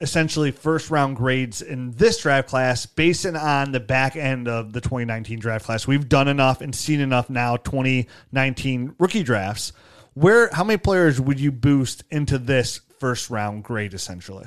essentially 0.00 0.50
first 0.50 0.90
round 0.90 1.16
grades 1.16 1.60
in 1.60 1.90
this 1.92 2.18
draft 2.22 2.48
class 2.48 2.86
based 2.86 3.26
on 3.26 3.72
the 3.72 3.80
back 3.80 4.16
end 4.16 4.46
of 4.46 4.72
the 4.72 4.80
2019 4.80 5.38
draft 5.38 5.64
class. 5.64 5.86
We've 5.86 6.08
done 6.08 6.28
enough 6.28 6.60
and 6.60 6.74
seen 6.74 7.00
enough 7.00 7.28
now 7.28 7.56
2019 7.56 8.94
rookie 8.98 9.22
drafts. 9.22 9.72
Where 10.14 10.50
how 10.52 10.64
many 10.64 10.78
players 10.78 11.20
would 11.20 11.40
you 11.40 11.52
boost 11.52 12.04
into 12.10 12.38
this 12.38 12.80
first 12.98 13.30
round 13.30 13.64
grade 13.64 13.94
essentially? 13.94 14.46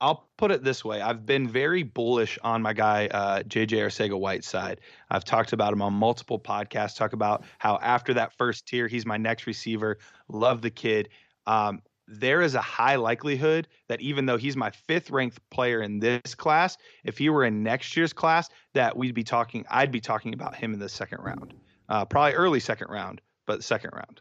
I'll 0.00 0.28
put 0.36 0.52
it 0.52 0.62
this 0.62 0.84
way. 0.84 1.00
I've 1.00 1.26
been 1.26 1.48
very 1.48 1.82
bullish 1.82 2.38
on 2.44 2.62
my 2.62 2.72
guy, 2.72 3.08
uh, 3.08 3.42
JJ 3.42 3.78
Arcega 3.78 4.18
Whiteside. 4.18 4.80
I've 5.10 5.24
talked 5.24 5.52
about 5.52 5.72
him 5.72 5.82
on 5.82 5.92
multiple 5.92 6.38
podcasts, 6.38 6.96
talk 6.96 7.14
about 7.14 7.44
how 7.58 7.78
after 7.82 8.14
that 8.14 8.32
first 8.34 8.66
tier, 8.66 8.86
he's 8.86 9.04
my 9.04 9.16
next 9.16 9.48
receiver. 9.48 9.98
Love 10.28 10.62
the 10.62 10.70
kid. 10.70 11.08
Um, 11.46 11.82
there 12.08 12.40
is 12.40 12.54
a 12.54 12.60
high 12.60 12.96
likelihood 12.96 13.68
that 13.88 14.00
even 14.00 14.26
though 14.26 14.36
he's 14.36 14.56
my 14.56 14.70
fifth 14.70 15.10
ranked 15.10 15.38
player 15.50 15.82
in 15.82 15.98
this 15.98 16.34
class, 16.34 16.76
if 17.04 17.18
he 17.18 17.28
were 17.28 17.44
in 17.44 17.62
next 17.62 17.96
year's 17.96 18.12
class, 18.12 18.48
that 18.74 18.96
we'd 18.96 19.14
be 19.14 19.24
talking, 19.24 19.64
I'd 19.70 19.92
be 19.92 20.00
talking 20.00 20.32
about 20.34 20.54
him 20.54 20.72
in 20.72 20.80
the 20.80 20.88
second 20.88 21.18
round, 21.22 21.54
uh, 21.88 22.04
probably 22.06 22.32
early 22.32 22.60
second 22.60 22.88
round, 22.90 23.20
but 23.46 23.62
second 23.62 23.90
round. 23.92 24.20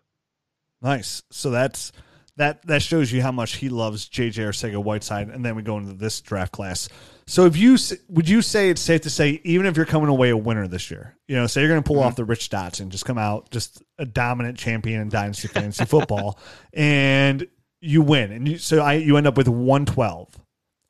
Nice. 0.82 1.23
So 1.32 1.50
that's 1.50 1.91
that 2.38 2.65
that 2.67 2.84
shows 2.84 3.12
you 3.12 3.21
how 3.21 3.32
much 3.32 3.56
he 3.56 3.69
loves 3.69 4.08
JJ 4.08 4.45
Arcega 4.45 4.82
Whiteside, 4.82 5.30
and 5.30 5.43
then 5.43 5.56
we 5.56 5.63
go 5.63 5.78
into 5.78 5.93
this 5.93 6.21
draft 6.21 6.52
class. 6.52 6.88
So, 7.26 7.45
if 7.45 7.58
you 7.58 7.78
would 8.10 8.30
you 8.30 8.41
say 8.43 8.69
it's 8.69 8.82
safe 8.82 9.02
to 9.02 9.10
say, 9.10 9.41
even 9.43 9.65
if 9.65 9.76
you're 9.76 9.88
coming 9.88 10.08
away 10.08 10.30
a 10.30 10.38
winner 10.38 10.67
this 10.67 10.91
year, 10.91 11.17
you 11.28 11.36
know, 11.36 11.47
say 11.47 11.62
you're 11.62 11.69
going 11.69 11.82
to 11.82 11.88
pull 11.88 11.97
mm-hmm. 11.97 12.08
off 12.08 12.15
the 12.15 12.26
Rich 12.26 12.50
Dotson, 12.50 12.89
just 12.89 13.06
come 13.06 13.17
out 13.17 13.50
just 13.50 13.82
a 13.97 14.06
dominant 14.06 14.58
champion 14.58 15.02
in 15.02 15.10
dynasty 15.10 15.47
fantasy 15.47 15.86
football, 15.86 16.39
and 16.73 17.47
you 17.79 18.01
win, 18.01 18.31
and 18.31 18.47
you, 18.47 18.57
so 18.57 18.79
I 18.79 18.93
you 18.93 19.17
end 19.17 19.27
up 19.27 19.37
with 19.37 19.47
112. 19.47 20.39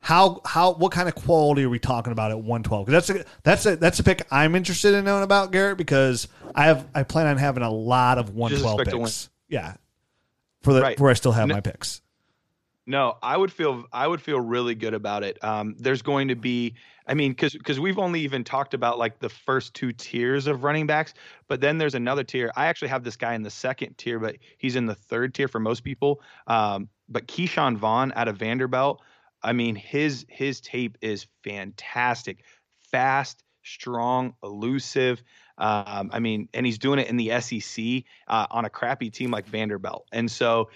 How 0.00 0.40
how 0.44 0.74
what 0.74 0.92
kind 0.92 1.08
of 1.08 1.14
quality 1.14 1.64
are 1.64 1.68
we 1.68 1.78
talking 1.78 2.12
about 2.12 2.30
at 2.30 2.38
112? 2.38 2.86
Because 2.86 3.06
that's 3.06 3.20
a 3.20 3.24
that's 3.42 3.66
a 3.66 3.76
that's 3.76 4.00
a 4.00 4.04
pick 4.04 4.26
I'm 4.30 4.54
interested 4.54 4.94
in 4.94 5.04
knowing 5.04 5.24
about 5.24 5.52
Garrett 5.52 5.76
because 5.76 6.28
I 6.54 6.64
have 6.64 6.86
I 6.94 7.02
plan 7.02 7.26
on 7.26 7.36
having 7.36 7.62
a 7.62 7.70
lot 7.70 8.18
of 8.18 8.34
112 8.34 8.84
picks. 8.84 9.28
Yeah, 9.48 9.74
for 10.62 10.72
the 10.72 10.82
right. 10.82 11.00
where 11.00 11.10
I 11.10 11.14
still 11.14 11.32
have 11.32 11.48
no, 11.48 11.54
my 11.54 11.60
picks. 11.60 12.00
No, 12.88 13.18
I 13.22 13.36
would 13.36 13.52
feel 13.52 13.84
I 13.92 14.06
would 14.06 14.22
feel 14.22 14.40
really 14.40 14.74
good 14.74 14.94
about 14.94 15.22
it. 15.22 15.42
Um, 15.44 15.76
there's 15.78 16.00
going 16.00 16.28
to 16.28 16.36
be, 16.36 16.74
I 17.08 17.14
mean, 17.14 17.32
because 17.32 17.54
because 17.54 17.80
we've 17.80 17.98
only 17.98 18.20
even 18.20 18.44
talked 18.44 18.74
about 18.74 18.98
like 18.98 19.18
the 19.18 19.30
first 19.30 19.74
two 19.74 19.92
tiers 19.92 20.46
of 20.46 20.62
running 20.62 20.86
backs, 20.86 21.14
but 21.48 21.60
then 21.60 21.78
there's 21.78 21.94
another 21.94 22.22
tier. 22.22 22.52
I 22.54 22.66
actually 22.66 22.88
have 22.88 23.02
this 23.02 23.16
guy 23.16 23.34
in 23.34 23.42
the 23.42 23.50
second 23.50 23.96
tier, 23.96 24.18
but 24.18 24.36
he's 24.58 24.76
in 24.76 24.86
the 24.86 24.94
third 24.94 25.34
tier 25.34 25.48
for 25.48 25.58
most 25.58 25.84
people. 25.84 26.20
Um, 26.46 26.88
but 27.08 27.26
Ke'Shawn 27.26 27.76
Vaughn 27.76 28.12
out 28.14 28.28
of 28.28 28.36
Vanderbilt, 28.36 29.00
I 29.42 29.54
mean, 29.54 29.74
his 29.74 30.26
his 30.28 30.60
tape 30.60 30.98
is 31.00 31.26
fantastic, 31.42 32.44
fast, 32.90 33.42
strong, 33.62 34.34
elusive. 34.42 35.22
Um, 35.56 36.10
I 36.12 36.20
mean, 36.20 36.48
and 36.54 36.64
he's 36.64 36.78
doing 36.78 37.00
it 37.00 37.08
in 37.08 37.16
the 37.16 37.40
SEC 37.40 38.04
uh, 38.28 38.46
on 38.50 38.64
a 38.64 38.70
crappy 38.70 39.10
team 39.10 39.30
like 39.30 39.46
Vanderbilt. 39.46 40.06
And 40.12 40.30
so, 40.30 40.70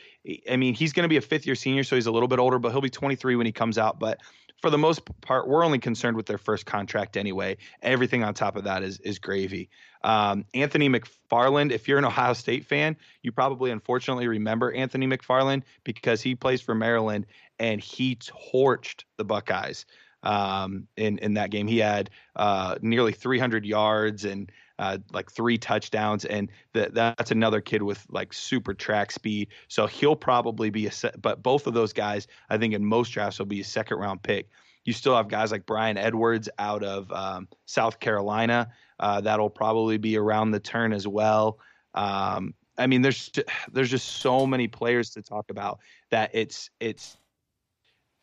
I 0.51 0.57
mean, 0.57 0.75
he's 0.75 0.93
going 0.93 1.05
to 1.05 1.09
be 1.09 1.19
a 1.19 1.21
fifth 1.21 1.47
year 1.47 1.55
senior, 1.55 1.85
so 1.85 1.95
he's 1.95 2.07
a 2.07 2.11
little 2.11 2.27
bit 2.27 2.41
older, 2.41 2.59
but 2.59 2.73
he'll 2.73 2.81
be 2.81 2.91
23 2.91 3.37
when 3.37 3.47
he 3.47 3.53
comes 3.53 3.79
out. 3.79 4.01
But 4.01 4.21
for 4.63 4.71
the 4.71 4.79
most 4.79 5.03
part, 5.21 5.49
we're 5.49 5.65
only 5.65 5.81
concerned 5.81 6.17
with 6.17 6.27
their 6.27 6.39
first 6.39 6.65
contract 6.65 7.17
anyway. 7.17 7.57
Everything 7.83 8.23
on 8.23 8.33
top 8.33 8.55
of 8.57 8.65
that 8.65 8.85
is 8.85 9.01
is 9.01 9.19
gravy. 9.19 9.69
Um, 10.05 10.45
Anthony 10.55 10.89
McFarland, 10.89 11.73
if 11.73 11.89
you're 11.89 11.99
an 11.99 12.05
Ohio 12.05 12.33
State 12.33 12.65
fan, 12.65 12.97
you 13.23 13.33
probably 13.33 13.73
unfortunately 13.73 14.29
remember 14.29 14.73
Anthony 14.73 15.07
McFarland 15.07 15.65
because 15.85 16.23
he 16.23 16.37
plays 16.37 16.61
for 16.61 16.75
Maryland 16.75 17.27
and 17.59 17.81
he 17.81 18.17
torched 18.17 19.05
the 19.17 19.25
Buckeyes 19.25 19.85
um, 20.23 20.87
in 20.97 21.19
in 21.19 21.35
that 21.35 21.51
game. 21.51 21.67
He 21.67 21.79
had 21.79 22.11
uh, 22.37 22.77
nearly 22.81 23.13
300 23.13 23.67
yards 23.67 24.25
and 24.25 24.51
uh, 24.83 24.99
like 25.13 25.31
three 25.31 25.57
touchdowns, 25.57 26.25
and 26.25 26.51
that 26.73 26.93
that's 26.93 27.31
another 27.31 27.61
kid 27.61 27.85
with 27.85 28.05
like 28.11 28.33
super 28.33 28.75
track 28.75 29.13
speed. 29.13 29.47
So 29.69 29.87
he'll 29.87 30.17
probably 30.17 30.71
be 30.71 30.89
a 30.89 30.91
but 31.21 31.41
both 31.41 31.69
of 31.69 31.75
those 31.75 31.93
guys, 31.93 32.27
I 32.51 32.59
think 32.59 32.75
in 32.75 32.85
most 32.85 33.11
drafts, 33.11 33.39
will 33.39 33.47
be 33.47 33.61
a 33.61 33.65
second 33.65 33.99
round 33.99 34.25
pick. 34.25 34.49
You 34.85 34.93
still 34.93 35.15
have 35.15 35.29
guys 35.29 35.53
like 35.53 35.67
Bryan 35.67 35.97
Edwards 35.97 36.49
out 36.59 36.83
of 36.83 37.13
um, 37.13 37.47
South 37.67 38.01
Carolina. 38.01 38.73
Uh, 38.99 39.21
that'll 39.21 39.51
probably 39.51 39.99
be 39.99 40.17
around 40.17 40.51
the 40.51 40.59
turn 40.59 40.93
as 40.93 41.07
well. 41.07 41.61
Um, 41.95 42.53
I 42.77 42.89
mean, 42.89 43.03
there's 43.03 43.31
there's 43.73 43.91
just 43.91 44.17
so 44.17 44.49
many 44.49 44.67
players 44.67 45.11
to 45.11 45.23
talk 45.23 45.49
about 45.49 45.79
that 46.11 46.31
it's 46.35 46.71
it's 46.81 47.17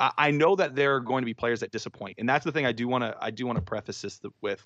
I 0.02 0.32
know 0.32 0.58
that 0.58 0.76
there 0.76 0.96
are 0.96 1.00
going 1.00 1.22
to 1.22 1.26
be 1.26 1.34
players 1.34 1.62
that 1.62 1.72
disappoint, 1.72 2.16
and 2.18 2.28
that's 2.28 2.44
the 2.44 2.52
thing 2.52 2.66
I 2.66 2.74
do 2.74 2.90
want 2.90 3.06
to 3.06 3.16
I 3.22 3.32
do 3.32 3.46
want 3.46 3.56
to 3.56 3.62
preface 3.62 4.02
this 4.02 4.20
with 4.42 4.66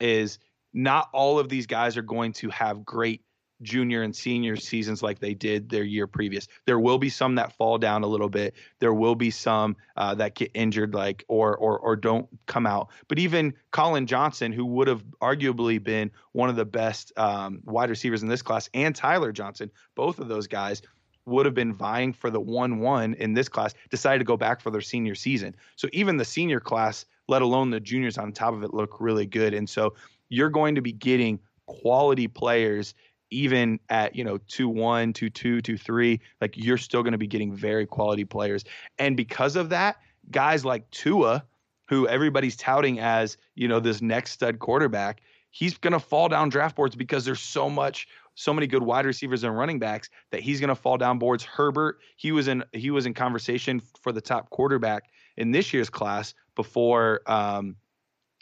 is 0.00 0.38
not 0.72 1.08
all 1.12 1.38
of 1.38 1.48
these 1.48 1.66
guys 1.66 1.96
are 1.96 2.02
going 2.02 2.32
to 2.34 2.50
have 2.50 2.84
great 2.84 3.22
junior 3.62 4.02
and 4.02 4.14
senior 4.14 4.56
seasons 4.56 5.02
like 5.02 5.18
they 5.18 5.34
did 5.34 5.68
their 5.68 5.84
year 5.84 6.06
previous. 6.06 6.46
There 6.66 6.78
will 6.78 6.98
be 6.98 7.08
some 7.08 7.36
that 7.36 7.52
fall 7.52 7.78
down 7.78 8.02
a 8.02 8.06
little 8.06 8.28
bit. 8.28 8.54
There 8.80 8.92
will 8.92 9.14
be 9.14 9.30
some 9.30 9.76
uh, 9.96 10.14
that 10.16 10.34
get 10.34 10.50
injured, 10.54 10.94
like 10.94 11.24
or 11.28 11.56
or 11.56 11.78
or 11.78 11.96
don't 11.96 12.28
come 12.46 12.66
out. 12.66 12.90
But 13.08 13.18
even 13.18 13.54
Collin 13.70 14.06
Johnson, 14.06 14.52
who 14.52 14.66
would 14.66 14.88
have 14.88 15.02
arguably 15.20 15.82
been 15.82 16.10
one 16.32 16.50
of 16.50 16.56
the 16.56 16.64
best 16.64 17.12
um, 17.16 17.60
wide 17.64 17.90
receivers 17.90 18.22
in 18.22 18.28
this 18.28 18.42
class, 18.42 18.68
and 18.74 18.94
Tyler 18.94 19.32
Johnson, 19.32 19.70
both 19.94 20.18
of 20.18 20.28
those 20.28 20.46
guys 20.46 20.82
would 21.26 21.44
have 21.44 21.54
been 21.54 21.74
vying 21.74 22.12
for 22.12 22.30
the 22.30 22.40
1 22.40 22.78
1 22.78 23.14
in 23.14 23.34
this 23.34 23.48
class 23.48 23.74
decided 23.90 24.20
to 24.20 24.24
go 24.24 24.36
back 24.36 24.60
for 24.60 24.70
their 24.70 24.80
senior 24.80 25.16
season. 25.16 25.56
So 25.74 25.88
even 25.92 26.16
the 26.16 26.24
senior 26.24 26.60
class, 26.60 27.04
let 27.26 27.42
alone 27.42 27.70
the 27.70 27.80
juniors 27.80 28.16
on 28.16 28.30
top 28.30 28.54
of 28.54 28.62
it, 28.62 28.72
look 28.72 29.00
really 29.00 29.26
good. 29.26 29.52
And 29.52 29.68
so 29.68 29.94
you're 30.28 30.50
going 30.50 30.74
to 30.74 30.80
be 30.80 30.92
getting 30.92 31.38
quality 31.66 32.28
players 32.28 32.94
even 33.30 33.80
at 33.88 34.14
you 34.14 34.22
know 34.22 34.38
2-1 34.38 35.12
2-2 35.12 35.60
2-3 35.60 36.20
like 36.40 36.56
you're 36.56 36.78
still 36.78 37.02
going 37.02 37.12
to 37.12 37.18
be 37.18 37.26
getting 37.26 37.54
very 37.54 37.86
quality 37.86 38.24
players 38.24 38.64
and 38.98 39.16
because 39.16 39.56
of 39.56 39.70
that 39.70 39.96
guys 40.30 40.64
like 40.64 40.88
Tua 40.90 41.44
who 41.88 42.06
everybody's 42.06 42.56
touting 42.56 43.00
as 43.00 43.36
you 43.54 43.66
know 43.66 43.80
this 43.80 44.00
next 44.00 44.32
stud 44.32 44.60
quarterback 44.60 45.20
he's 45.50 45.76
going 45.76 45.92
to 45.92 46.00
fall 46.00 46.28
down 46.28 46.48
draft 46.48 46.76
boards 46.76 46.94
because 46.94 47.24
there's 47.24 47.40
so 47.40 47.68
much 47.68 48.06
so 48.36 48.52
many 48.52 48.66
good 48.66 48.82
wide 48.82 49.06
receivers 49.06 49.42
and 49.42 49.56
running 49.56 49.78
backs 49.78 50.10
that 50.30 50.40
he's 50.40 50.60
going 50.60 50.68
to 50.68 50.74
fall 50.74 50.98
down 50.98 51.18
boards. 51.18 51.42
Herbert, 51.42 51.98
he 52.16 52.30
was 52.30 52.46
in 52.48 52.62
he 52.72 52.90
was 52.90 53.06
in 53.06 53.14
conversation 53.14 53.80
for 54.00 54.12
the 54.12 54.20
top 54.20 54.50
quarterback 54.50 55.04
in 55.36 55.50
this 55.50 55.72
year's 55.72 55.90
class 55.90 56.34
before 56.54 57.22
um, 57.26 57.76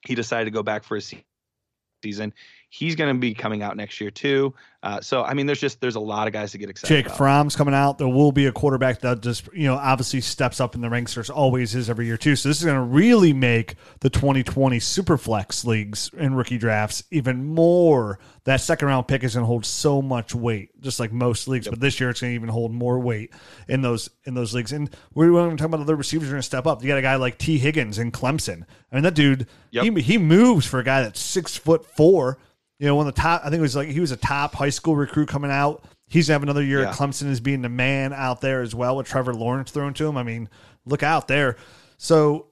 he 0.05 0.15
decided 0.15 0.47
to 0.47 0.51
go 0.51 0.63
back 0.63 0.85
for 0.85 0.97
a 0.97 1.01
season. 2.05 2.33
He's 2.75 2.97
going 2.97 3.15
to 3.15 3.17
be 3.17 3.35
coming 3.35 3.63
out 3.63 3.77
next 3.77 4.01
year 4.01 4.11
too. 4.11 4.53
Uh, 4.83 5.01
so 5.01 5.23
I 5.23 5.33
mean, 5.33 5.47
there's 5.47 5.61
just 5.61 5.81
there's 5.81 5.95
a 5.95 6.01
lot 6.01 6.27
of 6.27 6.33
guys 6.33 6.51
to 6.51 6.59
get 6.59 6.69
excited. 6.69 6.93
Jake 6.93 7.07
about. 7.07 7.17
Fromm's 7.17 7.55
coming 7.55 7.73
out. 7.73 7.99
There 7.99 8.09
will 8.09 8.33
be 8.33 8.47
a 8.47 8.53
quarterback 8.53 9.01
that 9.03 9.21
just 9.21 9.49
you 9.55 9.69
know 9.69 9.77
obviously 9.77 10.21
steps 10.21 10.61
up 10.61 10.75
in 10.75 10.81
the 10.81 10.91
ranks. 10.91 11.15
There's 11.15 11.31
always 11.31 11.77
is 11.77 11.89
every 11.89 12.07
year 12.07 12.17
too. 12.17 12.35
So 12.35 12.49
this 12.49 12.59
is 12.59 12.65
going 12.65 12.77
to 12.77 12.83
really 12.83 13.33
make 13.33 13.77
the 14.01 14.11
2020 14.11 14.81
Superflex 14.81 15.65
leagues 15.65 16.11
and 16.19 16.37
rookie 16.37 16.59
drafts 16.59 17.05
even 17.13 17.45
more. 17.45 18.19
That 18.43 18.61
second 18.61 18.89
round 18.89 19.07
pick 19.07 19.23
is 19.23 19.35
going 19.35 19.45
to 19.45 19.47
hold 19.47 19.65
so 19.65 20.03
much 20.03 20.35
weight, 20.35 20.71
just 20.81 20.99
like 20.99 21.13
most 21.13 21.47
leagues. 21.47 21.67
Yep. 21.67 21.75
But 21.75 21.81
this 21.81 22.01
year 22.01 22.11
it's 22.11 22.23
going 22.23 22.33
to 22.33 22.35
even 22.35 22.49
hold 22.49 22.73
more 22.73 22.99
weight 22.99 23.33
in 23.69 23.83
those 23.83 24.11
in 24.25 24.35
those 24.35 24.53
leagues. 24.53 24.73
And 24.73 24.91
we're 25.15 25.31
going 25.31 25.51
to 25.51 25.57
talk 25.57 25.69
about 25.69 25.81
other 25.81 25.95
receivers 25.95 26.27
are 26.27 26.33
going 26.33 26.41
to 26.41 26.43
step 26.43 26.67
up. 26.67 26.83
You 26.83 26.89
got 26.89 26.99
a 26.99 27.03
guy 27.03 27.15
like 27.15 27.39
Tee 27.39 27.59
Higgins 27.59 28.01
in 28.01 28.11
Clemson. 28.11 28.65
I 28.91 28.97
mean 28.97 29.05
that 29.05 29.15
dude, 29.15 29.47
yep. 29.71 29.85
he 29.85 30.03
he 30.03 30.19
moves 30.19 30.67
for 30.67 30.81
a 30.81 30.85
guy 30.85 31.03
that's 31.03 31.21
six 31.21 31.57
foot 31.57 31.87
four 31.87 32.39
you 32.79 32.87
know, 32.87 32.97
one 32.97 33.07
of 33.07 33.15
the 33.15 33.21
top. 33.21 33.43
I 33.45 33.51
think 33.51 33.59
it 33.59 33.63
was 33.63 33.77
like 33.77 33.89
he 33.89 34.01
was 34.01 34.11
a 34.11 34.17
top 34.17 34.55
high 34.55 34.71
school 34.71 34.97
recruit 34.97 35.29
coming 35.29 35.51
out. 35.51 35.85
He's 36.07 36.29
gonna 36.29 36.35
have 36.35 36.43
another 36.43 36.63
year 36.63 36.83
yeah. 36.83 36.91
at 36.91 36.97
Clemson 36.97 37.31
as 37.31 37.41
being 37.41 37.63
the 37.63 37.69
man 37.69 38.13
out 38.13 38.41
there 38.41 38.63
as 38.63 38.75
well 38.75 38.97
with 38.97 39.07
Trevor 39.07 39.35
Lawrence 39.35 39.71
thrown 39.71 39.95
to 39.95 40.07
him. 40.07 40.17
I 40.17 40.23
mean, 40.23 40.49
look 40.85 41.03
out 41.03 41.29
there. 41.29 41.57
So, 41.97 42.49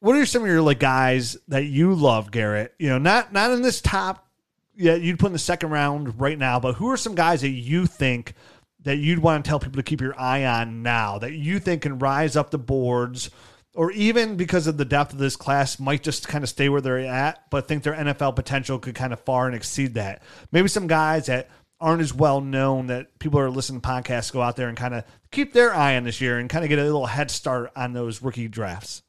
what 0.00 0.16
are 0.16 0.26
some 0.26 0.42
of 0.42 0.48
your 0.48 0.62
like 0.62 0.78
guys 0.78 1.36
that 1.48 1.64
you 1.64 1.94
love, 1.94 2.30
Garrett? 2.30 2.74
You 2.78 2.90
know, 2.90 2.98
not 2.98 3.32
not 3.32 3.50
in 3.50 3.62
this 3.62 3.80
top. 3.80 4.26
Yeah, 4.76 4.94
you'd 4.94 5.18
put 5.18 5.26
in 5.26 5.32
the 5.32 5.38
second 5.38 5.70
round 5.70 6.20
right 6.20 6.38
now, 6.38 6.58
but 6.58 6.74
who 6.74 6.90
are 6.90 6.96
some 6.96 7.14
guys 7.14 7.42
that 7.42 7.50
you 7.50 7.86
think 7.86 8.34
that 8.84 8.96
you'd 8.96 9.20
want 9.20 9.44
to 9.44 9.48
tell 9.48 9.60
people 9.60 9.76
to 9.76 9.82
keep 9.82 10.00
your 10.00 10.18
eye 10.18 10.44
on 10.44 10.82
now 10.82 11.18
that 11.18 11.32
you 11.32 11.58
think 11.58 11.82
can 11.82 11.98
rise 11.98 12.36
up 12.36 12.50
the 12.50 12.58
boards 12.58 13.30
or 13.74 13.90
even 13.92 14.36
because 14.36 14.66
of 14.66 14.76
the 14.76 14.84
depth 14.84 15.12
of 15.12 15.18
this 15.18 15.36
class, 15.36 15.78
might 15.78 16.02
just 16.02 16.28
kind 16.28 16.44
of 16.44 16.50
stay 16.50 16.68
where 16.68 16.80
they're 16.80 16.98
at, 17.00 17.50
but 17.50 17.66
think 17.66 17.82
their 17.82 17.94
NFL 17.94 18.36
potential 18.36 18.78
could 18.78 18.94
kind 18.94 19.12
of 19.12 19.20
far 19.20 19.46
and 19.46 19.54
exceed 19.54 19.94
that. 19.94 20.22
Maybe 20.52 20.68
some 20.68 20.86
guys 20.86 21.26
that 21.26 21.50
aren't 21.80 22.00
as 22.00 22.14
well 22.14 22.40
known 22.40 22.86
that 22.86 23.18
people 23.18 23.38
are 23.40 23.50
listening 23.50 23.80
to 23.80 23.88
podcasts 23.88 24.32
go 24.32 24.40
out 24.40 24.56
there 24.56 24.68
and 24.68 24.76
kind 24.76 24.94
of 24.94 25.04
keep 25.32 25.52
their 25.52 25.74
eye 25.74 25.96
on 25.96 26.04
this 26.04 26.20
year 26.20 26.38
and 26.38 26.48
kind 26.48 26.64
of 26.64 26.68
get 26.68 26.78
a 26.78 26.84
little 26.84 27.06
head 27.06 27.30
start 27.30 27.70
on 27.74 27.92
those 27.92 28.22
rookie 28.22 28.48
drafts. 28.48 29.02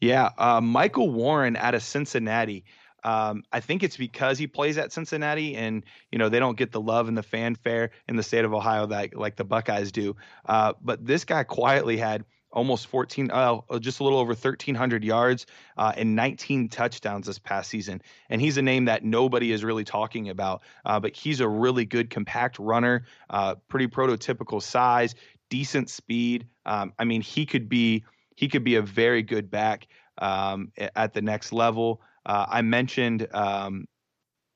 Yeah, 0.00 0.30
uh, 0.38 0.60
Michael 0.60 1.10
Warren 1.10 1.56
out 1.56 1.74
of 1.74 1.82
Cincinnati. 1.82 2.64
Um, 3.02 3.44
I 3.52 3.60
think 3.60 3.82
it's 3.82 3.96
because 3.96 4.38
he 4.38 4.46
plays 4.46 4.78
at 4.78 4.92
Cincinnati, 4.92 5.56
and 5.56 5.84
you 6.10 6.18
know 6.18 6.28
they 6.28 6.38
don't 6.38 6.56
get 6.56 6.72
the 6.72 6.80
love 6.80 7.08
and 7.08 7.16
the 7.16 7.22
fanfare 7.22 7.90
in 8.08 8.16
the 8.16 8.22
state 8.22 8.44
of 8.44 8.52
Ohio 8.52 8.86
that 8.86 9.16
like 9.16 9.36
the 9.36 9.44
Buckeyes 9.44 9.92
do. 9.92 10.16
Uh, 10.44 10.74
but 10.82 11.04
this 11.06 11.24
guy 11.24 11.44
quietly 11.44 11.96
had 11.96 12.24
almost 12.56 12.86
14, 12.86 13.30
uh, 13.30 13.60
just 13.78 14.00
a 14.00 14.02
little 14.02 14.18
over 14.18 14.30
1,300 14.30 15.04
yards 15.04 15.44
uh, 15.76 15.92
and 15.94 16.16
19 16.16 16.70
touchdowns 16.70 17.26
this 17.26 17.38
past 17.38 17.68
season. 17.68 18.00
And 18.30 18.40
he's 18.40 18.56
a 18.56 18.62
name 18.62 18.86
that 18.86 19.04
nobody 19.04 19.52
is 19.52 19.62
really 19.62 19.84
talking 19.84 20.30
about, 20.30 20.62
uh, 20.86 20.98
but 20.98 21.14
he's 21.14 21.40
a 21.40 21.48
really 21.48 21.84
good 21.84 22.08
compact 22.08 22.58
runner, 22.58 23.04
uh, 23.28 23.56
pretty 23.68 23.86
prototypical 23.86 24.62
size, 24.62 25.14
decent 25.50 25.90
speed. 25.90 26.46
Um, 26.64 26.94
I 26.98 27.04
mean, 27.04 27.20
he 27.20 27.44
could 27.44 27.68
be 27.68 28.04
he 28.34 28.48
could 28.48 28.64
be 28.64 28.76
a 28.76 28.82
very 28.82 29.22
good 29.22 29.50
back 29.50 29.86
um, 30.18 30.72
at 30.94 31.12
the 31.12 31.22
next 31.22 31.52
level. 31.52 32.00
Uh, 32.24 32.46
I 32.48 32.62
mentioned 32.62 33.28
um, 33.32 33.86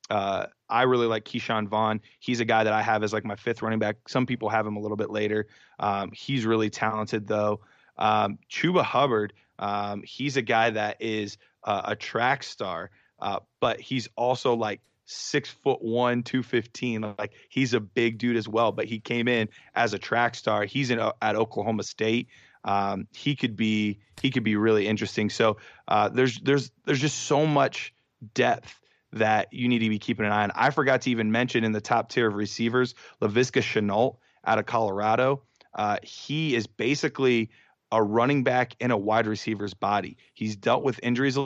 uh, 0.09 0.47
I 0.69 0.83
really 0.83 1.07
like 1.07 1.25
Ke'Shawn 1.25 1.69
Vaughn. 1.69 2.01
He's 2.19 2.41
a 2.41 2.45
guy 2.45 2.65
that 2.65 2.73
I 2.73 2.83
have 2.83 3.03
as 3.03 3.13
like 3.13 3.25
my 3.25 3.37
fifth 3.37 3.63
running 3.63 3.79
back. 3.79 3.97
Some 4.09 4.27
people 4.27 4.49
have 4.49 4.67
him 4.67 4.77
a 4.77 4.81
little 4.81 4.97
bit 4.97 5.11
later. 5.11 5.47
Um, 5.79 6.11
he's 6.13 6.47
really 6.47 6.71
talented 6.71 7.27
though. 7.27 7.61
Um, 8.01 8.39
Chuba 8.51 8.83
Hubbard, 8.83 9.33
um, 9.59 10.03
he's 10.05 10.37
a 10.37 10.43
guy 10.43 10.71
that 10.71 10.97
is 11.01 11.37
uh, 11.65 11.83
a 11.85 11.97
track 11.97 12.43
star, 12.43 12.91
uh, 13.21 13.41
but 13.61 13.81
he's 13.81 14.09
also 14.17 14.55
like 14.55 14.81
six 15.05 15.51
foot 15.51 15.83
one, 15.83 16.23
215. 16.23 17.15
Like 17.19 17.33
he's 17.49 17.75
a 17.75 17.81
big 17.81 18.19
dude 18.19 18.37
as 18.37 18.49
well, 18.49 18.73
but 18.73 18.87
he 18.87 18.99
came 18.99 19.29
in 19.29 19.49
as 19.75 19.93
a 19.93 19.99
track 19.99 20.35
star. 20.35 20.65
He's 20.65 20.91
in 20.91 20.99
uh, 20.99 21.13
at 21.21 21.37
Oklahoma 21.37 21.83
State. 21.83 22.29
Um, 22.65 23.07
he 23.13 23.37
could 23.37 23.57
be 23.57 23.99
he 24.21 24.31
could 24.31 24.45
be 24.45 24.57
really 24.57 24.87
interesting. 24.87 25.31
So 25.31 25.59
uh, 25.89 26.09
there's 26.09 26.39
there's 26.41 26.71
there's 26.85 27.01
just 27.01 27.25
so 27.25 27.47
much 27.47 27.95
depth 28.35 28.81
that 29.13 29.53
you 29.53 29.69
need 29.69 29.81
to 29.81 29.89
be 29.89 29.99
keeping 29.99 30.25
an 30.25 30.33
eye 30.33 30.45
on. 30.45 30.53
I 30.55 30.71
forgot 30.71 31.03
to 31.03 31.11
even 31.11 31.33
mention 31.33 31.65
in 31.65 31.73
the 31.73 31.81
top 31.81 32.11
tier 32.11 32.29
of 32.29 32.35
receivers, 32.35 32.95
Laviska 33.21 33.61
Shenault 33.61 34.17
out 34.45 34.59
of 34.59 34.67
Colorado. 34.67 35.43
Uh, 35.75 35.99
he 36.03 36.55
is 36.55 36.67
basically 36.67 37.51
a 37.93 38.03
running 38.03 38.43
back 38.45 38.75
in 38.81 38.91
a 38.91 38.97
wide 38.97 39.27
receiver's 39.27 39.75
body. 39.75 40.17
He's 40.35 40.57
dealt 40.57 40.83
with 40.85 41.01
injuries, 41.03 41.39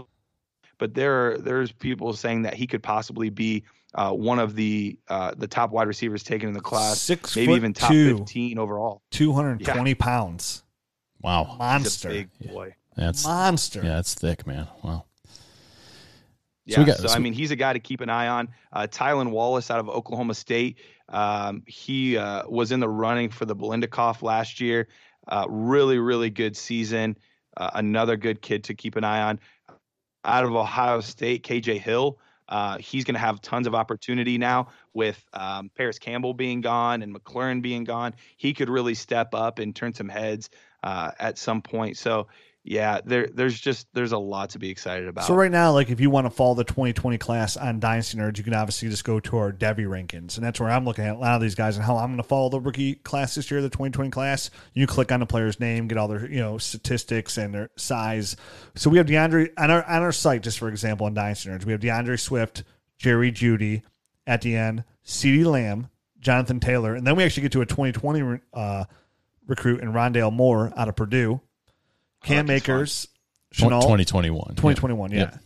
but 0.79 0.95
there 0.95 1.33
are, 1.33 1.39
there's 1.39 1.73
people 1.73 2.13
saying 2.13 2.43
that 2.43 2.55
he 2.55 2.67
could 2.67 2.83
possibly 2.83 3.31
be 3.31 3.65
uh, 3.95 4.11
one 4.11 4.39
of 4.39 4.55
the 4.57 4.99
uh, 5.09 5.33
the 5.37 5.47
top 5.47 5.71
wide 5.71 5.87
receivers 5.87 6.23
taken 6.25 6.49
in 6.49 6.55
the 6.55 6.61
class, 6.61 7.01
Six 7.01 7.37
maybe 7.37 7.53
even 7.53 7.73
top 7.73 7.91
two. 7.93 8.19
15 8.19 8.59
overall. 8.59 9.03
220 9.13 9.95
pounds. 9.95 10.65
Wow. 11.23 11.57
Monster. 11.59 12.09
big 12.11 12.29
boy. 12.41 12.75
That's 12.97 13.25
Monster. 13.25 13.83
yeah, 13.83 13.95
that's 13.97 14.15
thick, 14.15 14.47
man. 14.47 14.69
Wow. 14.83 15.05
Yeah, 16.67 16.77
So 16.77 16.85
got- 16.85 16.97
so, 16.99 17.07
so- 17.09 17.15
I 17.15 17.19
mean, 17.19 17.33
he's 17.33 17.51
a 17.51 17.57
guy 17.57 17.73
to 17.73 17.79
keep 17.79 18.01
an 18.01 18.09
eye 18.11 18.29
on. 18.29 18.49
Uh, 18.73 18.87
Tylan 18.91 19.31
Wallace 19.31 19.71
out 19.71 19.79
of 19.81 19.89
Oklahoma 19.89 20.35
State. 20.35 20.79
Um, 21.09 21.63
he 21.67 22.17
uh, 22.17 22.49
was 22.49 22.73
in 22.73 22.81
the 22.81 22.89
running 22.89 23.29
for 23.31 23.45
the 23.45 23.55
Biletnikoff 23.55 24.23
last 24.23 24.61
year. 24.61 24.89
Uh, 25.29 25.47
really, 25.49 25.99
really 25.99 26.31
good 26.31 26.57
season. 26.57 27.17
Uh, 27.57 27.71
another 27.75 28.17
good 28.17 28.43
kid 28.43 28.65
to 28.65 28.75
keep 28.75 28.97
an 28.97 29.05
eye 29.05 29.23
on. 29.23 29.39
Out 30.25 30.45
of 30.45 30.55
Ohio 30.55 31.01
State, 31.01 31.45
KJ 31.45 31.81
Hill. 31.81 32.19
Uh, 32.49 32.77
he's 32.79 33.05
going 33.05 33.15
to 33.15 33.21
have 33.21 33.41
tons 33.41 33.67
of 33.67 33.75
opportunity 33.75 34.37
now 34.37 34.69
with 34.93 35.25
um, 35.33 35.71
Parris 35.75 35.99
Campbell 35.99 36.35
being 36.35 36.61
gone 36.61 37.03
and 37.03 37.15
McLaurin 37.15 37.63
being 37.63 37.85
gone. 37.85 38.15
He 38.37 38.53
could 38.53 38.69
really 38.69 38.95
step 38.95 39.35
up 39.35 39.59
and 39.59 39.75
turn 39.75 39.95
some 39.95 40.09
heads 40.09 40.51
uh, 40.85 41.11
at 41.19 41.39
some 41.39 41.63
point. 41.63 41.97
So, 41.97 42.29
yeah, 42.63 43.01
there, 43.05 43.27
there's 43.27 43.61
just 43.61 43.89
there's 43.93 44.13
a 44.13 44.19
lot 44.19 44.51
to 44.51 44.59
be 44.59 44.71
excited 44.71 45.07
about. 45.07 45.25
So 45.25 45.35
right 45.35 45.51
now, 45.51 45.73
like 45.73 45.91
if 45.91 46.01
you 46.01 46.09
want 46.09 46.27
to 46.27 46.31
follow 46.31 46.55
the 46.55 46.65
2020 46.65 47.19
class 47.19 47.59
on 47.59 47.79
Dynasty 47.79 48.17
Nerds, 48.17 48.39
you 48.39 48.45
can 48.45 48.55
obviously 48.55 48.89
just 48.89 49.05
go 49.05 49.21
to 49.21 49.37
our 49.37 49.53
Devy 49.53 49.87
rankings, 49.87 50.37
and 50.37 50.47
that's 50.47 50.61
where 50.61 50.71
I'm 50.71 50.87
looking 50.87 51.05
at 51.05 51.17
a 51.17 51.19
lot 51.19 51.35
of 51.35 51.43
these 51.43 51.55
guys 51.55 51.77
and 51.77 51.85
how 51.85 51.99
I'm 51.99 52.09
going 52.09 52.17
to 52.17 52.23
follow 52.23 52.49
the 52.49 52.61
rookie 52.61 52.95
class 52.95 53.35
this 53.35 53.51
year, 53.51 53.61
the 53.61 53.69
2020 53.69 54.11
class. 54.11 54.51
You 54.73 54.87
click 54.87 55.13
on 55.13 55.21
the 55.21 55.27
player's 55.27 55.61
name, 55.61 55.89
get 55.89 55.99
all 55.99 56.09
their 56.09 56.27
you 56.27 56.41
know 56.41 56.57
statistics 56.57 57.37
and 57.37 57.53
their 57.53 57.71
size. 57.77 58.37
So 58.77 58.89
we 58.89 58.97
have 58.97 59.07
DeAndre 59.07 59.51
on 59.59 59.71
our 59.71 59.85
on 59.85 60.03
our 60.03 60.13
site, 60.13 60.43
just 60.43 60.59
for 60.59 60.69
example, 60.69 61.07
on 61.07 61.13
Dynasty 61.13 61.51
Nerds, 61.51 61.67
we 61.67 61.73
have 61.73 61.83
DeAndre 61.83 62.19
Swift, 62.19 62.65
Jerry 62.97 63.31
Jeudy, 63.31 63.83
at 64.27 64.41
the 64.41 64.57
end, 64.57 64.85
CeeDee 65.05 65.45
Lamb, 65.45 65.91
Jonathan 66.19 66.61
Taylor, 66.61 66.95
and 66.95 67.07
then 67.07 67.15
we 67.15 67.25
actually 67.25 67.43
get 67.43 67.53
to 67.53 67.61
a 67.61 67.67
2020 67.67 68.41
uh, 68.55 68.85
recruit 69.47 69.81
in 69.81 69.93
Rondale 69.93 70.33
Moore 70.33 70.73
out 70.77 70.89
of 70.89 70.97
Purdue, 70.97 71.41
Cam 72.23 72.47
that's 72.47 72.65
fun. 72.65 72.75
Akers, 72.77 73.09
Shenault, 73.55 73.83
2021. 73.83 74.49
2021, 74.51 75.11
yeah. 75.13 75.19
Yep. 75.19 75.39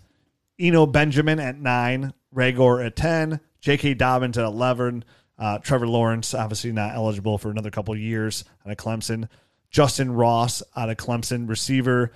Eno 0.60 0.86
Benjamin 0.86 1.38
at 1.38 1.58
nine, 1.58 2.12
Reagor 2.34 2.84
at 2.84 2.96
10, 2.96 3.40
J.K. 3.60 3.94
Dobbins 3.94 4.38
at 4.38 4.44
11, 4.44 5.04
uh, 5.38 5.58
Trevor 5.58 5.86
Lawrence, 5.86 6.34
obviously 6.34 6.72
not 6.72 6.94
eligible 6.94 7.38
for 7.38 7.50
another 7.50 7.70
couple 7.70 7.94
of 7.94 8.00
years 8.00 8.44
out 8.66 8.72
of 8.72 8.76
Clemson, 8.76 9.28
Justyn 9.72 10.16
Ross 10.16 10.62
out 10.76 10.90
of 10.90 10.96
Clemson, 10.96 11.48
receiver. 11.48 12.12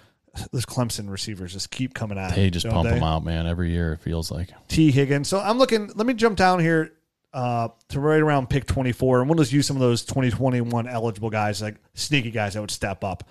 Those 0.51 0.65
Clemson 0.65 1.11
receivers 1.11 1.53
just 1.53 1.71
keep 1.71 1.93
coming 1.93 2.19
out. 2.19 2.35
They 2.35 2.49
just 2.49 2.67
pump 2.67 2.89
they? 2.89 2.95
them 2.95 3.05
out, 3.05 3.23
man. 3.23 3.47
Every 3.47 3.71
year 3.71 3.93
it 3.93 4.01
feels 4.01 4.31
like. 4.31 4.49
Tee 4.67 4.91
Higgins. 4.91 5.29
So 5.29 5.39
I'm 5.39 5.59
looking, 5.59 5.91
let 5.95 6.07
me 6.07 6.15
jump 6.15 6.39
down 6.39 6.59
here 6.59 6.93
uh, 7.33 7.69
to 7.89 8.01
right 8.01 8.21
around 8.21 8.51
pick 8.51 8.67
24, 8.67 9.21
and 9.21 9.29
we'll 9.29 9.39
just 9.39 9.53
use 9.53 9.67
some 9.67 9.77
of 9.77 9.81
those 9.81 10.05
2021 10.05 10.87
eligible 10.87 11.31
guys, 11.31 11.63
like 11.63 11.77
sneaky 11.95 12.31
guys 12.31 12.55
that 12.55 12.61
would 12.61 12.71
step 12.71 13.03
up. 13.05 13.25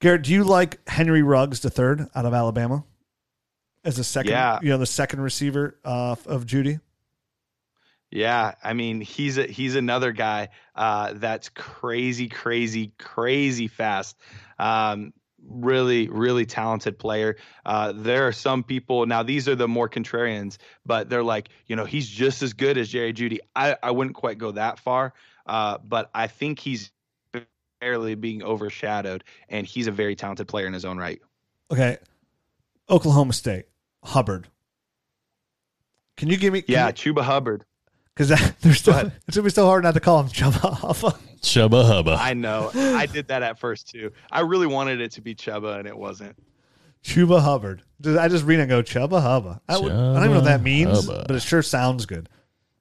Garrett, 0.00 0.22
do 0.22 0.32
you 0.32 0.42
like 0.42 0.80
Henry 0.88 1.22
Ruggs 1.22 1.60
the 1.60 1.70
third 1.70 2.08
out 2.14 2.26
of 2.26 2.34
Alabama 2.34 2.84
as 3.84 3.98
a 3.98 4.04
second? 4.04 4.32
Yeah. 4.32 4.58
you 4.60 4.70
know 4.70 4.78
the 4.78 4.86
second 4.86 5.20
receiver 5.20 5.78
uh, 5.84 6.16
of 6.26 6.44
Jeudy. 6.44 6.80
Yeah, 8.10 8.54
I 8.62 8.74
mean 8.74 9.00
he's 9.00 9.38
a, 9.38 9.46
he's 9.46 9.74
another 9.74 10.12
guy 10.12 10.48
uh, 10.74 11.12
that's 11.14 11.48
crazy, 11.48 12.28
crazy, 12.28 12.92
crazy 12.98 13.68
fast. 13.68 14.16
Um, 14.58 15.12
really, 15.48 16.08
really 16.08 16.46
talented 16.46 16.98
player. 16.98 17.36
Uh, 17.64 17.92
there 17.94 18.26
are 18.26 18.32
some 18.32 18.62
people 18.62 19.06
now; 19.06 19.22
these 19.22 19.48
are 19.48 19.54
the 19.54 19.68
more 19.68 19.88
contrarians, 19.88 20.58
but 20.86 21.08
they're 21.08 21.22
like, 21.22 21.48
you 21.66 21.76
know, 21.76 21.84
he's 21.84 22.08
just 22.08 22.42
as 22.42 22.52
good 22.52 22.78
as 22.78 22.88
Jerry 22.88 23.12
Jeudy. 23.12 23.38
I, 23.54 23.76
I 23.82 23.90
wouldn't 23.90 24.16
quite 24.16 24.38
go 24.38 24.52
that 24.52 24.78
far, 24.78 25.14
uh, 25.46 25.78
but 25.78 26.10
I 26.14 26.26
think 26.26 26.58
he's 26.58 26.90
barely 27.80 28.14
being 28.14 28.42
overshadowed, 28.42 29.24
and 29.48 29.66
he's 29.66 29.88
a 29.88 29.92
very 29.92 30.14
talented 30.14 30.48
player 30.48 30.66
in 30.66 30.72
his 30.72 30.84
own 30.84 30.98
right. 30.98 31.20
Okay, 31.70 31.98
Oklahoma 32.88 33.32
State 33.32 33.66
Hubbard. 34.04 34.48
Can 36.16 36.28
you 36.28 36.36
give 36.36 36.52
me? 36.52 36.62
Yeah, 36.68 36.90
Chuba 36.92 37.22
Hubbard. 37.22 37.64
because 38.14 38.28
they're 38.60 38.74
still. 38.74 39.10
It's 39.26 39.36
gonna 39.36 39.44
be 39.44 39.50
so 39.50 39.66
hard 39.66 39.84
not 39.84 39.94
to 39.94 40.00
call 40.00 40.22
him 40.22 40.28
Chuba 40.28 40.76
Huffa. 40.76 41.18
Chubba 41.42 41.84
hubba. 41.86 42.16
I 42.18 42.34
know. 42.34 42.70
I 42.74 43.06
did 43.06 43.28
that 43.28 43.42
at 43.42 43.58
first 43.58 43.88
too. 43.88 44.12
I 44.30 44.40
really 44.40 44.66
wanted 44.66 45.00
it 45.00 45.12
to 45.12 45.20
be 45.20 45.34
Chuba, 45.34 45.78
and 45.78 45.88
it 45.88 45.96
wasn't. 45.96 46.36
Chuba 47.04 47.40
Hubbard. 47.40 47.82
Did 48.00 48.16
I 48.16 48.28
just 48.28 48.44
read 48.44 48.60
and 48.60 48.68
go 48.68 48.82
Chubba 48.82 49.20
Hubba? 49.20 49.60
I, 49.68 49.78
would, 49.78 49.90
I 49.90 49.94
don't 49.96 50.16
even 50.18 50.30
know 50.30 50.34
what 50.36 50.44
that 50.44 50.62
means, 50.62 51.04
Hubba. 51.06 51.24
but 51.26 51.34
it 51.36 51.42
sure 51.42 51.62
sounds 51.62 52.06
good. 52.06 52.28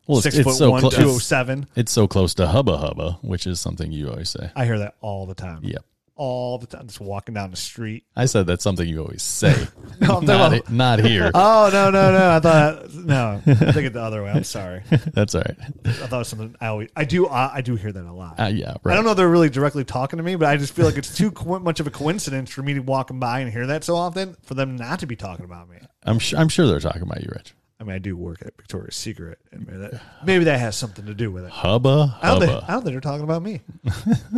well, 0.07 0.19
it's, 0.19 0.25
Six 0.25 0.37
it's 0.37 0.43
foot 0.47 0.55
so 0.55 0.69
one, 0.71 0.81
close. 0.81 0.95
two 0.95 1.09
oh 1.09 1.17
seven. 1.17 1.67
It's 1.75 1.91
so 1.91 2.07
close 2.07 2.35
to 2.35 2.47
hubba 2.47 2.77
hubba, 2.77 3.17
which 3.23 3.47
is 3.47 3.59
something 3.59 3.91
you 3.91 4.09
always 4.09 4.29
say. 4.29 4.51
I 4.55 4.65
hear 4.65 4.77
that 4.79 4.95
all 5.01 5.25
the 5.25 5.33
time. 5.35 5.61
Yep. 5.63 5.83
All 6.21 6.59
the 6.59 6.67
time. 6.67 6.85
Just 6.85 6.99
walking 6.99 7.33
down 7.33 7.49
the 7.49 7.57
street. 7.57 8.03
I 8.15 8.25
said 8.25 8.45
that's 8.45 8.63
something 8.63 8.87
you 8.87 8.99
always 9.01 9.23
say. 9.23 9.67
No, 9.99 10.19
not, 10.19 10.53
about- 10.53 10.71
not 10.71 10.99
here. 10.99 11.29
Oh 11.35 11.69
no 11.71 11.91
no 11.91 12.11
no! 12.11 12.31
I 12.31 12.39
thought 12.39 12.93
no. 12.93 13.41
I 13.45 13.53
think 13.53 13.85
it 13.87 13.93
the 13.93 14.01
other 14.01 14.23
way. 14.23 14.31
I'm 14.31 14.43
sorry. 14.43 14.81
that's 15.13 15.35
all 15.35 15.41
right. 15.47 15.57
I 15.85 15.91
thought 15.91 16.15
it 16.15 16.17
was 16.19 16.27
something 16.27 16.55
I 16.59 16.67
always 16.67 16.89
I 16.95 17.05
do 17.05 17.27
uh, 17.27 17.51
I 17.53 17.61
do 17.61 17.75
hear 17.75 17.91
that 17.91 18.03
a 18.05 18.11
lot. 18.11 18.39
Uh, 18.39 18.45
yeah, 18.47 18.73
I 18.85 18.95
don't 18.95 19.03
know 19.03 19.11
if 19.11 19.17
they're 19.17 19.29
really 19.29 19.49
directly 19.49 19.83
talking 19.83 20.17
to 20.17 20.23
me, 20.23 20.35
but 20.35 20.47
I 20.47 20.57
just 20.57 20.73
feel 20.73 20.85
like 20.85 20.97
it's 20.97 21.15
too 21.15 21.31
co- 21.31 21.59
much 21.59 21.79
of 21.79 21.85
a 21.87 21.91
coincidence 21.91 22.49
for 22.51 22.63
me 22.63 22.73
to 22.73 22.79
walking 22.81 23.19
by 23.19 23.39
and 23.41 23.51
hear 23.51 23.67
that 23.67 23.83
so 23.83 23.95
often 23.95 24.35
for 24.43 24.53
them 24.55 24.75
not 24.75 24.99
to 24.99 25.05
be 25.07 25.15
talking 25.15 25.45
about 25.45 25.69
me. 25.69 25.77
I'm 26.03 26.17
sure. 26.19 26.39
I'm 26.39 26.49
sure 26.49 26.67
they're 26.67 26.79
talking 26.79 27.03
about 27.03 27.21
you, 27.21 27.29
Rich. 27.31 27.53
I 27.79 27.83
mean, 27.83 27.95
I 27.95 27.99
do 27.99 28.15
work 28.15 28.41
at 28.43 28.55
Victoria's 28.57 28.95
Secret, 28.95 29.39
and 29.51 29.65
maybe 29.67 29.77
that, 29.79 30.01
maybe 30.23 30.43
that 30.45 30.59
has 30.59 30.75
something 30.75 31.05
to 31.07 31.13
do 31.15 31.31
with 31.31 31.45
it. 31.45 31.51
Hubba 31.51 32.17
I 32.21 32.27
don't, 32.29 32.39
think, 32.39 32.51
hubba. 32.51 32.65
I 32.67 32.71
don't 32.73 32.83
think 32.83 32.93
they're 32.93 33.01
talking 33.01 33.23
about 33.23 33.41
me. 33.41 33.61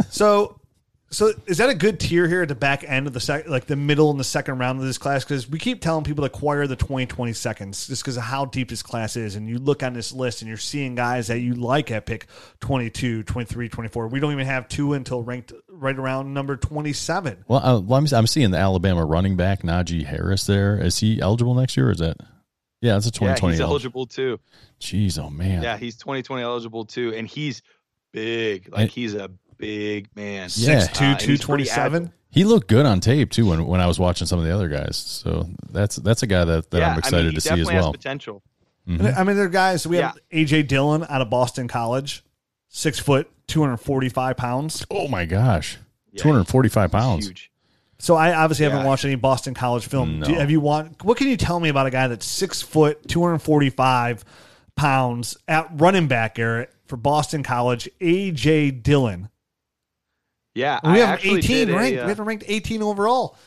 so, 0.10 0.60
so 1.14 1.32
is 1.46 1.60
that 1.60 1.70
a 1.70 1.74
good 1.76 2.00
tier 2.00 2.28
here 2.28 2.42
at 2.42 2.48
the 2.50 2.56
back 2.56 2.84
end 2.86 3.08
of 3.08 3.14
the 3.14 3.20
sec, 3.20 3.48
like 3.48 3.66
the 3.68 3.76
middle 3.76 4.12
and 4.12 4.20
the 4.20 4.24
second 4.26 4.58
round 4.58 4.80
of 4.80 4.86
this 4.86 4.98
class? 4.98 5.24
Because 5.24 5.48
we 5.50 5.60
keep 5.60 5.82
telling 5.82 6.04
people 6.04 6.24
to 6.24 6.26
acquire 6.36 6.68
the 6.68 6.76
20, 6.76 7.06
20 7.06 7.34
seconds 7.34 7.88
just 7.88 8.04
because 8.04 8.18
of 8.18 8.24
how 8.24 8.46
deep 8.46 8.70
this 8.70 8.84
class 8.84 9.16
is. 9.16 9.36
And 9.36 9.48
you 9.48 9.60
look 9.60 9.84
on 9.84 9.94
this 9.94 10.12
list 10.12 10.42
and 10.42 10.50
you're 10.50 10.58
seeing 10.58 10.96
guys 10.96 11.28
that 11.28 11.40
you 11.40 11.54
like 11.54 11.92
at 11.92 12.06
pick 12.06 12.26
22, 12.62 13.24
23, 13.24 13.70
24. 13.70 14.08
We 14.10 14.20
don't 14.20 14.32
even 14.34 14.46
have 14.46 14.68
two 14.68 14.94
until 14.94 15.24
ranked 15.24 15.54
right 15.70 15.96
around 15.98 16.34
number 16.34 16.58
27. 16.58 17.46
Well, 17.48 17.60
uh, 17.64 17.96
I'm, 17.96 18.06
I'm 18.14 18.28
seeing 18.28 18.52
the 18.52 18.58
Alabama 18.58 19.06
running 19.06 19.36
back 19.38 19.62
Najee 19.62 20.04
Harris. 20.06 20.46
There 20.46 20.78
is 20.78 20.98
he 21.00 21.22
eligible 21.22 21.54
next 21.54 21.78
year? 21.78 21.88
Or 21.88 21.92
is 21.92 22.00
that? 22.00 22.18
Yeah, 22.82 22.98
it's 22.98 23.06
a 23.06 23.10
Yeah, 23.10 23.36
2020. 23.36 23.54
he's 23.54 23.62
eligible. 23.62 24.02
eligible 24.02 24.06
too. 24.08 24.40
Jeez, 24.82 25.18
oh 25.18 25.30
man. 25.30 25.62
Yeah, 25.64 25.78
he's 25.78 25.96
2020 25.96 26.44
eligible 26.44 26.84
too, 26.86 27.14
and 27.16 27.26
he's 27.28 27.62
big. 28.12 28.70
Like 28.72 28.82
And- 28.82 28.90
he's 28.92 29.14
a 29.14 29.30
big 29.58 30.10
man. 30.16 30.50
Yeah. 30.56 30.88
6'2, 30.88 31.02
Uh, 31.02 31.04
and 31.06 31.22
he's 31.22 31.44
pretty 31.46 31.64
227. 31.66 32.14
He 32.30 32.44
looked 32.46 32.68
good 32.68 32.86
on 32.86 33.00
tape 33.00 33.30
too 33.32 33.46
when, 33.48 33.66
when 33.68 33.80
I 33.80 33.86
was 33.88 34.00
watching 34.00 34.26
some 34.28 34.40
of 34.40 34.46
the 34.46 34.52
other 34.52 34.68
guys. 34.68 34.98
So 34.98 35.48
that's 35.72 35.98
that's 35.98 36.24
a 36.24 36.28
guy 36.28 36.44
that, 36.46 36.72
that 36.72 36.80
yeah, 36.80 36.92
I'm 36.94 36.98
excited 36.98 37.18
I 37.18 37.22
mean, 37.24 37.30
he 37.32 37.36
to 37.36 37.42
see 37.42 37.50
as 37.50 37.52
definitely 37.52 37.74
has 37.76 37.84
well. 37.84 37.92
potential. 37.94 38.44
Mhm. 38.90 39.18
I 39.18 39.24
mean, 39.24 39.36
there 39.36 39.46
are 39.46 39.50
guys. 39.50 39.86
We 39.88 39.98
have 39.98 40.18
AJ 40.32 40.68
Dillon 40.68 41.06
out 41.08 41.22
of 41.22 41.30
Boston 41.30 41.68
College, 41.68 42.24
six 42.70 42.98
foot, 43.00 43.30
245 43.48 44.36
pounds. 44.36 44.86
Oh 44.90 45.08
my 45.08 45.26
gosh, 45.26 45.78
Yeah, 46.12 46.22
245 46.24 46.92
pounds. 46.92 47.28
Huge. 47.28 47.52
So 48.00 48.16
I 48.16 48.34
obviously 48.34 48.66
haven't 48.66 48.84
watched 48.86 49.06
any 49.06 49.16
Boston 49.16 49.54
College 49.54 49.86
film. 49.88 50.20
No. 50.20 50.26
Do, 50.26 50.34
have 50.34 50.52
you 50.52 50.60
want? 50.60 51.04
What 51.06 51.18
can 51.18 51.28
you 51.30 51.38
tell 51.38 51.60
me 51.60 51.70
about 51.70 51.86
a 51.86 51.92
guy 51.92 52.08
that's 52.08 52.26
six 52.26 52.62
foot, 52.62 53.08
two 53.08 53.22
hundred 53.24 53.40
forty-five 53.40 54.26
pounds 54.76 55.38
at 55.48 55.70
running 55.74 56.08
back, 56.08 56.36
Garrett 56.36 56.74
for 56.88 56.98
Boston 56.98 57.44
College? 57.44 57.88
AJ 58.02 58.82
Dillon. 58.84 59.30
Yeah, 60.56 60.80
And 60.84 60.94
we 60.94 61.02
I 61.02 61.06
have 61.06 61.14
actually 61.16 61.40
eighteen 61.40 61.68
did 61.68 61.70
a, 61.70 61.78
ranked. 61.78 62.00
uh, 62.00 62.04
we 62.04 62.10
have 62.10 62.20
ranked 62.20 62.46
eighteen 62.48 62.82
overall. 62.84 63.38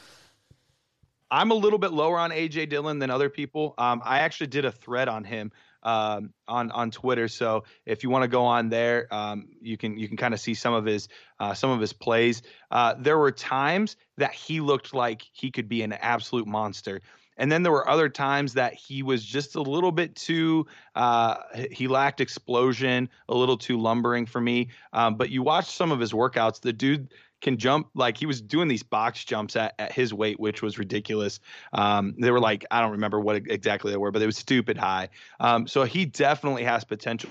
I'm 1.31 1.51
a 1.51 1.55
little 1.55 1.79
bit 1.79 1.93
lower 1.93 2.19
on 2.19 2.31
AJ 2.31 2.69
Dillon 2.69 2.99
than 2.99 3.11
other 3.11 3.29
people. 3.29 3.75
Um, 3.79 4.01
I 4.05 4.21
actually 4.21 4.47
did 4.49 4.65
a 4.65 4.71
thread 4.71 5.09
on 5.09 5.25
him 5.25 5.51
um, 5.83 6.33
on 6.47 6.71
on 6.71 6.91
Twitter. 6.91 7.29
So 7.29 7.65
if 7.85 8.03
you 8.05 8.11
want 8.11 8.23
to 8.23 8.29
go 8.29 8.45
on 8.45 8.69
there, 8.69 9.13
um, 9.13 9.49
you 9.61 9.77
can 9.77 9.99
you 9.99 10.09
can 10.09 10.17
kind 10.17 10.35
of 10.35 10.41
see 10.41 10.55
some 10.55 10.75
of 10.75 10.85
his 10.85 11.09
uh, 11.41 11.55
some 11.55 11.71
of 11.71 11.81
his 11.81 11.93
plays. 11.93 12.43
Uh, 12.71 12.95
there 12.99 13.19
were 13.19 13.33
times 13.33 13.97
that 14.19 14.33
he 14.33 14.61
looked 14.61 14.95
like 14.95 15.23
he 15.33 15.51
could 15.51 15.69
be 15.69 15.83
an 15.83 15.93
absolute 15.93 16.47
monster, 16.47 17.03
And 17.37 17.51
then 17.51 17.63
there 17.63 17.73
were 17.73 17.89
other 17.89 18.09
times 18.09 18.55
that 18.55 18.75
he 18.75 19.03
was 19.03 19.25
just 19.25 19.57
a 19.57 19.63
little 19.63 19.93
bit 19.93 20.15
too, 20.15 20.67
uh, 20.95 21.37
he 21.71 21.89
lacked 21.89 22.21
explosion, 22.21 23.09
a 23.29 23.35
little 23.35 23.59
too 23.59 23.79
lumbering 23.79 24.27
for 24.27 24.41
me. 24.41 24.69
Um, 24.93 25.17
but 25.17 25.31
you 25.31 25.43
watch 25.43 25.75
some 25.75 25.93
of 25.93 26.01
his 26.01 26.13
workouts, 26.13 26.61
the 26.61 26.73
dude 26.73 27.09
can 27.43 27.59
jump 27.59 27.89
like 27.95 28.17
he 28.17 28.27
was 28.27 28.41
doing 28.41 28.67
these 28.67 28.83
box 28.83 29.25
jumps 29.25 29.57
at, 29.57 29.75
at 29.79 29.93
his 29.93 30.15
weight, 30.15 30.41
which 30.41 30.63
was 30.63 30.79
ridiculous. 30.79 31.39
Um, 31.73 32.15
they 32.19 32.31
were 32.31 32.41
like, 32.41 32.65
I 32.71 32.81
don't 32.81 32.93
remember 32.93 33.21
what 33.21 33.37
exactly 33.37 33.91
they 33.91 33.99
were, 33.99 34.11
but 34.11 34.21
they 34.21 34.27
was 34.27 34.39
stupid 34.39 34.79
high. 34.79 35.11
Um, 35.39 35.67
so 35.67 35.85
he 35.85 36.07
definitely 36.07 36.65
has 36.65 36.85
potential. 36.85 37.31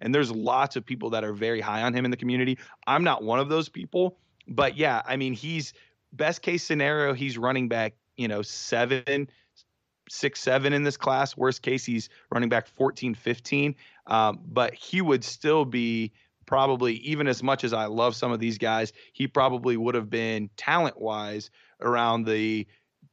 And 0.00 0.14
there's 0.14 0.30
lots 0.30 0.76
of 0.76 0.84
people 0.84 1.10
that 1.10 1.24
are 1.24 1.32
very 1.32 1.60
high 1.60 1.82
on 1.82 1.94
him 1.94 2.04
in 2.04 2.10
the 2.10 2.16
community. 2.16 2.58
I'm 2.86 3.02
not 3.02 3.24
one 3.24 3.40
of 3.40 3.48
those 3.48 3.68
people, 3.68 4.18
but 4.46 4.76
yeah, 4.76 5.02
I 5.06 5.16
mean, 5.16 5.32
he's 5.32 5.72
best 6.12 6.42
case 6.42 6.62
scenario, 6.62 7.14
he's 7.14 7.38
running 7.38 7.68
back, 7.68 7.94
you 8.16 8.28
know, 8.28 8.42
seven, 8.42 9.28
six, 10.08 10.40
seven 10.40 10.72
in 10.72 10.82
this 10.82 10.96
class. 10.96 11.36
Worst 11.36 11.62
case, 11.62 11.84
he's 11.84 12.08
running 12.30 12.48
back 12.48 12.66
14, 12.68 13.14
15. 13.14 13.74
Um, 14.06 14.40
but 14.46 14.72
he 14.74 15.00
would 15.00 15.24
still 15.24 15.64
be 15.64 16.12
probably 16.46 16.94
even 16.98 17.26
as 17.26 17.42
much 17.42 17.64
as 17.64 17.72
I 17.72 17.86
love 17.86 18.14
some 18.14 18.30
of 18.32 18.38
these 18.38 18.56
guys, 18.58 18.92
he 19.12 19.26
probably 19.26 19.76
would 19.76 19.94
have 19.96 20.08
been 20.08 20.48
talent 20.56 21.00
wise 21.00 21.50
around 21.80 22.24
the 22.24 22.66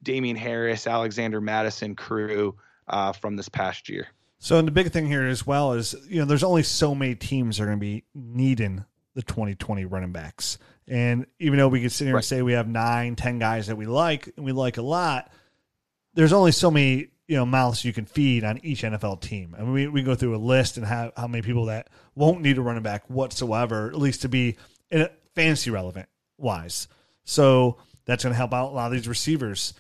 Damien 0.04 0.36
Harris, 0.36 0.86
Alexander 0.86 1.42
Mattison 1.42 1.96
crew 1.96 2.56
uh, 2.88 3.12
from 3.14 3.36
this 3.36 3.50
past 3.50 3.90
year. 3.90 4.08
So, 4.40 4.60
and 4.60 4.68
the 4.68 4.72
big 4.72 4.92
thing 4.92 5.08
here 5.08 5.24
as 5.24 5.48
well 5.48 5.72
is, 5.74 5.96
you 6.08 6.20
know, 6.20 6.26
there's 6.26 6.44
only 6.44 6.64
so 6.64 6.94
many 6.94 7.16
teams 7.16 7.58
that 7.58 7.64
are 7.64 7.68
going 7.68 7.80
to 7.80 7.82
be 7.82 8.04
needing 8.14 8.84
the 9.16 9.22
2020 9.24 9.86
running 9.86 10.12
backs. 10.12 10.58
And 10.88 11.26
even 11.40 11.58
though 11.58 11.70
we 11.70 11.82
could 11.82 11.94
sit 11.94 12.06
here 12.06 12.14
Right. 12.14 12.20
and 12.20 12.26
say 12.26 12.42
we 12.42 12.52
have 12.54 12.68
nine, 12.68 13.16
ten 13.16 13.40
guys 13.40 13.68
that 13.68 13.78
we 13.78 13.86
like 13.86 14.30
and 14.36 14.46
we 14.46 14.52
like 14.52 14.78
a 14.78 14.82
lot, 14.82 15.32
there's 16.14 16.34
only 16.34 16.52
so 16.52 16.70
many 16.72 17.10
you 17.28 17.38
know 17.38 17.46
mouths 17.46 17.86
you 17.86 17.94
can 17.94 18.06
feed 18.06 18.44
on 18.44 18.60
each 18.64 18.84
NFL 18.84 19.22
team. 19.22 19.56
I 19.58 19.62
mean, 19.62 19.74
we, 19.74 19.88
we 19.88 20.04
go 20.04 20.16
through 20.16 20.36
a 20.36 20.38
list 20.38 20.78
and 20.78 20.86
have 20.86 21.14
how 21.16 21.28
many 21.28 21.42
people 21.42 21.66
that 21.66 21.90
won't 22.16 22.42
need 22.42 22.58
a 22.58 22.62
running 22.62 22.84
back 22.84 23.10
whatsoever, 23.10 23.88
at 23.88 23.98
least 23.98 24.22
to 24.22 24.30
be 24.30 24.58
in 24.92 25.02
a 25.02 25.10
fantasy 25.36 25.70
relevant 25.70 26.08
wise. 26.38 26.88
So 27.24 27.78
that's 28.06 28.24
going 28.24 28.34
to 28.34 28.38
help 28.38 28.54
out 28.54 28.72
a 28.72 28.76
lot 28.76 28.88
of 28.88 28.92
these 28.94 29.08
receivers. 29.08 29.74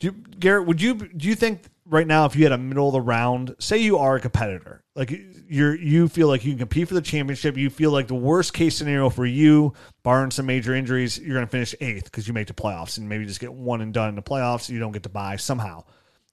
Do 0.00 0.08
you, 0.08 0.12
Garrett, 0.12 0.66
would 0.66 0.80
you 0.80 0.94
do 0.94 1.28
you 1.28 1.34
think 1.34 1.62
right 1.88 2.06
now 2.06 2.26
if 2.26 2.36
you 2.36 2.44
had 2.44 2.52
a 2.52 2.58
middle 2.58 2.88
of 2.88 2.92
the 2.92 3.00
round, 3.00 3.54
say 3.58 3.78
you 3.78 3.98
are 3.98 4.16
a 4.16 4.20
competitor, 4.20 4.84
like 4.94 5.10
you're 5.48 5.74
you 5.74 6.08
feel 6.08 6.28
like 6.28 6.44
you 6.44 6.52
can 6.52 6.58
compete 6.58 6.88
for 6.88 6.94
the 6.94 7.00
championship, 7.00 7.56
you 7.56 7.70
feel 7.70 7.90
like 7.90 8.06
the 8.06 8.14
worst 8.14 8.52
case 8.52 8.76
scenario 8.76 9.08
for 9.10 9.26
you, 9.26 9.72
barring 10.02 10.30
some 10.30 10.46
major 10.46 10.74
injuries, 10.74 11.18
you're 11.18 11.34
going 11.34 11.46
to 11.46 11.50
finish 11.50 11.74
eighth 11.80 12.04
because 12.04 12.28
you 12.28 12.34
make 12.34 12.46
the 12.46 12.54
playoffs 12.54 12.98
and 12.98 13.08
maybe 13.08 13.24
just 13.24 13.40
get 13.40 13.52
one 13.52 13.80
and 13.80 13.94
done 13.94 14.08
in 14.08 14.14
the 14.14 14.22
playoffs, 14.22 14.68
you 14.68 14.78
don't 14.78 14.92
get 14.92 15.02
to 15.02 15.08
buy 15.08 15.36
somehow, 15.36 15.82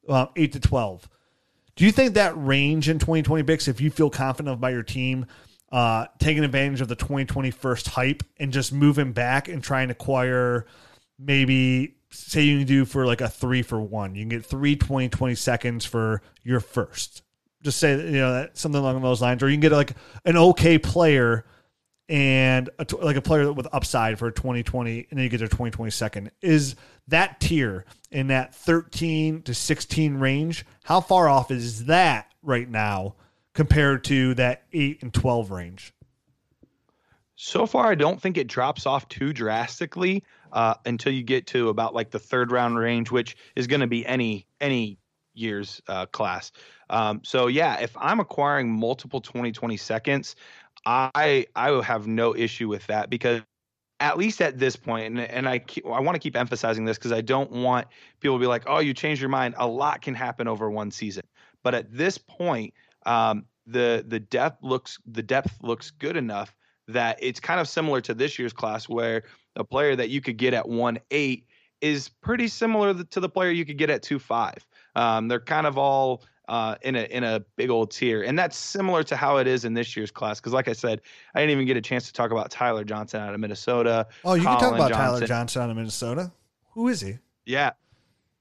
uh, 0.10 0.28
eight 0.36 0.52
to 0.52 0.60
twelve. 0.60 1.08
Do 1.76 1.86
you 1.86 1.92
think 1.92 2.14
that 2.14 2.34
range 2.38 2.88
in 2.88 3.00
2020 3.00 3.44
Bix, 3.44 3.68
if 3.68 3.82
you 3.82 3.92
feel 3.92 4.10
confident 4.10 4.54
about 4.54 4.72
your 4.72 4.84
team, 4.84 5.26
uh, 5.72 6.06
taking 6.20 6.44
advantage 6.44 6.80
of 6.80 6.88
the 6.88 6.96
2020 6.96 7.52
first 7.52 7.88
hype 7.88 8.24
and 8.40 8.54
just 8.54 8.72
moving 8.72 9.12
back 9.12 9.50
and 9.50 9.62
trying 9.62 9.90
to 9.90 9.92
acquire 9.92 10.66
maybe 11.20 11.95
say 12.10 12.44
you 12.44 12.60
can 12.60 12.68
do 12.68 12.86
for 12.86 13.06
like 13.06 13.22
a 13.22 13.30
three 13.30 13.62
for 13.62 13.80
one. 13.80 14.16
You 14.16 14.22
can 14.22 14.30
get 14.30 14.46
three 14.46 14.76
20, 14.76 15.10
20 15.10 15.36
seconds 15.36 15.86
for 15.86 16.22
your 16.44 16.60
first. 16.60 17.24
Just 17.62 17.80
say, 17.80 17.92
you 17.94 18.20
know, 18.20 18.34
that, 18.34 18.58
something 18.58 18.80
along 18.80 19.02
those 19.02 19.22
lines. 19.22 19.42
Or 19.42 19.50
you 19.50 19.56
can 19.56 19.62
get 19.62 19.72
like 19.72 19.94
an 20.24 20.38
okay 20.38 20.78
player 20.78 21.46
and 22.08 22.70
a, 22.78 22.86
like 23.02 23.16
a 23.16 23.22
player 23.22 23.52
with 23.52 23.68
upside 23.74 24.20
for 24.20 24.30
2020 24.30 25.08
and 25.10 25.18
then 25.18 25.24
you 25.24 25.30
get 25.30 25.40
their 25.40 25.48
2020 25.48 25.90
second. 25.90 26.32
Is 26.42 26.76
that 27.08 27.40
tier 27.40 27.86
in 28.12 28.28
that 28.28 28.54
13 28.54 29.42
to 29.44 29.54
16 29.54 30.16
range? 30.18 30.66
How 30.84 31.02
far 31.02 31.28
off 31.28 31.50
is 31.52 31.86
that 31.86 32.32
right 32.44 32.70
now 32.70 33.16
compared 33.54 34.04
to 34.06 34.36
that 34.36 34.64
8 34.72 35.02
and 35.02 35.14
12 35.14 35.52
range? 35.52 35.94
So 37.38 37.66
far, 37.66 37.92
I 37.92 37.96
don't 37.96 38.22
think 38.22 38.38
it 38.38 38.48
drops 38.48 38.86
off 38.86 39.10
too 39.10 39.34
drastically 39.34 40.24
uh, 40.56 40.76
until 40.86 41.12
you 41.12 41.22
get 41.22 41.46
to 41.48 41.70
about 41.70 41.94
like 41.94 42.10
the 42.10 42.18
third 42.18 42.52
round 42.52 42.78
range, 42.78 43.12
which 43.12 43.36
is 43.56 43.68
going 43.68 43.82
to 43.82 43.88
be 43.88 44.06
any 44.06 44.48
any 44.60 44.98
year's 45.36 45.82
uh, 45.88 46.06
class. 46.08 46.52
Um, 46.90 47.22
so 47.24 47.48
yeah, 47.48 47.80
if 47.82 47.96
I'm 47.98 48.22
acquiring 48.22 48.72
multiple 48.72 49.20
2020 49.20 49.76
seconds, 49.78 50.36
I 50.86 51.46
I 51.56 51.72
will 51.72 51.82
have 51.82 52.08
no 52.08 52.36
issue 52.36 52.70
with 52.70 52.88
that 52.88 53.10
because 53.10 53.42
at 54.00 54.18
least 54.18 54.42
at 54.42 54.58
this 54.58 54.76
point, 54.76 55.06
and, 55.06 55.20
and 55.20 55.48
I 55.48 55.60
keep, 55.60 55.86
I 55.86 56.00
want 56.00 56.16
to 56.16 56.20
keep 56.20 56.36
emphasizing 56.36 56.86
this 56.86 56.98
because 56.98 57.12
I 57.12 57.22
don't 57.22 57.52
want 57.52 57.88
people 58.20 58.38
to 58.38 58.42
be 58.42 58.48
like, 58.48 58.64
oh, 58.68 58.80
you 58.80 58.94
changed 58.94 59.22
your 59.22 59.30
mind. 59.30 59.56
A 59.58 59.68
lot 59.68 60.02
can 60.02 60.14
happen 60.16 60.48
over 60.48 60.70
one 60.70 60.90
season, 60.90 61.24
but 61.64 61.76
at 61.76 61.92
this 61.92 62.18
point, 62.18 62.74
um, 63.06 63.46
the 63.68 64.06
the 64.08 64.22
depth 64.22 64.64
looks 64.64 65.00
the 65.06 65.24
depth 65.24 65.58
looks 65.62 65.92
good 65.92 66.16
enough 66.16 66.56
that 66.88 67.18
it's 67.20 67.42
kind 67.42 67.60
of 67.60 67.68
similar 67.68 68.00
to 68.00 68.14
this 68.14 68.40
year's 68.40 68.54
class 68.54 68.88
where 68.88 69.24
a 69.56 69.64
player 69.64 69.96
that 69.96 70.10
you 70.10 70.22
could 70.22 70.38
get 70.38 70.54
at 70.54 70.68
one 70.68 71.00
eight 71.12 71.46
is 71.82 72.10
pretty 72.10 72.48
similar 72.48 73.04
to 73.04 73.20
the 73.20 73.30
player 73.30 73.52
you 73.52 73.66
could 73.66 73.78
get 73.78 73.90
at 73.90 74.02
two 74.02 74.20
five. 74.20 74.66
Um, 74.96 75.28
they're 75.28 75.40
kind 75.40 75.68
of 75.68 75.78
all 75.78 76.24
uh, 76.48 76.76
in 76.82 76.96
a 76.96 77.04
in 77.04 77.24
a 77.24 77.42
big 77.56 77.70
old 77.70 77.92
tier, 77.92 78.24
and 78.24 78.38
that's 78.38 78.58
similar 78.58 79.04
to 79.04 79.16
how 79.16 79.38
it 79.38 79.48
is 79.48 79.66
in 79.66 79.74
this 79.74 79.96
year's 79.96 80.12
class. 80.12 80.40
Because, 80.40 80.54
like 80.54 80.68
I 80.68 80.74
said, 80.74 81.02
I 81.34 81.40
didn't 81.40 81.52
even 81.52 81.66
get 81.66 81.78
a 81.78 81.82
chance 81.82 82.08
to 82.08 82.14
talk 82.14 82.32
about 82.32 82.52
Tyler 82.52 82.84
Johnson 82.84 83.22
out 83.22 83.34
of 83.34 83.40
Minnesota. 83.40 84.08
Oh, 84.24 84.34
you 84.34 84.44
can 84.44 84.52
talk 84.52 84.60
Colin 84.60 84.76
about 84.76 84.92
Tyler 84.92 85.20
Johnson. 85.20 85.28
Johnson 85.28 85.62
out 85.64 85.70
of 85.70 85.76
Minnesota. 85.76 86.32
Who 86.74 86.88
is 86.88 87.02
he? 87.02 87.18
Yeah. 87.46 87.72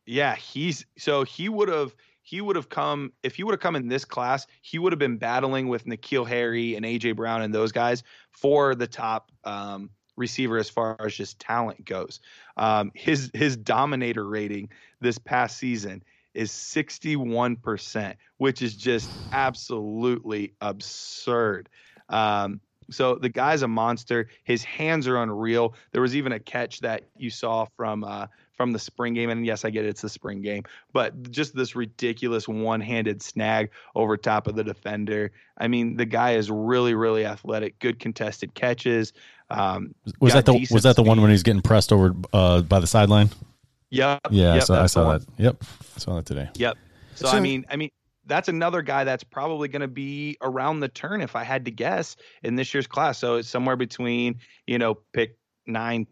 Yeah, 0.07 0.35
he's 0.35 0.85
so 0.99 1.25
he 1.25 1.49
would 1.49 1.69
have 1.69 1.95
he 2.23 2.41
would 2.41 2.57
have 2.57 2.69
come 2.69 3.13
if 3.23 3.37
he 3.37 3.43
would 3.43 3.53
have 3.53 3.61
come 3.61 3.77
in 3.77 3.89
this 3.89 4.05
class, 4.05 4.47
he 4.61 4.79
would 4.79 4.93
have 4.93 4.99
been 4.99 5.17
battling 5.17 5.69
with 5.69 5.87
N'Keal 5.87 6.27
Harry 6.27 6.75
and 6.75 6.85
AJ 6.85 7.17
Brown 7.17 7.43
and 7.43 7.55
those 7.55 7.73
guys 7.73 8.03
for 8.31 8.75
the 8.75 8.87
top 8.87 9.31
um, 9.45 9.91
receiver 10.17 10.59
as 10.59 10.71
far 10.71 10.97
as 11.01 11.15
just 11.15 11.39
talent 11.39 11.85
goes. 11.85 12.21
Um, 12.57 12.93
his 12.95 13.31
his 13.35 13.57
dominator 13.57 14.27
rating 14.27 14.71
this 15.01 15.19
past 15.19 15.59
season 15.59 16.03
is 16.35 16.51
61%, 16.51 18.15
which 18.39 18.61
is 18.61 18.75
just 18.75 19.09
absolutely 19.33 20.53
absurd. 20.61 21.69
Um, 22.09 22.61
so 22.91 23.15
the 23.15 23.29
guy's 23.29 23.63
a 23.63 23.69
monster. 23.69 24.29
His 24.43 24.63
hands 24.65 25.09
are 25.09 25.23
unreal. 25.23 25.75
There 25.93 26.03
was 26.03 26.15
even 26.17 26.33
a 26.33 26.41
catch 26.41 26.81
that 26.81 27.05
you 27.17 27.31
saw 27.31 27.67
from 27.77 28.05
uh, 28.05 28.27
from 28.57 28.73
the 28.73 28.79
spring 28.79 29.15
game, 29.15 29.31
and 29.31 29.45
yes, 29.45 29.65
I 29.65 29.71
get 29.71 29.85
it, 29.85 29.89
it's 29.89 30.03
the 30.03 30.09
spring 30.09 30.41
game, 30.41 30.63
but 30.93 31.31
just 31.31 31.57
this 31.57 31.75
ridiculous 31.75 32.47
one-handed 32.47 33.21
snag 33.21 33.71
over 33.95 34.17
top 34.17 34.47
of 34.47 34.55
the 34.55 34.63
defender. 34.63 35.33
I 35.59 35.67
mean, 35.67 35.97
the 35.97 36.05
guy 36.05 36.35
is 36.35 36.51
really, 36.51 36.95
really 36.95 37.27
athletic. 37.27 37.79
Good 37.81 37.99
contested 37.99 38.55
catches. 38.55 39.13
Um, 39.55 39.95
Was 40.21 40.33
that 40.35 40.47
the 40.47 40.67
was 40.71 40.83
that 40.83 40.97
the 40.97 41.03
one 41.03 41.17
speed. 41.17 41.23
when 41.23 41.31
he's 41.31 41.43
getting 41.43 41.63
pressed 41.63 41.93
over 41.93 42.15
uh, 42.33 42.63
by 42.63 42.81
the 42.81 42.87
sideline? 42.87 43.31
Yep. 43.91 44.21
Yeah, 44.31 44.55
yep, 44.55 44.65
so 44.65 44.75
I 44.75 44.87
saw 44.87 45.13
that. 45.17 45.27
Yep, 45.39 45.57
I 45.97 45.99
saw 45.99 46.17
that 46.17 46.27
today. 46.27 46.49
Yep. 46.57 46.77
So 47.15 47.27
So- 47.27 47.37
I 47.37 47.41
mean, 47.41 47.65
I 47.71 47.77
mean, 47.77 47.91
that's 48.27 48.49
another 48.49 48.83
guy 48.83 49.05
that's 49.05 49.23
probably 49.23 49.69
going 49.69 49.83
to 49.83 49.89
be 49.89 50.37
around 50.43 50.81
the 50.81 50.89
turn 50.89 51.21
if 51.21 51.37
I 51.37 51.45
had 51.45 51.67
to 51.67 51.71
guess 51.71 52.17
in 52.43 52.57
this 52.57 52.73
year's 52.75 52.87
class. 52.87 53.19
So 53.19 53.37
it's 53.37 53.49
somewhere 53.49 53.77
between 53.77 54.37
you 54.67 54.79
know 54.79 54.99
pick 55.13 55.37
nine 55.67 56.07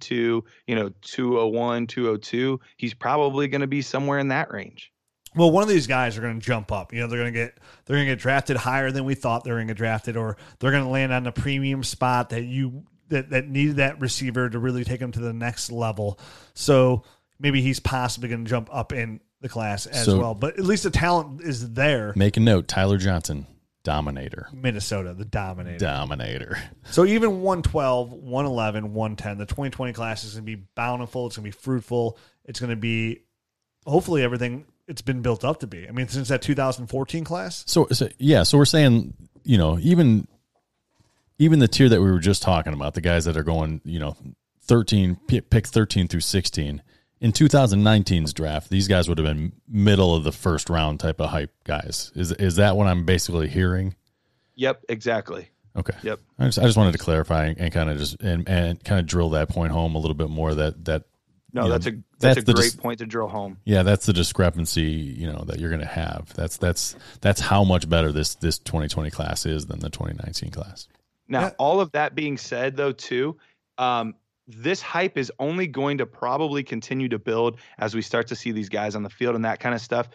to 0.00 0.42
you 0.66 0.74
know 0.74 0.90
201 1.02 1.86
202 1.86 2.58
he's 2.76 2.92
probably 2.94 3.46
going 3.46 3.60
to 3.60 3.68
be 3.68 3.82
somewhere 3.82 4.18
in 4.18 4.28
that 4.28 4.50
range 4.52 4.90
Well, 5.34 5.50
one 5.50 5.62
of 5.62 5.68
these 5.68 5.86
guys 5.86 6.18
are 6.18 6.20
going 6.20 6.38
to 6.40 6.44
jump 6.44 6.70
up. 6.72 6.92
You 6.92 7.00
know, 7.00 7.06
they're 7.06 7.18
going 7.20 7.32
to 7.32 7.38
get 7.38 7.58
they're 7.86 7.96
going 7.96 8.06
to 8.06 8.12
get 8.12 8.18
drafted 8.20 8.56
higher 8.56 8.90
than 8.90 9.04
we 9.04 9.14
thought 9.14 9.44
they 9.44 9.50
were 9.50 9.56
going 9.58 9.68
to 9.68 9.74
get 9.74 9.78
drafted, 9.78 10.16
or 10.16 10.36
they're 10.58 10.70
going 10.70 10.84
to 10.84 10.90
land 10.90 11.12
on 11.12 11.24
the 11.24 11.32
premium 11.32 11.82
spot 11.84 12.30
that 12.30 12.42
you 12.44 12.84
that 13.08 13.30
that 13.30 13.48
needed 13.48 13.76
that 13.76 14.00
receiver 14.00 14.48
to 14.50 14.58
really 14.58 14.84
take 14.84 15.00
them 15.00 15.12
to 15.12 15.20
the 15.20 15.32
next 15.32 15.70
level. 15.72 16.18
So 16.54 17.04
maybe 17.38 17.60
he's 17.62 17.80
possibly 17.80 18.28
going 18.28 18.44
to 18.44 18.50
jump 18.50 18.68
up 18.72 18.92
in 18.92 19.20
the 19.40 19.48
class 19.48 19.86
as 19.86 20.04
So- 20.04 20.18
well. 20.18 20.34
But 20.34 20.58
at 20.58 20.64
least 20.64 20.82
the 20.84 20.90
talent 20.90 21.40
is 21.42 21.72
there. 21.72 22.12
Make 22.14 22.36
a 22.36 22.40
note, 22.40 22.68
Tyler 22.68 22.98
Johnson, 22.98 23.46
dominator, 23.82 24.48
Minnesota, 24.52 25.14
the 25.14 25.24
dominator. 25.24 25.78
dominator. 25.78 26.58
So 26.90 27.04
even 27.04 27.40
112, 27.42 28.12
111, 28.12 28.94
110, 28.94 29.38
the 29.38 29.46
2020 29.46 29.92
class 29.92 30.24
is 30.24 30.34
going 30.34 30.46
to 30.46 30.56
be 30.56 30.62
bountiful. 30.76 31.26
It's 31.26 31.36
going 31.36 31.50
to 31.50 31.56
be 31.56 31.62
fruitful. 31.62 32.18
It's 32.44 32.60
going 32.60 32.70
to 32.70 32.76
be 32.76 33.22
hopefully 33.86 34.22
everything 34.22 34.66
it's 34.88 35.02
been 35.02 35.22
built 35.22 35.44
up 35.44 35.60
to 35.60 35.66
be. 35.66 35.88
I 35.88 35.92
mean, 35.92 36.08
since 36.08 36.28
that 36.28 36.42
2014 36.42 37.24
class. 37.24 37.64
So, 37.66 37.86
so 37.92 38.08
yeah, 38.18 38.42
so 38.42 38.58
we're 38.58 38.64
saying, 38.64 39.14
you 39.44 39.58
know, 39.58 39.78
even 39.80 40.26
even 41.38 41.58
the 41.58 41.68
tier 41.68 41.88
that 41.88 42.00
we 42.00 42.10
were 42.10 42.20
just 42.20 42.42
talking 42.42 42.72
about, 42.72 42.94
the 42.94 43.00
guys 43.00 43.24
that 43.24 43.36
are 43.36 43.42
going, 43.42 43.80
you 43.84 43.98
know, 43.98 44.16
13 44.62 45.16
pick 45.26 45.66
13 45.66 46.06
through 46.06 46.20
16 46.20 46.82
in 47.20 47.32
2019's 47.32 48.32
draft, 48.32 48.70
these 48.70 48.88
guys 48.88 49.08
would 49.08 49.18
have 49.18 49.26
been 49.26 49.52
middle 49.68 50.14
of 50.14 50.24
the 50.24 50.32
first 50.32 50.70
round 50.70 51.00
type 51.00 51.20
of 51.20 51.30
hype 51.30 51.52
guys. 51.64 52.12
Is 52.14 52.32
is 52.32 52.56
that 52.56 52.76
what 52.76 52.86
I'm 52.86 53.04
basically 53.04 53.48
hearing? 53.48 53.94
yep 54.54 54.84
exactly 54.88 55.48
Okay. 55.76 55.94
Yep. 56.02 56.20
I 56.38 56.46
just, 56.46 56.58
I 56.58 56.64
just 56.64 56.76
wanted 56.76 56.92
to 56.92 56.98
clarify 56.98 57.46
and 57.56 57.72
kind 57.72 57.88
of 57.88 57.98
just 57.98 58.20
and, 58.20 58.48
and 58.48 58.82
kind 58.84 59.00
of 59.00 59.06
drill 59.06 59.30
that 59.30 59.48
point 59.48 59.72
home 59.72 59.94
a 59.94 59.98
little 59.98 60.14
bit 60.14 60.28
more 60.28 60.54
that 60.54 60.84
that 60.84 61.04
No, 61.54 61.62
you 61.62 61.68
know, 61.68 61.72
that's 61.74 61.86
a 61.86 61.92
that's, 62.18 62.38
a 62.38 62.42
great 62.42 62.56
dis- 62.56 62.76
point 62.76 62.98
to 63.00 63.06
drill 63.06 63.28
home. 63.28 63.58
yeah, 63.64 63.82
that's 63.82 64.06
the 64.06 64.12
discrepancy, 64.12 64.82
you 64.82 65.26
know, 65.30 65.44
that 65.46 65.60
you're 65.60 65.68
going 65.70 65.82
to 65.82 65.86
have. 65.86 66.32
That's 66.34 66.56
that's 66.56 66.96
that's 67.20 67.40
how 67.40 67.62
much 67.64 67.88
better 67.88 68.10
this 68.10 68.34
this 68.36 68.58
2020 68.58 69.10
class 69.10 69.44
is 69.44 69.66
than 69.66 69.80
the 69.80 69.90
2019 69.90 70.50
class. 70.50 70.88
Now, 71.28 71.42
Yeah. 71.42 71.50
all 71.58 71.80
of 71.80 71.92
that 71.92 72.14
being 72.14 72.36
said, 72.38 72.76
though, 72.76 72.92
too, 72.92 73.36
um, 73.78 74.14
this 74.48 74.82
hype 74.82 75.16
is 75.16 75.30
only 75.38 75.66
going 75.66 75.98
to 75.98 76.06
probably 76.06 76.62
continue 76.62 77.08
to 77.10 77.18
build 77.18 77.58
as 77.78 77.94
we 77.94 78.02
start 78.02 78.26
to 78.28 78.36
see 78.36 78.52
these 78.52 78.68
guys 78.68 78.94
on 78.96 79.02
the 79.02 79.10
field 79.10 79.34
and 79.36 79.44
that 79.44 79.60
kind 79.60 79.74
of 79.74 79.80
stuff. 79.80 80.08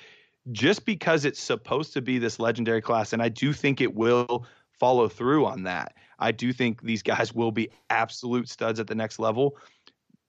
Just 0.52 0.86
because 0.86 1.26
it's 1.26 1.40
supposed 1.40 1.94
to 1.94 2.02
be 2.02 2.20
this 2.20 2.40
legendary 2.40 2.82
class, 2.82 3.14
and 3.14 3.22
I 3.22 3.30
do 3.30 3.52
think 3.54 3.82
it 3.82 3.94
will 3.94 4.46
follow 4.80 5.08
through 5.10 5.46
on 5.46 5.64
that. 5.64 5.94
I 6.20 6.32
do 6.32 6.54
think 6.54 6.82
these 6.82 7.04
guys 7.04 7.34
will 7.34 7.52
be 7.52 7.70
absolute 7.90 8.48
studs 8.50 8.80
at 8.80 8.88
the 8.88 8.96
next 8.96 9.20
level. 9.20 9.58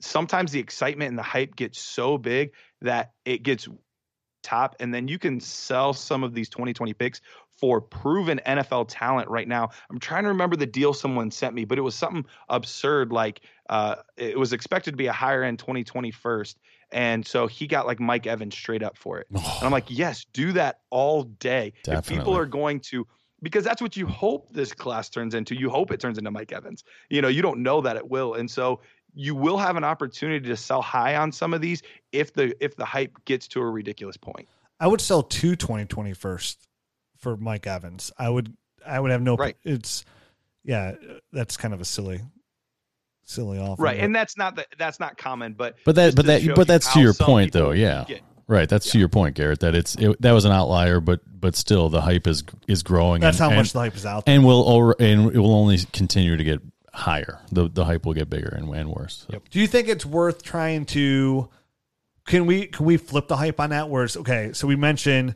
Sometimes 0.00 0.52
the 0.52 0.60
excitement 0.60 1.08
and 1.08 1.18
the 1.18 1.22
hype 1.22 1.56
gets 1.56 1.78
so 1.78 2.18
big 2.18 2.52
that 2.82 3.12
it 3.24 3.42
gets 3.42 3.68
top, 4.42 4.76
and 4.80 4.94
then 4.94 5.08
you 5.08 5.18
can 5.18 5.40
sell 5.40 5.92
some 5.92 6.22
of 6.22 6.34
these 6.34 6.48
2020 6.48 6.94
picks 6.94 7.20
for 7.58 7.80
proven 7.80 8.40
NFL 8.46 8.86
talent 8.88 9.28
right 9.28 9.48
now. 9.48 9.70
I'm 9.90 9.98
trying 9.98 10.22
to 10.22 10.28
remember 10.28 10.56
the 10.56 10.66
deal 10.66 10.94
someone 10.94 11.30
sent 11.30 11.54
me, 11.54 11.64
but 11.64 11.78
it 11.78 11.82
was 11.82 11.94
something 11.94 12.24
absurd. 12.48 13.12
Like 13.12 13.40
uh, 13.68 13.96
it 14.16 14.38
was 14.38 14.52
expected 14.52 14.92
to 14.92 14.96
be 14.96 15.06
a 15.06 15.12
higher 15.12 15.42
end 15.42 15.58
2020 15.58 16.10
first. 16.12 16.58
And 16.90 17.26
so 17.26 17.46
he 17.46 17.66
got 17.66 17.86
like 17.86 18.00
Mike 18.00 18.26
Evans 18.26 18.54
straight 18.54 18.82
up 18.82 18.96
for 18.96 19.18
it. 19.18 19.26
And 19.34 19.64
I'm 19.64 19.72
like, 19.72 19.86
yes, 19.88 20.24
do 20.32 20.52
that 20.52 20.80
all 20.90 21.24
day. 21.24 21.72
If 21.86 22.06
people 22.06 22.36
are 22.36 22.46
going 22.46 22.80
to, 22.80 23.06
because 23.42 23.64
that's 23.64 23.82
what 23.82 23.96
you 23.96 24.06
hope 24.06 24.52
this 24.52 24.72
class 24.72 25.10
turns 25.10 25.34
into. 25.34 25.54
You 25.54 25.68
hope 25.68 25.90
it 25.90 26.00
turns 26.00 26.18
into 26.18 26.30
Mike 26.30 26.52
Evans. 26.52 26.84
You 27.10 27.22
know, 27.22 27.28
you 27.28 27.42
don't 27.42 27.62
know 27.62 27.80
that 27.80 27.96
it 27.96 28.08
will. 28.08 28.34
And 28.34 28.50
so 28.50 28.80
you 29.20 29.34
will 29.34 29.58
have 29.58 29.74
an 29.76 29.82
opportunity 29.82 30.46
to 30.48 30.56
sell 30.56 30.80
high 30.80 31.16
on 31.16 31.32
some 31.32 31.52
of 31.52 31.60
these 31.60 31.82
if 32.12 32.32
the 32.32 32.54
if 32.64 32.76
the 32.76 32.84
hype 32.84 33.12
gets 33.24 33.48
to 33.48 33.60
a 33.60 33.68
ridiculous 33.68 34.16
point. 34.16 34.48
I 34.78 34.86
would 34.86 35.00
sell 35.00 35.24
two 35.24 35.56
2020 35.56 36.12
first 36.14 36.68
for 37.16 37.36
Mike 37.36 37.66
Evans. 37.66 38.12
I 38.16 38.28
would 38.30 38.56
I 38.86 39.00
would 39.00 39.10
have 39.10 39.20
no 39.20 39.34
Right. 39.34 39.56
it's 39.64 40.04
yeah, 40.64 40.94
that's 41.32 41.56
kind 41.56 41.74
of 41.74 41.80
a 41.80 41.84
silly 41.84 42.20
silly 43.24 43.58
offer. 43.58 43.82
Right. 43.82 43.98
And 43.98 44.14
that's 44.14 44.36
not 44.36 44.54
the, 44.54 44.66
that's 44.78 45.00
not 45.00 45.18
common, 45.18 45.54
but 45.54 45.74
But 45.84 45.96
that 45.96 46.14
but 46.14 46.26
that 46.26 46.54
but 46.54 46.68
that's 46.68 46.92
to 46.94 47.00
your 47.00 47.12
point 47.12 47.52
though, 47.52 47.72
yeah. 47.72 48.04
get- 48.06 48.22
Right, 48.46 48.66
that's 48.66 48.90
to 48.92 48.98
your 48.98 49.10
point, 49.10 49.36
Garrett. 49.36 49.60
That 49.60 49.74
it's 49.74 49.94
it, 49.96 50.22
that 50.22 50.32
was 50.32 50.46
an 50.46 50.52
outlier, 50.52 51.00
but 51.00 51.20
but 51.38 51.54
still 51.54 51.90
the 51.90 52.00
hype 52.00 52.26
is 52.26 52.44
is 52.66 52.82
growing. 52.82 53.20
that's 53.20 53.36
and, 53.38 53.42
how 53.44 53.48
and, 53.50 53.58
much 53.58 53.72
the 53.74 53.80
hype 53.80 53.94
is 53.94 54.06
out 54.06 54.24
there. 54.24 54.34
and 54.34 54.46
will 54.46 54.66
over 54.66 54.96
and 54.98 55.30
it 55.34 55.38
will 55.38 55.54
only 55.54 55.76
continue 55.92 56.34
to 56.34 56.42
get 56.44 56.62
higher. 56.98 57.40
The 57.50 57.68
the 57.68 57.84
hype 57.84 58.04
will 58.04 58.14
get 58.14 58.28
bigger 58.28 58.48
and, 58.48 58.74
and 58.74 58.90
worse. 58.90 59.26
So. 59.30 59.40
Do 59.50 59.60
you 59.60 59.66
think 59.66 59.88
it's 59.88 60.04
worth 60.04 60.42
trying 60.42 60.84
to? 60.86 61.48
Can 62.26 62.46
we 62.46 62.66
can 62.66 62.84
we 62.84 62.96
flip 62.96 63.28
the 63.28 63.36
hype 63.36 63.60
on 63.60 63.70
that? 63.70 63.88
Where 63.88 64.04
it's 64.04 64.16
okay. 64.16 64.52
So 64.52 64.66
we 64.66 64.76
mentioned 64.76 65.34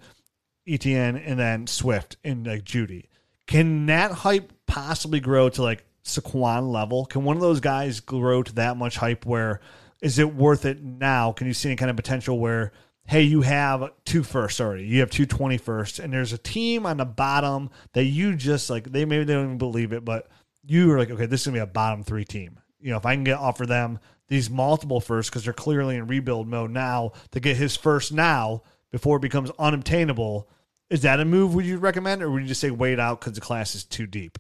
Etienne 0.67 1.17
and 1.17 1.39
then 1.39 1.67
Swift 1.67 2.17
and 2.25 2.47
like 2.47 2.65
Jeudy. 2.65 3.05
Can 3.47 3.87
that 3.87 4.13
hype 4.13 4.53
possibly 4.67 5.21
grow 5.21 5.49
to 5.51 5.63
like 5.63 5.85
Saquon 6.05 6.73
level? 6.73 7.07
Can 7.07 7.25
one 7.25 7.37
of 7.37 7.43
those 7.43 7.61
guys 7.61 8.01
grow 8.01 8.43
to 8.43 8.55
that 8.57 8.77
much 8.77 8.97
hype? 8.97 9.25
Where 9.25 9.61
is 10.01 10.19
it 10.19 10.35
worth 10.35 10.65
it 10.65 10.83
now? 10.83 11.33
Can 11.33 11.47
you 11.47 11.55
see 11.55 11.71
any 11.71 11.77
kind 11.77 11.91
of 11.91 11.97
potential 11.97 12.39
where? 12.39 12.73
Hey, 13.05 13.23
you 13.23 13.43
have 13.43 13.91
two 14.05 14.23
firsts 14.23 14.61
already. 14.61 14.85
You 14.85 15.01
have 15.01 15.11
two 15.11 15.27
21st, 15.27 16.05
and 16.05 16.13
there's 16.13 16.33
a 16.33 16.39
team 16.39 16.87
on 16.87 16.99
the 16.99 17.05
bottom 17.05 17.71
that 17.95 18.05
you 18.05 18.37
just 18.37 18.71
like. 18.71 18.85
They 18.85 19.05
maybe 19.05 19.25
they 19.25 19.33
don't 19.33 19.47
even 19.47 19.59
believe 19.59 19.93
it, 19.93 20.05
but 20.05 20.29
you 20.65 20.89
were 20.89 20.99
like, 20.99 21.11
okay, 21.11 21.27
this 21.27 21.43
is 21.43 21.47
gonna 21.47 21.57
be 21.57 21.61
a 21.61 21.67
bottom 21.67 22.05
three 22.05 22.25
team. 22.25 22.59
You 22.81 22.91
know, 22.91 22.97
if 22.97 23.07
I 23.07 23.15
can 23.15 23.25
get 23.25 23.39
offer 23.39 23.67
them 23.67 23.99
these 24.29 24.51
multiple 24.51 25.01
firsts 25.01 25.31
because 25.31 25.45
they're 25.45 25.53
clearly 25.53 25.97
in 25.97 26.07
rebuild 26.07 26.49
mode 26.49 26.71
now 26.71 27.13
to 27.33 27.41
get 27.41 27.57
his 27.57 27.77
first 27.77 28.13
now 28.13 28.63
before 28.91 29.17
it 29.17 29.23
becomes 29.23 29.51
unobtainable, 29.59 30.49
is 30.91 31.03
that 31.03 31.21
a 31.21 31.25
move 31.25 31.55
would 31.55 31.65
you 31.65 31.79
recommend, 31.79 32.23
or 32.23 32.31
would 32.31 32.43
you 32.43 32.49
just 32.49 32.61
say 32.61 32.71
wait 32.71 32.99
out 32.99 33.21
because 33.21 33.35
the 33.35 33.41
class 33.41 33.75
is 33.75 33.85
too 33.85 34.07
deep? 34.07 34.39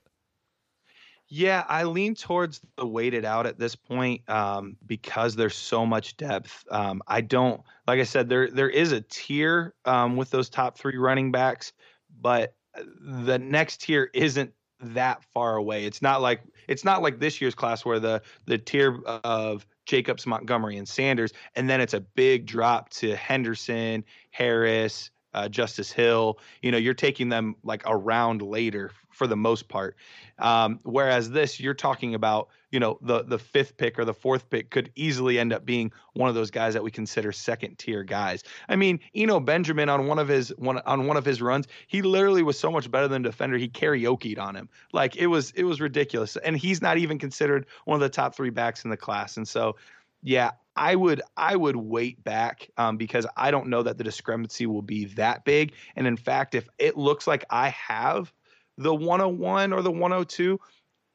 Yeah, 1.29 1.65
I 1.67 1.85
lean 1.85 2.15
towards 2.15 2.61
the 2.77 2.87
weighted 2.87 3.25
out 3.25 3.47
at 3.47 3.59
this 3.59 3.75
point 3.75 4.29
um, 4.29 4.77
because 4.85 5.35
there's 5.35 5.57
so 5.57 5.87
much 5.87 6.19
depth. 6.19 6.65
Um, 6.71 7.03
I 7.07 7.23
don't, 7.23 7.63
like 7.87 8.01
I 8.01 8.05
said, 8.05 8.29
there 8.29 8.51
there 8.51 8.69
is 8.69 8.93
a 8.93 9.01
tier 9.01 9.75
um, 9.87 10.17
with 10.17 10.31
those 10.31 10.51
top 10.51 10.77
three 10.77 10.99
running 10.99 11.33
backs, 11.33 11.73
but 12.21 12.55
the 13.01 13.39
next 13.39 13.81
tier 13.81 14.11
isn't 14.13 14.53
that 14.83 15.23
far 15.33 15.57
away. 15.57 15.85
It's 15.85 16.03
not 16.03 16.23
like 16.23 16.43
it's 16.69 16.85
not 16.85 17.03
like 17.03 17.19
this 17.19 17.41
year's 17.41 17.55
class 17.55 17.85
where 17.85 18.01
the 18.01 18.23
the 18.47 18.59
tier 18.59 19.01
of 19.05 19.67
Jacobs, 19.87 20.27
Montgomery, 20.27 20.77
and 20.77 20.89
Sanders, 20.89 21.33
and 21.57 21.69
then 21.69 21.81
it's 21.81 21.95
a 21.95 22.01
big 22.01 22.47
drop 22.47 22.91
to 22.91 23.17
Henderson, 23.17 24.05
Harris, 24.31 25.11
uh, 25.35 25.49
Justice 25.49 25.91
Hill. 25.91 26.39
You 26.63 26.71
know, 26.71 26.79
you're 26.79 26.95
taking 26.95 27.29
them 27.29 27.57
like 27.65 27.83
a 27.87 27.97
round 27.97 28.43
later 28.43 28.91
for 29.13 29.27
the 29.27 29.37
most 29.37 29.69
part. 29.69 29.97
Um, 30.39 30.81
whereas 30.83 31.31
this, 31.31 31.61
you're 31.61 31.75
talking 31.75 32.15
about, 32.15 32.49
you 32.71 32.81
know, 32.81 32.99
the 33.03 33.23
the 33.23 33.39
fifth 33.39 33.77
pick 33.77 33.99
or 33.99 34.05
the 34.05 34.15
fourth 34.15 34.49
pick 34.49 34.71
could 34.71 34.91
easily 34.97 35.39
end 35.39 35.53
up 35.53 35.65
being 35.65 35.93
one 36.15 36.29
of 36.29 36.35
those 36.35 36.51
guys 36.51 36.75
that 36.75 36.83
we 36.83 36.91
consider 36.91 37.31
second 37.31 37.79
tier 37.79 38.03
guys. 38.03 38.43
I 38.69 38.77
mean, 38.77 39.01
Eno 39.15 39.41
Benjamin 39.41 39.89
on 39.89 40.07
one 40.07 40.19
of 40.19 40.29
his 40.29 40.49
one 40.57 40.79
on 40.79 41.07
one 41.07 41.17
of 41.17 41.25
his 41.25 41.43
runs, 41.43 41.67
he 41.87 42.03
literally 42.03 42.43
was 42.43 42.59
so 42.59 42.71
much 42.71 42.91
better 42.91 43.09
than 43.09 43.23
defender. 43.23 43.59
He 43.59 43.69
karaokeed 43.69 44.39
on 44.39 44.57
him, 44.57 44.69
like 44.93 45.17
it 45.17 45.27
was 45.27 45.53
it 45.53 45.65
was 45.65 45.81
ridiculous. 45.81 46.37
And 46.37 46.57
he's 46.57 46.81
not 46.81 46.97
even 46.99 47.19
considered 47.19 47.67
one 47.85 47.97
of 47.97 48.01
the 48.01 48.09
top 48.09 48.35
three 48.35 48.51
backs 48.51 48.85
in 48.85 48.91
the 48.91 48.97
class. 48.97 49.37
And 49.37 49.47
so, 49.47 49.77
yeah, 50.23 50.53
I 50.75 50.97
would 50.97 51.21
I 51.37 51.57
would 51.57 51.77
wait 51.77 52.23
back 52.25 52.71
um, 52.79 52.97
because 52.97 53.27
I 53.37 53.51
don't 53.51 53.69
know 53.69 53.83
that 53.83 53.99
the 53.99 54.05
discrepancy 54.05 54.67
will 54.67 54.83
be 54.83 55.07
that 55.17 55.45
big. 55.45 55.73
And 55.97 56.07
in 56.07 56.17
fact, 56.17 56.55
if 56.55 56.69
it 56.79 56.97
looks 56.97 57.27
like 57.27 57.45
I 57.51 57.69
have 57.69 58.33
the 58.79 58.95
101 58.95 59.73
or 59.73 59.83
the 59.83 59.91
102, 59.91 60.59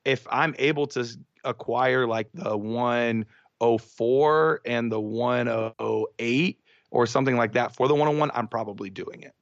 if 0.06 0.26
I'm 0.30 0.56
able 0.58 0.88
to 0.88 1.06
acquire 1.44 2.08
like 2.08 2.30
the 2.34 2.58
104 2.58 4.62
and 4.66 4.92
the 4.92 5.00
108 5.00 6.60
or 6.90 7.06
something 7.06 7.36
like 7.36 7.54
that 7.54 7.76
for 7.76 7.88
the 7.88 7.94
101, 7.94 8.32
I'm 8.34 8.48
probably 8.48 8.90
doing 8.90 9.24
it. 9.24 9.34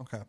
Okay. 0.00 0.22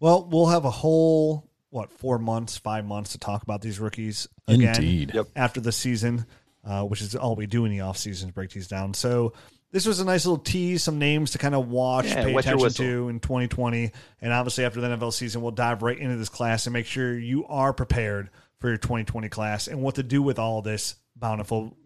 Well, 0.00 0.28
we'll 0.28 0.46
have 0.46 0.64
a 0.64 0.70
whole 0.70 1.48
what 1.70 1.90
four 1.90 2.18
months, 2.18 2.56
five 2.56 2.84
months 2.84 3.12
to 3.12 3.18
talk 3.18 3.42
about 3.42 3.60
these 3.60 3.80
rookies 3.80 4.28
again 4.46 4.76
Indeed. 4.76 5.18
After 5.34 5.60
the 5.60 5.72
season, 5.72 6.26
uh, 6.64 6.84
which 6.84 7.02
is 7.02 7.16
all 7.16 7.36
we 7.36 7.46
do 7.46 7.64
in 7.64 7.72
the 7.72 7.80
off 7.80 7.98
season 7.98 8.28
is 8.28 8.34
break 8.34 8.50
these 8.50 8.68
down. 8.68 8.94
So 8.94 9.32
this 9.74 9.86
was 9.86 9.98
a 9.98 10.04
nice 10.04 10.24
little 10.24 10.38
tease, 10.38 10.84
some 10.84 11.00
names 11.00 11.32
to 11.32 11.38
kind 11.38 11.52
of 11.52 11.68
watch, 11.68 12.06
Yeah, 12.06 12.22
pay 12.22 12.34
attention 12.36 12.70
to 12.74 13.08
in 13.08 13.18
2020, 13.18 13.90
and 14.20 14.32
obviously 14.32 14.64
after 14.64 14.80
the 14.80 14.86
NFL 14.86 15.12
season, 15.12 15.42
we'll 15.42 15.50
dive 15.50 15.82
right 15.82 15.98
into 15.98 16.14
this 16.14 16.28
class 16.28 16.66
and 16.66 16.72
make 16.72 16.86
sure 16.86 17.18
you 17.18 17.44
are 17.46 17.72
prepared 17.72 18.30
for 18.60 18.68
your 18.68 18.76
2020 18.76 19.28
class 19.30 19.66
and 19.66 19.82
what 19.82 19.96
to 19.96 20.04
do 20.04 20.22
with 20.22 20.38
all 20.38 20.62
this 20.62 20.94
bountiful 21.16 21.76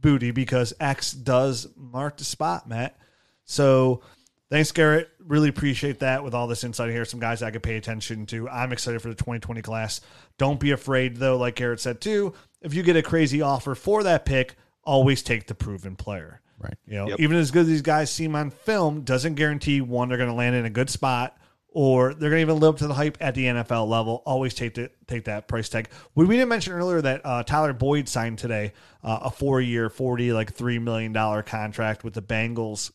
booty 0.00 0.30
because 0.30 0.72
X 0.80 1.12
does 1.12 1.68
mark 1.76 2.16
the 2.16 2.24
spot, 2.24 2.66
Matt. 2.66 2.96
So 3.44 4.00
thanks, 4.48 4.72
Garrett. 4.72 5.10
Really 5.18 5.50
appreciate 5.50 5.98
that 5.98 6.24
with 6.24 6.32
all 6.32 6.46
this 6.46 6.64
insight 6.64 6.88
here. 6.88 7.04
Some 7.04 7.20
guys 7.20 7.42
I 7.42 7.50
could 7.50 7.62
pay 7.62 7.76
attention 7.76 8.24
to. 8.26 8.48
I'm 8.48 8.72
excited 8.72 9.02
for 9.02 9.10
the 9.10 9.14
2020 9.14 9.60
class. 9.60 10.00
Don't 10.38 10.58
be 10.58 10.70
afraid, 10.70 11.18
though, 11.18 11.36
like 11.36 11.56
Garrett 11.56 11.80
said 11.80 12.00
too. 12.00 12.32
If 12.62 12.72
you 12.72 12.82
get 12.82 12.96
a 12.96 13.02
crazy 13.02 13.42
offer 13.42 13.74
for 13.74 14.04
that 14.04 14.24
pick, 14.24 14.54
always 14.84 15.22
take 15.22 15.48
the 15.48 15.54
proven 15.54 15.96
player. 15.96 16.40
Right. 16.60 16.74
You 16.86 16.94
know, 16.96 17.08
Yep. 17.08 17.20
even 17.20 17.36
as 17.38 17.50
good 17.50 17.62
as 17.62 17.68
these 17.68 17.82
guys 17.82 18.10
seem 18.12 18.36
on 18.36 18.50
film, 18.50 19.00
doesn't 19.00 19.34
guarantee 19.34 19.80
one 19.80 20.08
they're 20.10 20.18
going 20.18 20.28
to 20.28 20.34
land 20.36 20.54
in 20.54 20.66
a 20.66 20.70
good 20.70 20.90
spot 20.90 21.36
or 21.72 22.12
they're 22.12 22.28
going 22.30 22.40
to 22.40 22.52
even 22.52 22.60
live 22.60 22.74
up 22.74 22.78
to 22.80 22.86
the 22.86 22.94
hype 22.94 23.16
at 23.20 23.34
the 23.34 23.46
NFL 23.46 23.88
level. 23.88 24.22
Always 24.26 24.52
take 24.54 24.74
the, 24.74 24.90
take 25.06 25.24
that 25.24 25.48
price 25.48 25.68
tag. 25.70 25.88
We, 26.14 26.26
we 26.26 26.36
didn't 26.36 26.50
mention 26.50 26.74
earlier 26.74 27.00
that 27.00 27.22
uh, 27.24 27.42
Tyler 27.44 27.72
Boyd 27.72 28.08
signed 28.08 28.38
today 28.38 28.74
uh, 29.02 29.20
a 29.22 29.30
four 29.30 29.60
year, 29.62 29.88
forty 29.88 30.32
like 30.34 30.52
three 30.52 30.78
million 30.78 31.12
dollar 31.12 31.42
contract 31.42 32.04
with 32.04 32.12
the 32.12 32.22
Bengals. 32.22 32.90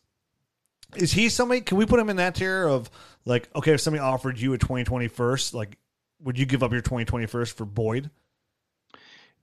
Is 0.95 1.11
he 1.11 1.29
somebody? 1.29 1.61
Can 1.61 1.77
we 1.77 1.85
put 1.87 1.99
him 1.99 2.09
in 2.11 2.17
that 2.17 2.35
tier 2.35 2.67
of 2.67 2.91
like, 3.25 3.49
okay, 3.55 3.73
if 3.73 3.81
somebody 3.81 4.01
offered 4.01 4.37
you 4.39 4.53
a 4.53 4.57
2020 4.59 5.07
first, 5.07 5.53
like, 5.55 5.77
would 6.21 6.37
you 6.37 6.45
give 6.45 6.61
up 6.61 6.71
your 6.71 6.81
2020 6.81 7.25
first 7.25 7.57
for 7.57 7.65
Boyd? 7.65 8.11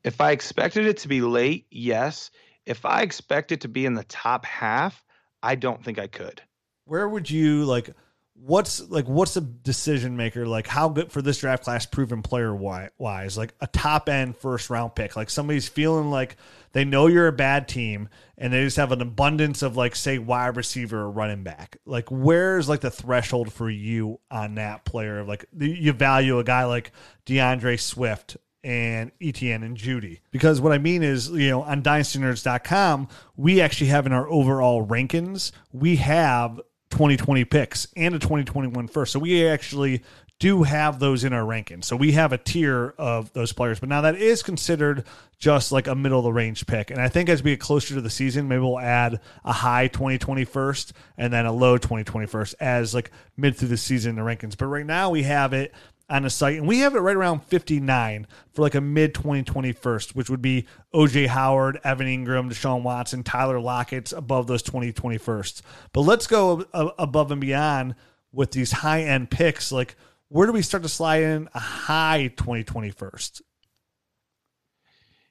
If 0.05 0.21
I 0.21 0.33
expected 0.33 0.87
it 0.87 0.99
to 0.99 1.09
be 1.09 1.21
late, 1.21 1.67
yes. 1.71 2.31
If 2.67 2.85
I 2.85 3.03
expect 3.03 3.53
it 3.53 3.63
to 3.63 3.69
be 3.69 3.87
in 3.87 3.95
the 3.95 4.05
top 4.05 4.45
half, 4.45 5.05
I 5.43 5.55
don't 5.57 5.83
think 5.85 5.99
I 5.99 6.07
could. 6.07 6.43
where 6.85 7.09
would 7.09 7.31
you 7.31 7.65
like 7.65 7.91
what's 8.35 8.81
like 8.91 9.07
what's 9.07 9.37
a 9.37 9.41
decision 9.41 10.17
maker 10.17 10.47
like 10.47 10.67
how 10.67 10.89
good 10.89 11.13
for 11.13 11.23
this 11.23 11.39
draft 11.39 11.63
class 11.65 11.87
proven 11.87 12.23
player 12.23 12.55
wise? 12.55 13.39
Like 13.39 13.55
a 13.61 13.67
top 13.69 14.09
end 14.09 14.37
first 14.37 14.69
round 14.71 14.95
pick. 14.95 15.15
Like 15.17 15.31
somebody's 15.31 15.69
feeling 15.69 16.11
like 16.11 16.37
they 16.73 16.85
know 16.85 17.07
you're 17.07 17.29
a 17.29 17.33
bad 17.33 17.69
team 17.69 18.09
and 18.37 18.53
they 18.53 18.65
just 18.65 18.79
have 18.79 18.91
an 18.93 19.01
abundance 19.01 19.63
of 19.63 19.77
like 19.77 19.95
say 19.95 20.19
wide 20.19 20.57
receiver 20.57 21.01
or 21.01 21.11
running 21.11 21.45
back. 21.45 21.77
Like 21.87 22.11
where's 22.11 22.69
like 22.69 22.81
the 22.81 22.91
threshold 22.91 23.53
for 23.53 23.71
you 23.71 24.19
on 24.31 24.57
that 24.57 24.85
player? 24.85 25.23
Like 25.25 25.45
you 25.57 25.93
value 25.93 26.39
a 26.39 26.45
guy 26.45 26.65
like 26.65 26.91
DeAndre 27.27 27.79
Swift 27.79 28.37
and 28.65 29.11
Etienne 29.21 29.63
and 29.63 29.77
Jeudy. 29.77 30.21
Because 30.31 30.61
what 30.61 30.73
I 30.73 30.79
mean 30.79 31.03
is, 31.03 31.31
you 31.31 31.51
know, 31.51 31.63
on 31.63 31.83
dynastynerds.com, 31.83 33.09
we 33.37 33.61
actually 33.61 33.89
have 33.89 34.07
in 34.07 34.13
our 34.13 34.29
overall 34.29 34.87
rankings, 34.87 35.53
we 35.73 35.97
have 35.97 36.61
2020 36.91 37.45
picks 37.47 37.89
and 37.97 38.15
a 38.15 38.19
2021 38.19 38.87
first. 38.89 39.13
So 39.13 39.19
we 39.19 39.47
actually 39.47 40.03
do 40.43 40.65
have 40.65 40.99
those 40.99 41.23
in 41.23 41.33
our 41.33 41.45
rankings. 41.45 41.85
So 41.85 41.95
we 41.95 42.13
have 42.13 42.33
a 42.33 42.39
tier 42.39 42.95
of 42.99 43.33
those 43.33 43.53
players. 43.53 43.79
But 43.79 43.89
now 43.89 44.01
that 44.01 44.17
is 44.17 44.43
considered 44.43 45.05
just 45.39 45.71
like 45.71 45.87
a 45.87 45.95
middle 45.95 46.19
of 46.19 46.25
the 46.25 46.33
range 46.33 46.67
pick. 46.67 46.91
And 46.91 47.01
I 47.01 47.09
think 47.09 47.29
as 47.29 47.45
we 47.45 47.53
get 47.53 47.61
closer 47.61 47.95
to 47.95 48.01
the 48.01 48.11
season, 48.11 48.49
maybe 48.49 48.61
we'll 48.61 48.81
add 48.81 49.21
a 49.45 49.53
high 49.53 49.87
2020 49.87 50.45
first 50.45 50.95
and 51.17 51.33
then 51.33 51.47
a 51.47 51.53
low 51.53 51.79
2020 51.79 52.27
first 52.27 52.57
as 52.59 52.93
like 52.93 53.13
mid 53.37 53.57
through 53.57 53.69
the 53.69 53.77
season 53.77 54.11
in 54.11 54.17
the 54.17 54.23
rankings. 54.23 54.57
But 54.57 54.67
right 54.67 54.85
now 54.85 55.11
we 55.11 55.23
have 55.23 55.53
it 55.53 55.73
on 56.13 56.25
the 56.25 56.31
site, 56.31 56.59
and 56.59 56.69
we 56.69 56.81
have 56.81 56.95
it 56.95 57.01
right 57.01 57.17
around 57.17 57.43
59 57.45 58.27
for 58.53 58.63
like 58.63 58.75
a 58.75 58.83
mid 58.83 59.15
2020 59.15 59.73
first, 59.73 60.15
which 60.15 60.29
would 60.29 60.43
be 60.43 60.67
OJ 60.95 61.29
Howard, 61.29 61.81
Evan 61.85 62.07
Engram, 62.07 62.51
Deshaun 62.51 62.83
Watson, 62.83 63.23
Tyler 63.23 63.59
Lockett's 63.59 64.13
above 64.13 64.47
those 64.47 64.63
2020 64.63 65.17
firsts. 65.17 65.63
But 65.95 66.03
let's 66.03 66.27
go 66.27 66.67
above 66.75 67.33
and 67.33 67.41
beyond 67.41 67.95
with 68.31 68.51
these 68.51 68.73
high 68.73 69.05
end 69.05 69.31
picks. 69.31 69.73
Like, 69.73 69.97
where 70.29 70.47
do 70.47 70.53
we 70.53 70.61
start 70.61 70.83
to 70.83 70.89
slide 70.91 71.23
in 71.23 71.49
a 71.55 71.59
high 71.59 72.29
2020 72.37 72.91
first? 72.91 73.41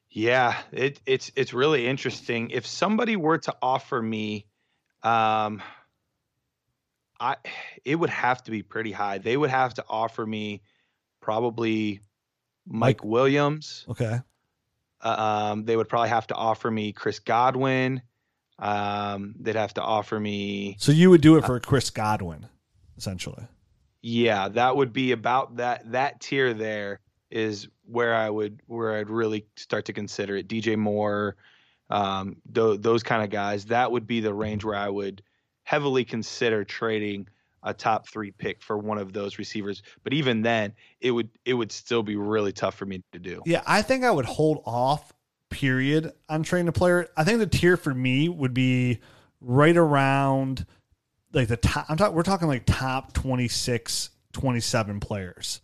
Yeah, 0.10 0.58
it, 0.72 1.00
it's 1.06 1.32
it's 1.36 1.54
really 1.54 1.88
interesting. 1.88 2.50
If 2.50 2.66
somebody 2.66 3.16
were 3.16 3.38
to 3.38 3.56
offer 3.62 4.02
me, 4.02 4.48
um, 5.04 5.62
I 7.20 7.36
it 7.86 7.96
would 7.96 8.10
have 8.10 8.44
to 8.46 8.52
be 8.52 8.64
pretty 8.64 8.92
high. 8.92 9.20
They 9.20 9.38
would 9.38 9.52
have 9.52 9.76
to 9.76 9.86
offer 9.88 10.26
me 10.26 10.64
probably 11.22 12.02
Mike, 12.66 12.98
Mike. 12.98 13.04
Williams. 13.04 13.86
Okay. 13.90 14.20
Uh, 15.02 15.50
um, 15.52 15.66
they 15.66 15.76
would 15.76 15.90
probably 15.90 16.10
have 16.10 16.28
to 16.28 16.36
offer 16.36 16.70
me 16.70 16.92
Chris 16.92 17.20
Godwin. 17.20 18.02
Um, 18.60 19.34
they'd 19.40 19.56
have 19.56 19.74
to 19.76 19.82
offer 19.82 20.20
me. 20.20 20.76
So 20.80 20.92
you 20.92 21.10
would 21.10 21.22
do 21.22 21.38
it 21.38 21.44
uh, 21.44 21.48
for 21.48 21.60
Chris 21.60 21.90
Godwin, 21.90 22.48
essentially. 22.98 23.48
Yeah, 24.04 24.50
that 24.50 24.76
would 24.76 24.94
be 24.94 25.12
about 25.12 25.58
that. 25.58 25.92
That 25.92 26.20
tier 26.22 26.54
there 26.54 27.00
is 27.32 27.68
where 27.86 28.14
I 28.16 28.30
would 28.30 28.62
where 28.68 28.98
I'd 28.98 29.10
really 29.10 29.46
start 29.56 29.86
to 29.86 29.94
consider 29.94 30.36
it. 30.38 30.48
DJ 30.48 30.78
Moore, 30.78 31.36
um, 31.90 32.38
th- 32.54 32.82
those 32.82 33.02
kind 33.02 33.24
of 33.24 33.30
guys. 33.30 33.66
That 33.66 33.92
would 33.92 34.06
be 34.06 34.20
the 34.20 34.34
range 34.34 34.64
where 34.64 34.76
I 34.76 34.90
would 34.90 35.24
heavily 35.64 36.06
consider 36.06 36.64
trading 36.64 37.28
a 37.64 37.74
top 37.74 38.08
three 38.08 38.32
pick 38.32 38.62
for 38.62 38.78
one 38.78 38.98
of 38.98 39.14
those 39.14 39.38
receivers. 39.38 39.84
But 40.04 40.14
even 40.14 40.42
then, 40.42 40.74
it 41.00 41.12
would 41.12 41.30
it 41.46 41.54
would 41.54 41.72
still 41.72 42.04
be 42.04 42.16
really 42.16 42.52
tough 42.52 42.76
for 42.76 42.86
me 42.86 43.02
to 43.12 43.20
do. 43.20 43.42
Yeah, 43.46 43.62
I 43.66 43.82
think 43.82 44.04
I 44.04 44.12
would 44.12 44.26
hold 44.26 44.64
off. 44.66 45.14
Period 45.50 46.14
on 46.30 46.44
trading 46.44 46.70
a 46.70 46.72
player. 46.72 47.10
I 47.18 47.26
think 47.26 47.40
the 47.40 47.46
tier 47.46 47.76
for 47.76 47.94
me 47.94 48.30
would 48.30 48.54
be 48.54 49.00
right 49.42 49.76
around 49.76 50.66
like 51.34 51.50
the 51.50 51.58
top. 51.58 51.88
I'm 51.90 51.98
talking. 51.98 52.16
We're 52.16 52.24
talking 52.24 52.48
like 52.48 52.64
top 52.66 53.12
26, 53.12 54.12
27 54.32 55.00
players. 55.02 55.60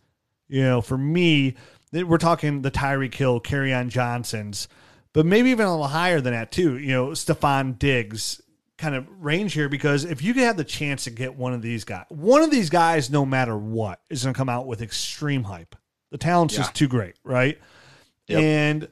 You 0.46 0.62
know, 0.62 0.80
for 0.82 0.98
me, 0.98 1.56
we're 1.92 2.18
talking 2.18 2.62
the 2.62 2.70
Tyreek 2.70 3.14
Hill, 3.14 3.40
Kerryon 3.40 3.88
Johnsons, 3.88 4.68
but 5.12 5.26
maybe 5.26 5.50
even 5.50 5.66
a 5.66 5.70
little 5.70 5.86
higher 5.86 6.20
than 6.20 6.32
that 6.32 6.52
too. 6.52 6.78
You 6.78 6.92
know, 6.92 7.06
Stefon 7.08 7.78
Diggs, 7.78 8.40
kind 8.78 8.94
of 8.94 9.06
range 9.22 9.52
here 9.52 9.68
because 9.68 10.04
if 10.04 10.22
you 10.22 10.32
could 10.32 10.44
have 10.44 10.56
the 10.56 10.64
chance 10.64 11.04
to 11.04 11.10
get 11.10 11.34
one 11.34 11.52
of 11.52 11.60
these 11.60 11.84
guys, 11.84 12.06
one 12.08 12.42
of 12.42 12.50
these 12.50 12.70
guys, 12.70 13.10
no 13.10 13.26
matter 13.26 13.56
what, 13.58 14.00
is 14.08 14.22
going 14.22 14.32
to 14.32 14.38
come 14.38 14.48
out 14.48 14.66
with 14.66 14.80
extreme 14.80 15.42
hype. 15.42 15.76
The 16.10 16.18
talent's 16.18 16.54
yeah. 16.54 16.60
just 16.60 16.74
too 16.74 16.88
great, 16.88 17.16
right? 17.22 17.58
Yep. 18.28 18.40
And 18.40 18.88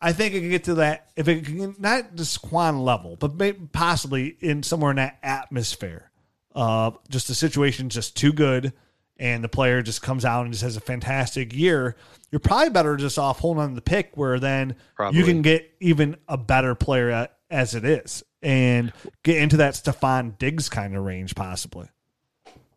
I 0.00 0.12
think 0.12 0.34
it 0.34 0.40
can 0.40 0.50
get 0.50 0.64
to 0.64 0.74
that 0.74 1.10
if 1.16 1.26
it 1.28 1.46
can 1.46 1.74
not 1.78 2.14
just 2.14 2.42
Quan 2.42 2.80
level, 2.80 3.16
but 3.16 3.34
maybe 3.34 3.68
possibly 3.72 4.36
in 4.40 4.62
somewhere 4.62 4.90
in 4.90 4.96
that 4.96 5.18
atmosphere. 5.22 6.10
Uh, 6.54 6.90
just 7.08 7.28
the 7.28 7.34
situation's 7.34 7.94
just 7.94 8.14
too 8.14 8.32
good, 8.32 8.74
and 9.16 9.42
the 9.42 9.48
player 9.48 9.80
just 9.80 10.02
comes 10.02 10.24
out 10.24 10.44
and 10.44 10.52
just 10.52 10.62
has 10.62 10.76
a 10.76 10.80
fantastic 10.80 11.54
year. 11.54 11.96
You're 12.30 12.40
probably 12.40 12.70
better 12.70 12.96
just 12.96 13.18
off 13.18 13.40
holding 13.40 13.62
on 13.62 13.68
to 13.70 13.74
the 13.74 13.80
pick, 13.80 14.10
where 14.14 14.38
then 14.38 14.76
probably. 14.94 15.18
you 15.18 15.24
can 15.24 15.40
get 15.40 15.72
even 15.80 16.16
a 16.28 16.36
better 16.36 16.74
player 16.74 17.10
at, 17.10 17.38
as 17.50 17.74
it 17.74 17.84
is 17.84 18.22
and 18.42 18.92
get 19.22 19.38
into 19.38 19.58
that 19.58 19.74
Stefon 19.74 20.38
Diggs 20.38 20.68
kind 20.68 20.96
of 20.96 21.04
range, 21.04 21.34
possibly. 21.34 21.88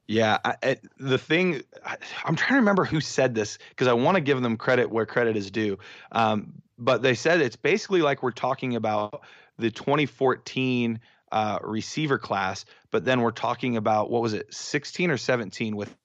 Yeah, 0.07 0.37
I, 0.45 0.77
the 0.99 1.17
thing 1.17 1.63
I, 1.83 1.97
am 2.25 2.35
trying 2.35 2.51
to 2.51 2.55
remember 2.57 2.85
who 2.85 3.01
said 3.01 3.33
this 3.33 3.57
because 3.69 3.87
I 3.87 3.93
want 3.93 4.15
to 4.15 4.21
give 4.21 4.39
them 4.41 4.55
credit 4.55 4.91
where 4.91 5.07
credit 5.07 5.35
is 5.35 5.49
due. 5.49 5.79
Um, 6.11 6.61
but 6.77 7.01
they 7.01 7.15
said 7.15 7.41
it's 7.41 7.55
basically 7.55 8.01
like 8.01 8.21
we're 8.21 8.31
talking 8.31 8.75
about 8.75 9.23
the 9.57 9.71
2014 9.71 10.99
uh, 11.31 11.59
receiver 11.63 12.19
class, 12.19 12.65
but 12.91 13.03
then 13.03 13.21
we're 13.21 13.31
talking 13.31 13.77
about 13.77 14.11
what 14.11 14.21
was 14.21 14.33
it, 14.33 14.53
16 14.53 15.09
or 15.09 15.17
17 15.17 15.75
with 15.75 15.95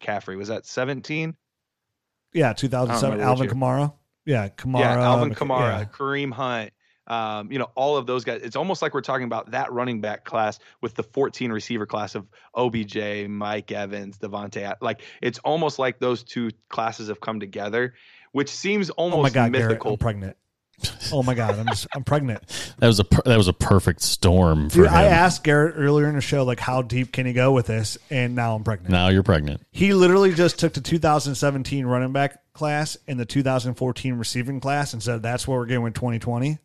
Caffrey? 0.00 0.36
Was 0.36 0.48
that 0.48 0.66
17? 0.66 1.36
Yeah, 2.32 2.52
2007. 2.52 3.20
Alvin 3.20 3.48
Kamara. 3.48 3.92
Yeah, 4.24 4.48
Kamara. 4.48 4.80
Yeah, 4.80 5.02
Alvin 5.02 5.34
Kamara, 5.34 5.78
yeah. 5.78 5.84
Kareem 5.84 6.32
Hunt, 6.32 6.72
um, 7.06 7.50
you 7.52 7.58
know, 7.58 7.70
all 7.74 7.96
of 7.96 8.06
those 8.06 8.24
guys. 8.24 8.42
It's 8.42 8.56
almost 8.56 8.82
like 8.82 8.94
we're 8.94 9.00
talking 9.00 9.26
about 9.26 9.52
that 9.52 9.72
running 9.72 10.00
back 10.00 10.24
class 10.24 10.58
with 10.80 10.94
the 10.94 11.02
14 11.02 11.52
receiver 11.52 11.86
class 11.86 12.14
of 12.14 12.26
OBJ, 12.54 13.28
Mike 13.28 13.70
Evans, 13.72 14.18
Davante. 14.18 14.74
Like 14.80 15.02
it's 15.22 15.38
almost 15.40 15.78
like 15.78 15.98
those 15.98 16.22
two 16.22 16.50
classes 16.68 17.08
have 17.08 17.20
come 17.20 17.40
together, 17.40 17.94
which 18.32 18.50
seems 18.50 18.90
almost 18.90 19.18
oh 19.18 19.22
my 19.22 19.30
God, 19.30 19.52
mythical. 19.52 19.76
Garrett, 19.76 19.92
I'm 19.92 19.98
pregnant. 19.98 20.36
Oh 21.10 21.22
my 21.22 21.32
god, 21.32 21.58
I'm 21.58 21.66
just 21.66 21.86
I'm 21.94 22.04
pregnant. 22.04 22.42
That 22.78 22.88
was 22.88 23.00
a 23.00 23.06
that 23.24 23.38
was 23.38 23.48
a 23.48 23.54
perfect 23.54 24.02
storm 24.02 24.68
for 24.68 24.76
Dude, 24.76 24.86
him. 24.88 24.92
I 24.92 25.04
asked 25.04 25.42
Garrett 25.44 25.76
earlier 25.78 26.08
in 26.08 26.14
the 26.14 26.20
show 26.20 26.44
like 26.44 26.60
how 26.60 26.82
deep 26.82 27.10
can 27.10 27.24
he 27.24 27.32
go 27.32 27.52
with 27.52 27.66
this, 27.66 27.96
and 28.10 28.34
now 28.34 28.54
I'm 28.54 28.64
pregnant. 28.64 28.90
Now 28.90 29.08
you're 29.08 29.22
pregnant. 29.22 29.62
He 29.70 29.94
literally 29.94 30.34
just 30.34 30.58
took 30.58 30.74
the 30.74 30.82
2017 30.82 31.86
running 31.86 32.12
back 32.12 32.52
class 32.52 32.98
and 33.08 33.18
the 33.18 33.24
2014 33.24 34.14
receiving 34.16 34.60
class 34.60 34.92
and 34.92 35.02
said 35.02 35.22
that's 35.22 35.48
what 35.48 35.54
we're 35.54 35.64
getting 35.64 35.84
with 35.84 35.94
2020 35.94 36.58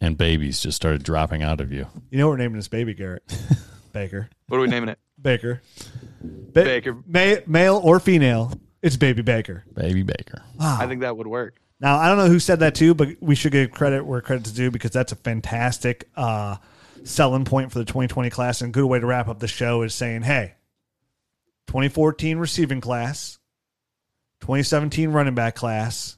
and 0.00 0.16
babies 0.16 0.60
just 0.60 0.76
started 0.76 1.02
dropping 1.02 1.42
out 1.42 1.60
of 1.60 1.72
you. 1.72 1.86
You 2.10 2.18
know 2.18 2.28
we're 2.28 2.36
naming 2.36 2.56
this 2.56 2.68
baby 2.68 2.94
Garrett 2.94 3.22
Baker. 3.92 4.28
What 4.48 4.58
are 4.58 4.60
we 4.60 4.66
naming 4.68 4.90
it? 4.90 4.98
Baker. 5.20 5.62
Ba- 6.22 6.64
Baker. 6.64 6.96
Ma- 7.06 7.36
male 7.46 7.80
or 7.82 8.00
female, 8.00 8.52
it's 8.82 8.96
baby 8.96 9.22
Baker. 9.22 9.64
Baby 9.74 10.02
Baker. 10.02 10.42
Wow. 10.58 10.78
I 10.80 10.86
think 10.86 11.00
that 11.00 11.16
would 11.16 11.26
work. 11.26 11.58
Now 11.80 11.98
I 11.98 12.08
don't 12.08 12.18
know 12.18 12.28
who 12.28 12.38
said 12.38 12.60
that 12.60 12.74
too, 12.74 12.94
but 12.94 13.08
we 13.20 13.34
should 13.34 13.52
give 13.52 13.70
credit 13.70 14.04
where 14.04 14.20
credit's 14.20 14.52
due 14.52 14.70
because 14.70 14.90
that's 14.90 15.12
a 15.12 15.16
fantastic 15.16 16.08
uh, 16.16 16.56
selling 17.04 17.44
point 17.44 17.72
for 17.72 17.78
the 17.78 17.84
2020 17.84 18.30
class 18.30 18.60
and 18.60 18.70
a 18.70 18.72
good 18.72 18.86
way 18.86 18.98
to 18.98 19.06
wrap 19.06 19.28
up 19.28 19.38
the 19.38 19.48
show 19.48 19.82
is 19.82 19.94
saying, 19.94 20.22
hey, 20.22 20.54
2014 21.68 22.38
receiving 22.38 22.80
class, 22.80 23.38
2017 24.40 25.10
running 25.10 25.34
back 25.34 25.54
class, 25.54 26.16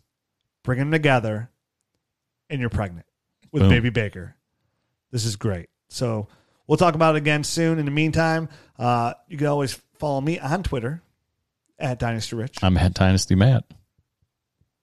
bring 0.62 0.78
them 0.78 0.90
together, 0.90 1.50
and 2.50 2.60
you're 2.60 2.70
pregnant 2.70 3.06
with 3.52 3.62
Boom. 3.62 3.70
Baby 3.70 3.90
Baker. 3.90 4.34
This 5.10 5.24
is 5.24 5.36
great. 5.36 5.68
So 5.88 6.28
we'll 6.66 6.78
talk 6.78 6.94
about 6.94 7.14
it 7.14 7.18
again 7.18 7.44
soon. 7.44 7.78
In 7.78 7.84
the 7.84 7.90
meantime, 7.90 8.48
uh, 8.78 9.14
you 9.28 9.38
can 9.38 9.46
always 9.46 9.80
follow 9.98 10.20
me 10.20 10.38
on 10.38 10.62
Twitter 10.62 11.02
at 11.78 11.98
Dynasty 11.98 12.36
Rich. 12.36 12.58
I'm 12.62 12.76
at 12.76 12.94
Dynasty 12.94 13.34
Matt. 13.34 13.64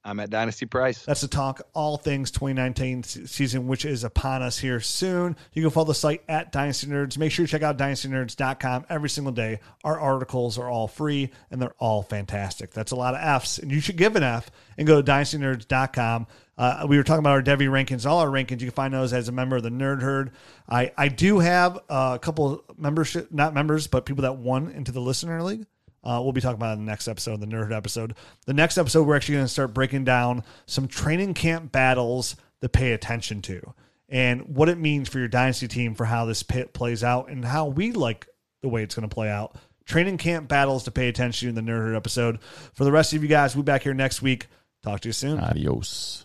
I'm 0.05 0.19
at 0.19 0.29
Dynasty 0.29 0.67
Price. 0.67 1.03
That's 1.03 1.21
to 1.21 1.27
talk 1.27 1.63
all 1.73 1.97
things 1.97 2.29
2019 2.29 3.03
season, 3.03 3.67
which 3.67 3.85
is 3.85 4.03
upon 4.03 4.43
us 4.43 4.59
here 4.59 4.79
soon. 4.79 5.35
You 5.53 5.63
can 5.63 5.71
follow 5.71 5.87
the 5.87 5.95
site 5.95 6.21
at 6.29 6.51
Dynasty 6.51 6.87
Nerds. 6.87 7.17
Make 7.17 7.31
sure 7.31 7.43
you 7.43 7.47
check 7.47 7.63
out 7.63 7.77
dynastynerds.com 7.77 8.85
every 8.87 9.09
single 9.09 9.33
day. 9.33 9.59
Our 9.83 9.99
articles 9.99 10.59
are 10.59 10.69
all 10.69 10.87
free 10.87 11.31
and 11.49 11.59
they're 11.59 11.73
all 11.79 12.03
fantastic. 12.03 12.71
That's 12.71 12.91
a 12.91 12.95
lot 12.95 13.15
of 13.15 13.21
F's, 13.21 13.57
and 13.57 13.71
you 13.71 13.81
should 13.81 13.97
give 13.97 14.15
an 14.15 14.23
F 14.23 14.51
and 14.77 14.85
go 14.85 15.01
to 15.01 15.11
dynastynerds.com. 15.11 16.27
Uh, 16.57 16.85
we 16.87 16.97
were 16.97 17.03
talking 17.03 17.19
about 17.19 17.31
our 17.31 17.41
Devy 17.41 17.67
rankings, 17.67 18.05
all 18.05 18.19
our 18.19 18.27
rankings. 18.27 18.61
You 18.61 18.67
can 18.67 18.71
find 18.71 18.93
those 18.93 19.11
as 19.11 19.27
a 19.27 19.31
member 19.31 19.57
of 19.57 19.63
the 19.63 19.69
Nerd 19.69 20.01
Herd. 20.01 20.31
I, 20.69 20.91
I 20.97 21.07
do 21.07 21.39
have 21.39 21.79
a 21.89 22.19
couple 22.21 22.63
membership, 22.77 23.31
not 23.31 23.53
members, 23.53 23.87
but 23.87 24.05
people 24.05 24.21
that 24.21 24.37
won 24.37 24.69
into 24.69 24.91
the 24.91 25.01
Listener 25.01 25.41
League. 25.41 25.65
Uh, 26.05 26.19
we'll 26.21 26.31
be 26.31 26.41
talking 26.41 26.55
about 26.55 26.77
in 26.77 26.85
the 26.85 26.91
next 26.91 27.07
episode, 27.07 27.39
the 27.41 27.47
Nerd 27.47 27.75
episode. 27.75 28.15
The 28.45 28.53
next 28.53 28.77
episode, 28.77 29.07
we're 29.07 29.15
actually 29.15 29.35
going 29.35 29.45
to 29.45 29.51
start 29.51 29.73
breaking 29.73 30.03
down 30.03 30.43
some 30.67 30.87
training 30.87 31.33
camp 31.33 31.71
battles 31.71 32.35
to 32.61 32.69
pay 32.69 32.93
attention 32.93 33.41
to 33.43 33.73
and 34.09 34.55
what 34.55 34.69
it 34.69 34.77
means 34.77 35.09
for 35.09 35.19
your 35.19 35.27
dynasty 35.27 35.67
team 35.67 35.95
for 35.95 36.05
how 36.05 36.25
this 36.25 36.43
pit 36.43 36.73
plays 36.73 37.03
out 37.03 37.29
and 37.29 37.43
how 37.43 37.65
we 37.65 37.91
like 37.91 38.27
the 38.61 38.69
way 38.69 38.83
it's 38.83 38.95
going 38.95 39.07
to 39.07 39.13
play 39.13 39.29
out. 39.29 39.55
Training 39.85 40.17
camp 40.17 40.47
battles 40.47 40.83
to 40.83 40.91
pay 40.91 41.09
attention 41.09 41.53
to 41.53 41.59
in 41.59 41.65
the 41.65 41.71
Nerd 41.71 41.95
episode. 41.95 42.39
For 42.73 42.83
the 42.83 42.91
rest 42.91 43.13
of 43.13 43.21
you 43.21 43.29
guys, 43.29 43.55
we'll 43.55 43.63
be 43.63 43.71
back 43.71 43.83
here 43.83 43.93
next 43.93 44.21
week. 44.21 44.47
Talk 44.83 45.01
to 45.01 45.09
you 45.09 45.13
soon. 45.13 45.39
Adios. 45.39 46.24